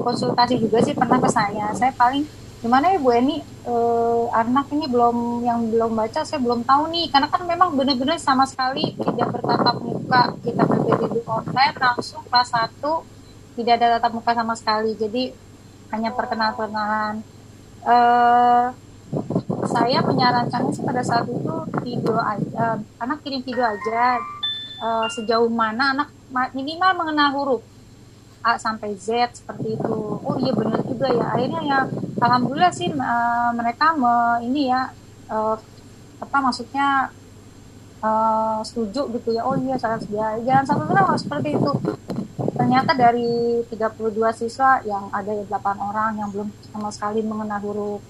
[0.04, 1.72] konsultasi juga sih pernah ke saya.
[1.72, 2.28] Saya paling
[2.60, 3.40] gimana ya Bu Eni?
[3.40, 7.08] Eh, anak ini belum yang belum baca saya belum tahu nih.
[7.08, 10.36] Karena kan memang benar-benar sama sekali tidak bertatap muka.
[10.44, 13.00] Kita di online langsung kelas satu
[13.56, 14.92] tidak ada tatap muka sama sekali.
[15.00, 15.32] Jadi
[15.88, 17.24] hanya perkenalan-perkenalan.
[17.88, 18.66] Eh,
[19.72, 24.20] saya menyarankannya sih pada saat itu video aja, anak kirim video aja.
[24.80, 26.08] Uh, sejauh mana anak
[26.56, 27.60] minimal mengenal huruf
[28.40, 29.96] A sampai Z seperti itu.
[30.20, 31.26] Oh iya benar juga ya.
[31.36, 31.78] Akhirnya ya
[32.20, 34.90] alhamdulillah sih uh, mereka me, ini ya
[35.28, 35.56] uh,
[36.20, 37.12] apa maksudnya
[38.00, 39.44] uh, setuju gitu ya.
[39.44, 41.72] Oh iya sangat dia jangan sampai benar seperti itu.
[42.56, 45.48] Ternyata dari 32 siswa yang ada 8
[45.80, 48.00] orang yang belum sama sekali mengenal huruf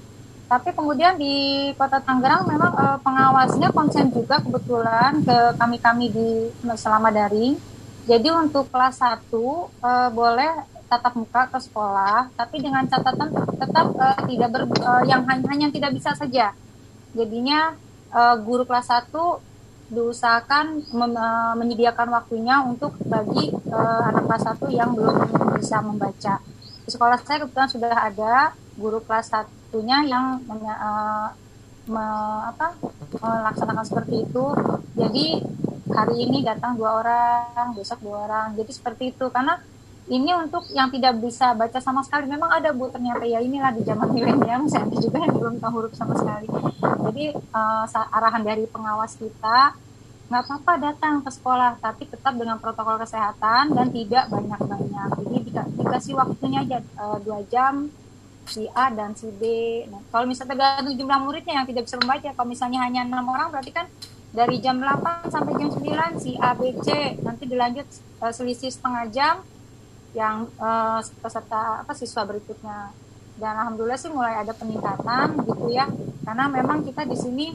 [0.50, 7.14] tapi kemudian di Kota Tangerang memang uh, pengawasnya konsen juga kebetulan ke kami-kami di selama
[7.14, 7.54] daring.
[8.08, 10.52] Jadi untuk kelas 1 uh, eh, boleh
[10.90, 15.68] tatap muka ke sekolah, tapi dengan catatan tetap uh, tidak ber, uh, yang hanya, hanya
[15.70, 16.50] tidak bisa saja.
[17.14, 17.78] Jadinya
[18.10, 19.12] uh, guru kelas 1
[19.90, 25.16] diusahakan mem, uh, menyediakan waktunya untuk bagi uh, anak kelas 1 yang belum
[25.58, 26.42] bisa membaca.
[26.86, 31.30] Di sekolah saya kebetulan sudah ada guru kelas 1 waktunya yang uh,
[31.86, 32.04] me,
[32.50, 32.74] apa,
[33.22, 34.44] melaksanakan seperti itu.
[34.98, 35.46] Jadi
[35.90, 38.46] hari ini datang dua orang, besok dua orang.
[38.54, 39.58] Jadi seperti itu karena
[40.10, 42.26] ini untuk yang tidak bisa baca sama sekali.
[42.26, 45.94] Memang ada bu ternyata ya inilah di zaman milenial saya juga yang belum tahu huruf
[45.94, 46.50] sama sekali.
[46.80, 49.78] Jadi uh, arahan dari pengawas kita
[50.30, 55.08] nggak apa-apa datang ke sekolah tapi tetap dengan protokol kesehatan dan tidak banyak-banyak.
[55.26, 55.36] Jadi
[55.78, 57.90] dikasih waktunya aja uh, dua jam
[58.50, 59.42] si A dan si B.
[59.86, 63.54] Nah, kalau misalnya tergantung jumlah muridnya yang tidak bisa membaca, kalau misalnya hanya enam orang
[63.54, 63.86] berarti kan
[64.30, 67.86] dari jam 8 sampai jam 9 si A, B, C, nanti dilanjut
[68.22, 69.34] uh, selisih setengah jam
[70.14, 72.94] yang uh, peserta apa siswa berikutnya.
[73.40, 75.88] Dan alhamdulillah sih mulai ada peningkatan gitu ya,
[76.22, 77.46] karena memang kita di sini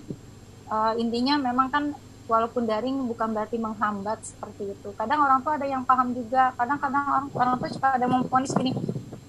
[0.67, 1.83] uh, intinya memang kan
[2.25, 4.89] walaupun daring bukan berarti menghambat seperti itu.
[4.97, 8.73] Kadang orang tua ada yang paham juga, kadang-kadang orang, orang tua suka ada memponis gini,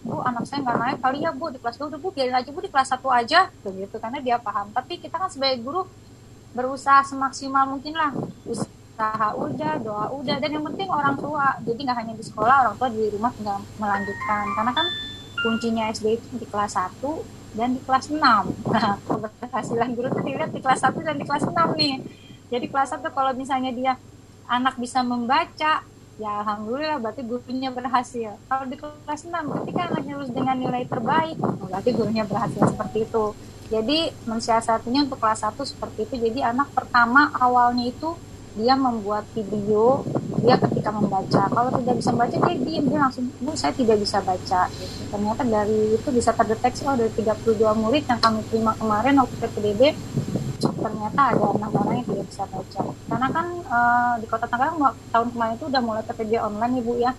[0.03, 2.49] bu anak saya nggak naik kali ya bu di kelas 2 udah bu biarin aja
[2.51, 3.41] bu di kelas 1 aja.
[3.63, 4.73] Begitu karena dia paham.
[4.73, 5.85] Tapi kita kan sebagai guru
[6.57, 8.17] berusaha semaksimal mungkin lah.
[8.49, 10.41] Usaha udah doa udah.
[10.41, 11.61] Dan yang penting orang tua.
[11.61, 14.45] Jadi nggak hanya di sekolah orang tua di rumah tinggal melanjutkan.
[14.57, 14.87] Karena kan
[15.45, 17.05] kuncinya SD itu di kelas 1
[17.57, 21.45] dan di kelas 6 nah keberhasilan guru itu dilihat di kelas 1 dan di kelas
[21.49, 21.95] 6 nih.
[22.51, 23.93] Jadi kelas 1 kalau misalnya dia
[24.47, 25.83] anak bisa membaca
[26.17, 28.37] ya alhamdulillah berarti gurunya berhasil.
[28.49, 33.25] Kalau di kelas 6 ketika anaknya lulus dengan nilai terbaik berarti gurunya berhasil seperti itu
[33.67, 36.15] jadi mensiasatinya untuk kelas 1 seperti itu.
[36.31, 38.15] Jadi anak pertama awalnya itu
[38.57, 40.01] dia membuat video
[40.41, 41.43] dia ketika membaca.
[41.51, 44.71] Kalau tidak bisa membaca dia diam dia langsung bu saya tidak bisa baca.
[44.73, 45.03] Gitu.
[45.13, 49.83] ternyata dari itu bisa terdeteksi oh dari 32 murid yang kami terima kemarin waktu PPDB
[50.57, 52.81] ternyata ada anak orang yang tidak bisa baca.
[53.11, 54.79] Karena kan uh, di kota Tangerang
[55.13, 57.13] tahun kemarin itu udah mulai PPJ online ibu ya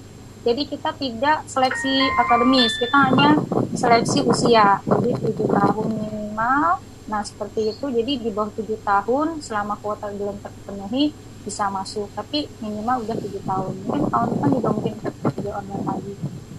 [0.46, 3.30] jadi kita tidak seleksi akademis kita hanya
[3.78, 4.82] seleksi usia.
[4.84, 6.82] Jadi tujuh tahun minimal.
[7.08, 7.86] Nah seperti itu.
[7.88, 11.14] Jadi di bawah tujuh tahun selama kuota belum terpenuhi
[11.46, 12.10] bisa masuk.
[12.18, 13.74] Tapi minimal udah tujuh tahun.
[13.86, 16.14] Mungkin tahun depan juga mungkin PPJ online lagi.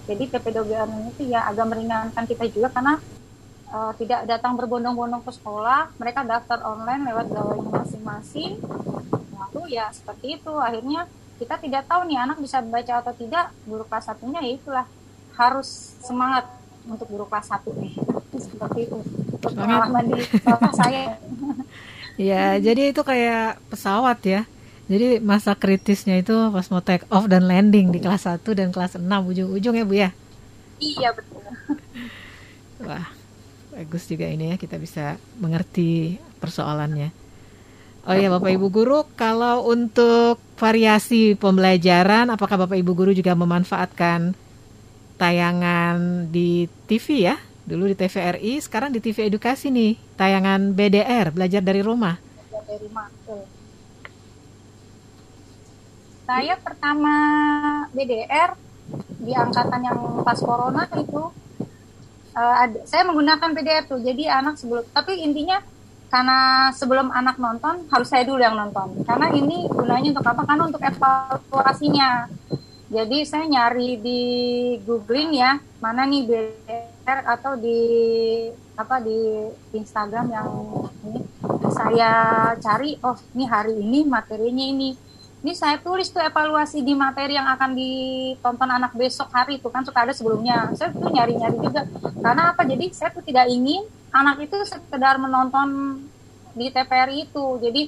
[0.09, 2.97] Jadi PPDB online itu ya agak meringankan kita juga karena
[3.69, 8.57] uh, tidak datang berbondong-bondong ke sekolah, mereka daftar online lewat gawainya masing-masing.
[9.37, 11.05] Lalu ya seperti itu, akhirnya
[11.39, 13.55] kita tidak tahu nih anak bisa baca atau tidak.
[13.65, 14.87] Guru kelas satunya ya itulah
[15.39, 16.51] harus semangat
[16.85, 17.95] untuk guru kelas satu nih.
[18.35, 18.99] Seperti itu.
[19.39, 21.03] Pengalaman di sekolah saya.
[22.19, 24.43] Ya, jadi itu kayak pesawat ya.
[24.91, 28.99] Jadi masa kritisnya itu pas mau take off dan landing di kelas 1 dan kelas
[28.99, 30.11] 6 ujung-ujung ya Bu ya?
[30.83, 31.39] Iya betul.
[32.83, 33.07] Wah,
[33.71, 37.15] bagus juga ini ya kita bisa mengerti persoalannya.
[38.09, 44.33] Oh ya Bapak Ibu guru, kalau untuk variasi pembelajaran, apakah Bapak Ibu guru juga memanfaatkan
[45.21, 47.37] tayangan di TV ya?
[47.69, 52.17] Dulu di TVRI, sekarang di TV Edukasi nih, tayangan BDR, belajar dari rumah.
[52.17, 53.07] Belajar dari rumah.
[56.25, 57.13] Saya pertama
[57.93, 58.57] BDR
[59.21, 61.29] di angkatan yang pas corona itu
[62.33, 65.61] ada, saya menggunakan PDF tuh jadi anak sebelum tapi intinya
[66.09, 69.05] karena sebelum anak nonton harus saya dulu yang nonton.
[69.05, 70.43] Karena ini gunanya untuk apa?
[70.49, 72.11] Karena untuk evaluasinya.
[72.89, 74.23] Jadi saya nyari di
[74.89, 77.81] googling ya mana nih BR atau di
[78.73, 80.49] apa di Instagram yang
[81.05, 81.21] ini.
[81.69, 82.13] Saya
[82.57, 84.97] cari oh ini hari ini materinya ini.
[85.39, 89.85] Ini saya tulis tuh evaluasi di materi yang akan ditonton anak besok hari itu kan
[89.85, 90.73] suka ada sebelumnya.
[90.75, 91.85] Saya tuh nyari-nyari juga.
[92.19, 92.65] Karena apa?
[92.65, 96.01] Jadi saya tuh tidak ingin anak itu sekedar menonton
[96.57, 97.47] di TVRI itu.
[97.61, 97.83] Jadi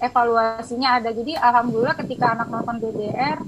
[0.00, 1.10] evaluasinya ada.
[1.12, 3.40] Jadi alhamdulillah ketika anak nonton BDR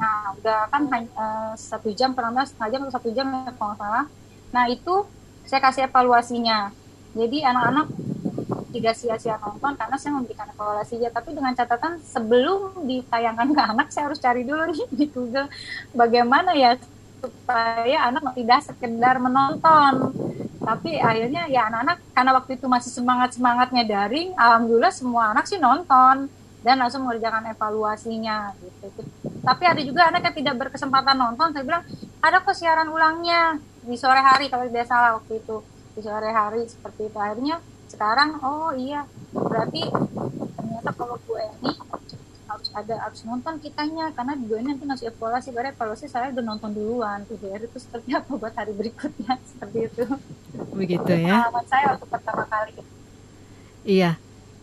[0.00, 3.26] nah udah kan uh, satu jam pernah setengah jam atau satu jam
[3.60, 4.08] kalau salah.
[4.48, 5.04] Nah itu
[5.44, 6.72] saya kasih evaluasinya.
[7.12, 7.86] Jadi anak-anak
[8.70, 13.88] tidak sia-sia nonton karena saya memberikan evaluasi ya tapi dengan catatan sebelum ditayangkan ke anak
[13.90, 15.50] saya harus cari dulu nih di Google
[15.90, 16.78] bagaimana ya
[17.20, 20.14] supaya anak tidak sekedar menonton
[20.70, 25.58] tapi akhirnya ya anak-anak karena waktu itu masih semangat semangatnya daring alhamdulillah semua anak sih
[25.58, 26.30] nonton.
[26.60, 29.00] Dan langsung mengerjakan evaluasinya gitu.
[29.40, 31.82] Tapi ada juga anak yang tidak berkesempatan nonton saya bilang
[32.20, 35.64] ada kok siaran ulangnya di sore hari kalau tidak salah waktu itu.
[35.96, 37.16] Di sore hari seperti itu.
[37.16, 39.88] Akhirnya sekarang oh iya berarti
[40.54, 42.09] ternyata kalau Bu harus
[42.70, 47.26] ada harus nonton kitanya karena Eni nanti ngasih evaluasi karena evaluasi saya udah nonton duluan
[47.26, 50.04] TVR itu seperti apa buat hari berikutnya seperti itu
[50.74, 52.72] begitu ya pengalaman saya waktu pertama kali
[53.82, 54.18] iya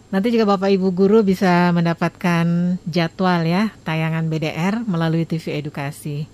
[0.08, 6.32] Nanti juga Bapak Ibu guru bisa mendapatkan jadwal ya tayangan BDR melalui TV Edukasi.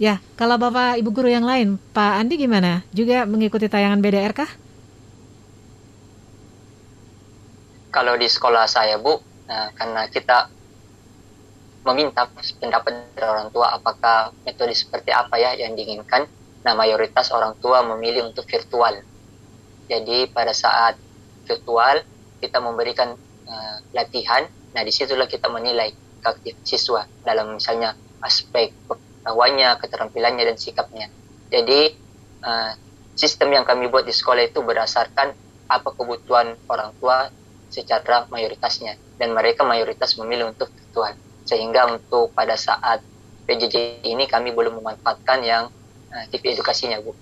[0.00, 2.80] Ya, kalau Bapak Ibu guru yang lain, Pak Andi gimana?
[2.96, 4.48] Juga mengikuti tayangan BDR kah?
[7.92, 10.48] Kalau di sekolah saya, Bu, nah, karena kita
[11.84, 16.24] meminta pendapat dari orang tua apakah metode seperti apa ya yang diinginkan,
[16.64, 19.04] nah mayoritas orang tua memilih untuk virtual.
[19.84, 20.96] Jadi pada saat
[21.44, 22.00] virtual,
[22.40, 23.12] kita memberikan
[23.44, 25.92] uh, latihan, nah di situlah kita menilai
[26.24, 27.92] keaktif siswa dalam misalnya
[28.24, 31.12] aspek pengetahuannya, keterampilannya dan sikapnya.
[31.52, 31.92] Jadi
[32.40, 32.72] uh,
[33.12, 35.36] sistem yang kami buat di sekolah itu berdasarkan
[35.68, 37.28] apa kebutuhan orang tua
[37.68, 41.12] secara mayoritasnya dan mereka mayoritas memilih untuk virtual
[41.44, 43.04] sehingga untuk pada saat
[43.44, 45.68] PJJ ini kami belum memanfaatkan yang
[46.12, 47.12] uh, TV edukasinya bu.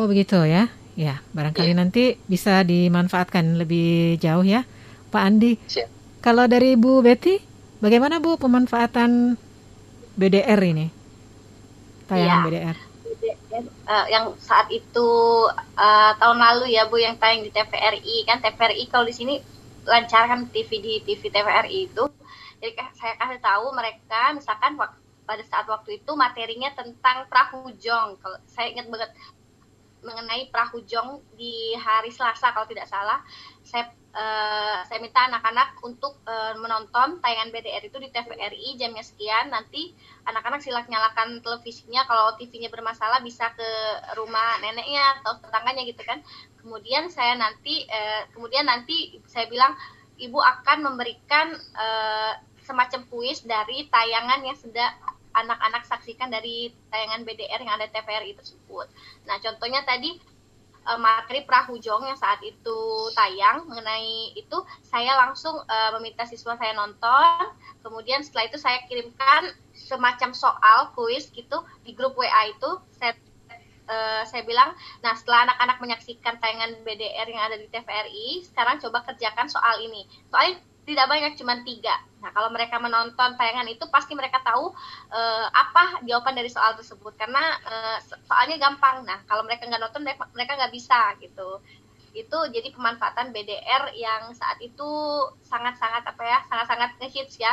[0.00, 0.72] Oh begitu ya.
[0.98, 1.78] Ya, barangkali ya.
[1.78, 4.66] nanti bisa dimanfaatkan lebih jauh ya,
[5.14, 5.54] Pak Andi.
[5.70, 5.86] Siap.
[6.18, 7.38] Kalau dari Bu Betty,
[7.78, 9.38] bagaimana Bu pemanfaatan
[10.18, 10.90] BDR ini?
[12.10, 12.74] Tayangan ya.
[12.74, 12.76] BDR.
[13.86, 15.08] Uh, yang saat itu
[15.78, 19.34] uh, tahun lalu ya Bu yang tayang di TVRI kan TVRI kalau di sini
[19.86, 22.04] lancarkan TV di TV TVRI itu
[22.58, 24.74] jadi saya kasih tahu mereka misalkan
[25.28, 29.10] pada saat waktu itu materinya tentang perahu jong kalau saya ingat banget
[30.02, 33.22] mengenai perahu jong di hari Selasa kalau tidak salah.
[33.66, 39.50] Saya uh, saya minta anak-anak untuk uh, menonton tayangan BDR itu di TVRI jamnya sekian.
[39.50, 39.92] Nanti
[40.26, 42.06] anak-anak silak nyalakan televisinya.
[42.06, 43.70] Kalau TV-nya bermasalah bisa ke
[44.16, 46.22] rumah neneknya atau tetangganya gitu kan.
[46.62, 49.74] Kemudian saya nanti uh, kemudian nanti saya bilang
[50.18, 51.54] ibu akan memberikan
[52.68, 54.92] semacam kuis dari tayangan yang sudah
[55.32, 58.86] anak-anak saksikan dari tayangan BDR yang ada TVRI tersebut.
[59.24, 60.20] Nah, contohnya tadi
[60.84, 62.80] uh, materi perahu jong yang saat itu
[63.16, 67.52] tayang mengenai itu saya langsung uh, meminta siswa saya nonton.
[67.84, 72.70] Kemudian setelah itu saya kirimkan semacam soal kuis gitu di grup WA itu.
[72.96, 73.14] Saya
[73.88, 79.06] uh, saya bilang nah setelah anak-anak menyaksikan tayangan BDR yang ada di TVRI sekarang coba
[79.06, 80.08] kerjakan soal ini.
[80.32, 81.92] Soalnya tidak banyak cuma tiga.
[82.24, 84.72] Nah kalau mereka menonton tayangan itu pasti mereka tahu
[85.12, 87.12] uh, apa jawaban dari soal tersebut.
[87.20, 89.04] Karena uh, soalnya gampang.
[89.04, 91.60] Nah kalau mereka nggak nonton mereka nggak bisa gitu.
[92.16, 94.90] Itu jadi pemanfaatan BDR yang saat itu
[95.44, 97.52] sangat-sangat apa ya sangat-sangat ngehits ya.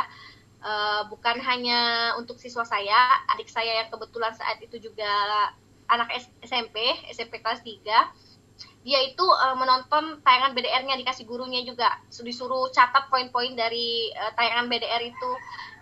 [0.64, 5.12] Uh, bukan hanya untuk siswa saya adik saya yang kebetulan saat itu juga
[5.92, 6.10] anak
[6.42, 6.80] SMP
[7.12, 8.35] SMP kelas 3
[8.86, 11.98] dia itu uh, menonton tayangan BDR-nya dikasih gurunya juga.
[12.06, 15.30] Disuruh catat poin-poin dari uh, tayangan BDR itu.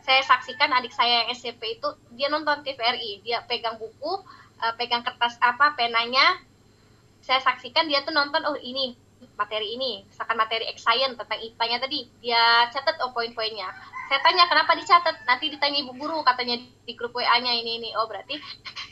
[0.01, 4.25] Saya saksikan adik saya yang SMP itu dia nonton TVRI dia pegang buku
[4.65, 6.41] uh, pegang kertas apa penanya.
[7.21, 8.97] Saya saksikan dia tuh nonton oh ini
[9.37, 10.09] materi ini.
[10.09, 13.69] Misalkan materi science tentang IPA-nya tadi dia catat oh poin-poinnya.
[14.09, 15.29] Saya tanya kenapa dicatat?
[15.29, 17.91] Nanti ditanya ibu guru katanya di grup WA-nya ini ini.
[18.01, 18.41] Oh berarti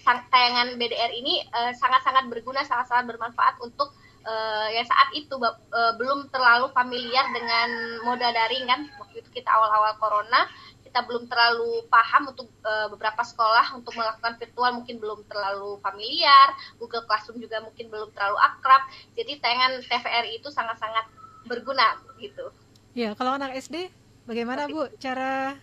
[0.05, 1.49] tayangan BDR ini
[1.81, 3.93] sangat-sangat uh, berguna sangat-sangat bermanfaat untuk
[4.25, 7.69] uh, ya saat itu uh, belum terlalu familiar dengan
[8.07, 8.81] moda daring kan.
[8.99, 10.49] Waktu itu kita awal-awal corona
[10.93, 16.53] kita belum terlalu paham untuk uh, beberapa sekolah untuk melakukan virtual mungkin belum terlalu familiar.
[16.77, 18.85] Google Classroom juga mungkin belum terlalu akrab.
[19.17, 21.09] Jadi tayangan TVRI itu sangat-sangat
[21.49, 22.53] berguna gitu.
[22.93, 23.89] Ya kalau anak SD
[24.29, 25.57] bagaimana Bu cara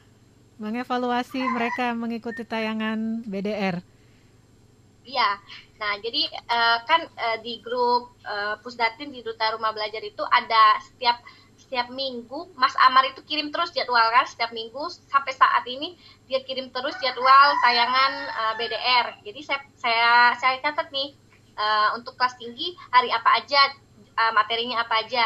[0.58, 3.86] mengevaluasi mereka mengikuti tayangan BDR
[5.10, 5.30] Iya,
[5.80, 10.76] Nah, jadi uh, kan uh, di grup uh, Pusdatin di Duta Rumah Belajar itu ada
[10.84, 11.24] setiap
[11.60, 15.94] setiap minggu Mas Amar itu kirim terus jadwal kan setiap minggu sampai saat ini
[16.26, 19.24] dia kirim terus jadwal tayangan uh, BDR.
[19.24, 21.16] Jadi saya saya saya catat nih
[21.56, 23.62] uh, untuk kelas tinggi hari apa aja
[24.20, 25.24] uh, materinya apa aja.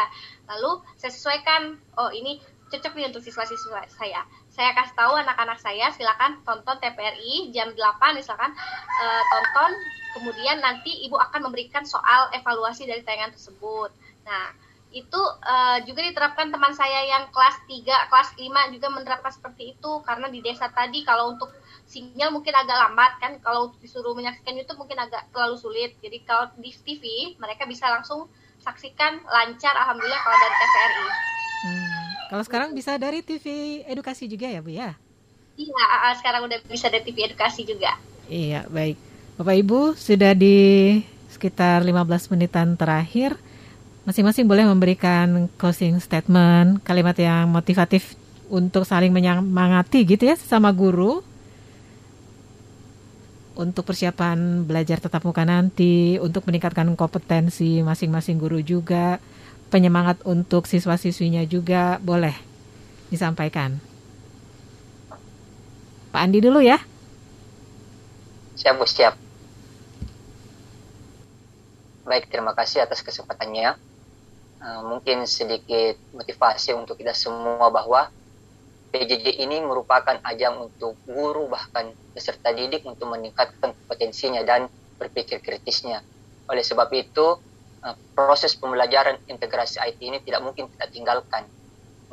[0.54, 2.38] Lalu saya sesuaikan oh ini
[2.70, 4.22] cocok nih untuk siswa-siswa saya.
[4.54, 8.54] Saya kasih tahu anak-anak saya silakan tonton TPRI jam 8 misalkan
[9.02, 9.72] uh, tonton
[10.14, 13.90] kemudian nanti ibu akan memberikan soal evaluasi dari tayangan tersebut.
[14.30, 14.54] Nah,
[14.94, 19.92] itu uh, juga diterapkan teman saya yang kelas 3, kelas 5 juga menerapkan seperti itu
[20.06, 21.50] karena di desa tadi kalau untuk
[21.90, 25.98] sinyal mungkin agak lambat kan kalau disuruh menyaksikan YouTube mungkin agak terlalu sulit.
[25.98, 28.30] Jadi kalau di TV mereka bisa langsung
[28.62, 31.33] saksikan lancar alhamdulillah kalau dari TVRI.
[32.34, 33.46] Kalau sekarang bisa dari TV
[33.86, 34.98] edukasi juga ya, Bu ya?
[35.54, 37.94] Iya, sekarang udah bisa dari TV edukasi juga.
[38.26, 38.98] Iya, baik.
[39.38, 40.98] Bapak Ibu, sudah di
[41.30, 43.38] sekitar 15 menitan terakhir.
[44.10, 48.18] Masing-masing boleh memberikan closing statement, kalimat yang motivatif
[48.50, 51.22] untuk saling menyemangati gitu ya sesama guru
[53.54, 59.22] untuk persiapan belajar tetap muka nanti, untuk meningkatkan kompetensi masing-masing guru juga,
[59.74, 62.38] penyemangat untuk siswa-siswinya juga boleh
[63.10, 63.82] disampaikan.
[66.14, 66.78] Pak Andi dulu ya.
[68.54, 69.18] Siap, Bu, siap.
[72.06, 73.74] Baik, terima kasih atas kesempatannya.
[74.62, 78.14] Uh, mungkin sedikit motivasi untuk kita semua bahwa
[78.94, 84.70] PJJ ini merupakan ajang untuk guru bahkan peserta didik untuk meningkatkan kompetensinya dan
[85.02, 86.06] berpikir kritisnya.
[86.46, 87.42] Oleh sebab itu,
[87.86, 91.46] eh, proses pembelajaran integrasi IT ini tidak mungkin kita tinggalkan.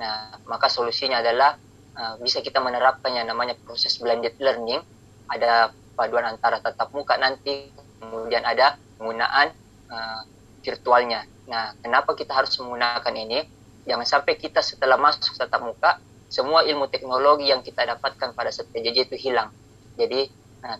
[0.00, 1.56] Nah, maka solusinya adalah
[1.96, 4.82] eh, bisa kita menerapkan yang namanya proses blended learning.
[5.30, 7.70] Ada paduan antara tatap muka nanti,
[8.00, 9.52] kemudian ada penggunaan
[9.92, 10.24] uh,
[10.64, 11.28] virtualnya.
[11.44, 13.44] Nah, kenapa kita harus menggunakan ini?
[13.84, 18.70] Jangan sampai kita setelah masuk tatap muka semua ilmu teknologi yang kita dapatkan pada saat
[18.70, 19.50] PJJ itu hilang.
[19.98, 20.30] Jadi
[20.62, 20.78] nah,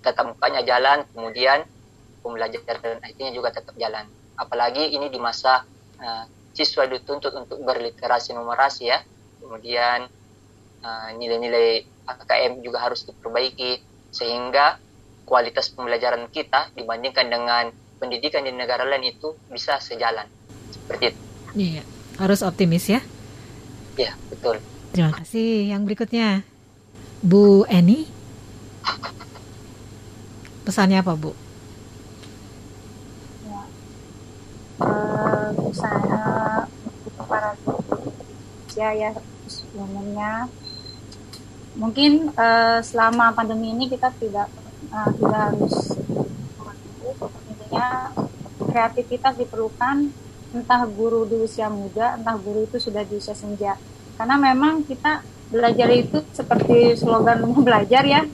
[0.00, 1.66] tetap mukanya jalan, kemudian
[2.26, 4.10] pembelajaran IT-nya juga tetap jalan.
[4.34, 5.62] Apalagi ini di masa
[6.02, 8.98] uh, siswa dituntut untuk berliterasi numerasi ya,
[9.38, 10.10] kemudian
[10.82, 13.78] uh, nilai-nilai AKM juga harus diperbaiki
[14.10, 14.82] sehingga
[15.22, 17.64] kualitas pembelajaran kita dibandingkan dengan
[17.98, 20.26] pendidikan di negara lain itu bisa sejalan
[20.70, 21.20] seperti itu.
[21.56, 21.82] Iya,
[22.20, 23.00] harus optimis ya.
[23.96, 24.60] Iya, betul.
[24.92, 25.72] Terima kasih.
[25.72, 26.44] Yang berikutnya,
[27.24, 28.04] Bu Eni.
[30.68, 31.32] Pesannya apa, Bu?
[33.48, 33.60] Ya,
[34.80, 37.52] uh, untuk para
[38.76, 39.10] ya ya
[39.72, 40.48] umumnya
[41.76, 44.48] mungkin uh, selama pandemi ini kita tidak
[44.92, 45.96] uh, tidak harus
[47.48, 48.12] intinya
[48.68, 50.12] kreativitas diperlukan
[50.56, 53.76] entah guru di usia muda entah guru itu sudah di usia senja.
[54.16, 55.20] Karena memang kita
[55.52, 58.24] belajar itu seperti slogan rumah belajar ya.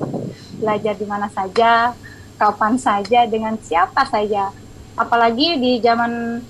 [0.63, 1.95] Belajar di mana saja
[2.39, 4.51] kapan saja dengan siapa saja
[4.97, 6.43] apalagi di zaman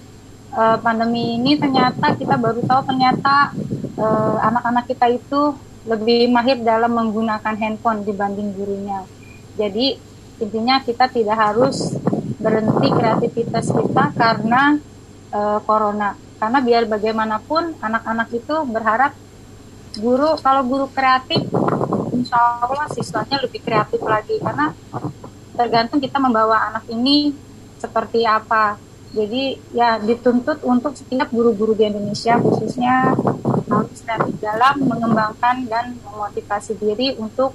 [0.52, 3.54] uh, pandemi ini ternyata kita baru tahu ternyata
[3.98, 9.02] uh, anak-anak kita itu lebih mahir dalam menggunakan handphone dibanding gurunya.
[9.58, 9.98] Jadi
[10.38, 11.94] intinya kita tidak harus
[12.38, 14.78] berhenti kreativitas kita karena
[15.34, 16.14] uh, corona.
[16.38, 19.14] Karena biar bagaimanapun anak-anak itu berharap
[19.98, 21.46] guru kalau guru kreatif
[22.14, 24.38] insya Allah siswanya lebih kreatif lagi.
[24.38, 24.70] Karena
[25.58, 27.34] tergantung kita membawa anak ini
[27.82, 28.78] seperti apa.
[29.12, 33.12] Jadi ya dituntut untuk setiap guru-guru di Indonesia khususnya
[33.68, 37.52] harus kreatif dalam mengembangkan dan memotivasi diri untuk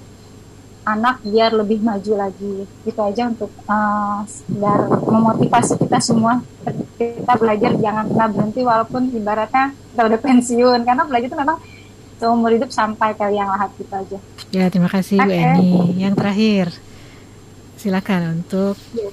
[0.86, 2.62] anak biar lebih maju lagi.
[2.86, 6.38] Gitu aja untuk uh, biar memotivasi kita semua.
[6.94, 10.80] Kita belajar jangan pernah berhenti walaupun ibaratnya kita udah pensiun.
[10.86, 11.58] Karena belajar itu memang
[12.22, 14.18] seumur hidup sampai ke yang lahat gitu aja.
[14.54, 15.26] Ya terima kasih okay.
[15.26, 15.98] Bu Eni.
[15.98, 16.66] Yang terakhir
[17.78, 19.10] silakan untuk ya.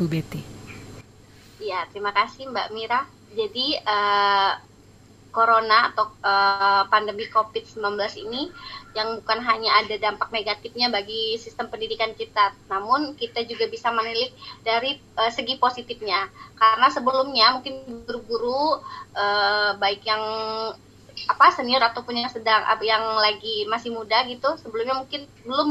[0.00, 0.40] Bu Betty
[1.60, 3.04] ya terima kasih Mbak Mira
[3.36, 4.52] jadi uh,
[5.30, 7.78] corona atau uh, pandemi COVID-19
[8.26, 8.50] ini
[8.98, 14.34] yang bukan hanya ada dampak negatifnya bagi sistem pendidikan kita, namun kita juga bisa menilik
[14.66, 16.26] dari uh, segi positifnya.
[16.58, 18.82] Karena sebelumnya mungkin guru-guru
[19.14, 20.22] uh, baik yang
[21.30, 25.70] apa senior ataupun yang sedang yang lagi masih muda gitu, sebelumnya mungkin belum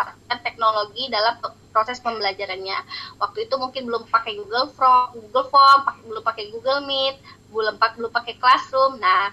[0.00, 1.34] memanfaatkan teknologi dalam
[1.70, 2.78] proses pembelajarannya.
[3.20, 7.16] Waktu itu mungkin belum pakai Google Form, Google Form, belum pakai Google Meet,
[7.52, 8.98] belum belum pakai Classroom.
[8.98, 9.30] Nah,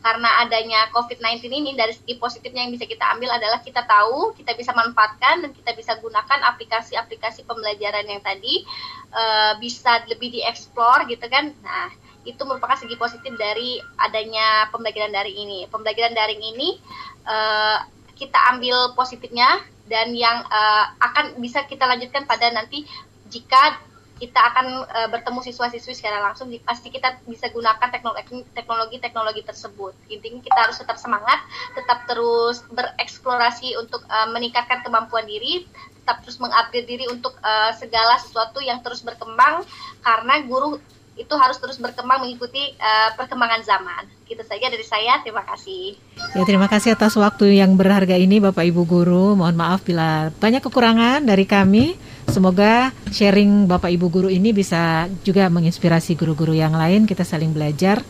[0.00, 4.56] karena adanya COVID-19 ini dari segi positifnya yang bisa kita ambil adalah kita tahu, kita
[4.56, 8.64] bisa manfaatkan dan kita bisa gunakan aplikasi-aplikasi pembelajaran yang tadi
[9.12, 11.52] uh, bisa lebih dieksplor gitu kan.
[11.60, 11.92] Nah,
[12.24, 15.58] itu merupakan segi positif dari adanya pembelajaran daring ini.
[15.68, 16.80] Pembelajaran daring ini
[17.28, 17.84] uh,
[18.20, 22.86] kita ambil positifnya dan yang uh, akan bisa kita lanjutkan pada nanti
[23.26, 23.82] jika
[24.20, 29.96] kita akan uh, bertemu siswa-siswi secara langsung pasti kita bisa gunakan teknologi teknologi-teknologi tersebut.
[30.12, 31.40] Intinya kita harus tetap semangat,
[31.72, 35.64] tetap terus bereksplorasi untuk uh, meningkatkan kemampuan diri,
[36.04, 39.64] tetap terus mengupgrade diri untuk uh, segala sesuatu yang terus berkembang
[40.04, 40.76] karena guru
[41.18, 44.04] itu harus terus berkembang mengikuti uh, perkembangan zaman.
[44.24, 45.20] Gitu saja dari saya.
[45.20, 45.98] Terima kasih.
[46.32, 49.26] Ya, terima kasih atas waktu yang berharga ini Bapak Ibu guru.
[49.34, 51.98] Mohon maaf bila banyak kekurangan dari kami.
[52.30, 57.04] Semoga sharing Bapak Ibu guru ini bisa juga menginspirasi guru-guru yang lain.
[57.04, 58.00] Kita saling belajar,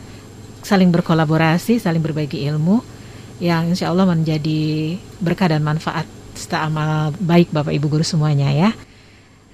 [0.61, 3.01] saling berkolaborasi, saling berbagi ilmu
[3.41, 6.05] yang insya Allah menjadi berkah dan manfaat
[6.37, 8.71] serta amal baik Bapak Ibu guru semuanya ya.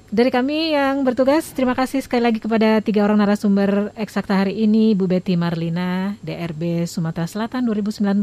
[0.06, 4.94] Dari kami yang bertugas, terima kasih sekali lagi kepada tiga orang narasumber eksakta hari ini,
[4.94, 8.22] Bu Betty Marlina, DRB Sumatera Selatan 2019,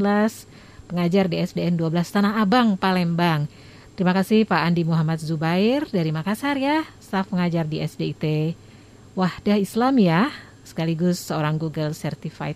[0.88, 3.52] pengajar di SDN 12 Tanah Abang, Palembang.
[4.00, 8.56] Terima kasih Pak Andi Muhammad Zubair dari Makassar ya, staf pengajar di SDIT
[9.20, 10.32] Wahdah Islam ya,
[10.64, 12.56] sekaligus seorang Google Certified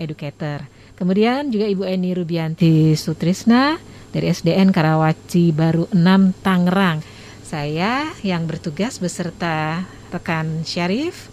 [0.00, 0.64] Educator.
[0.96, 3.76] Kemudian juga Ibu Eni Rubianti Sutrisna
[4.16, 7.11] dari SDN Karawaci Baru 6 Tangerang.
[7.52, 11.28] Saya yang bertugas beserta rekan Syarif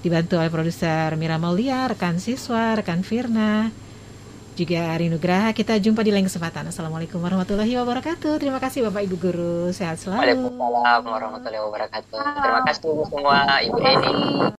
[0.00, 3.68] dibantu oleh produser Mira Maulia, rekan siswa, rekan Firna,
[4.56, 5.52] juga Ari Nugraha.
[5.52, 6.72] Kita jumpa di lain kesempatan.
[6.72, 8.40] Assalamualaikum warahmatullahi wabarakatuh.
[8.40, 9.68] Terima kasih Bapak Ibu Guru.
[9.76, 10.24] Sehat selalu.
[10.24, 12.20] Waalaikumsalam warahmatullahi wabarakatuh.
[12.40, 12.80] Terima kasih
[13.12, 14.40] semua Ibu Eni.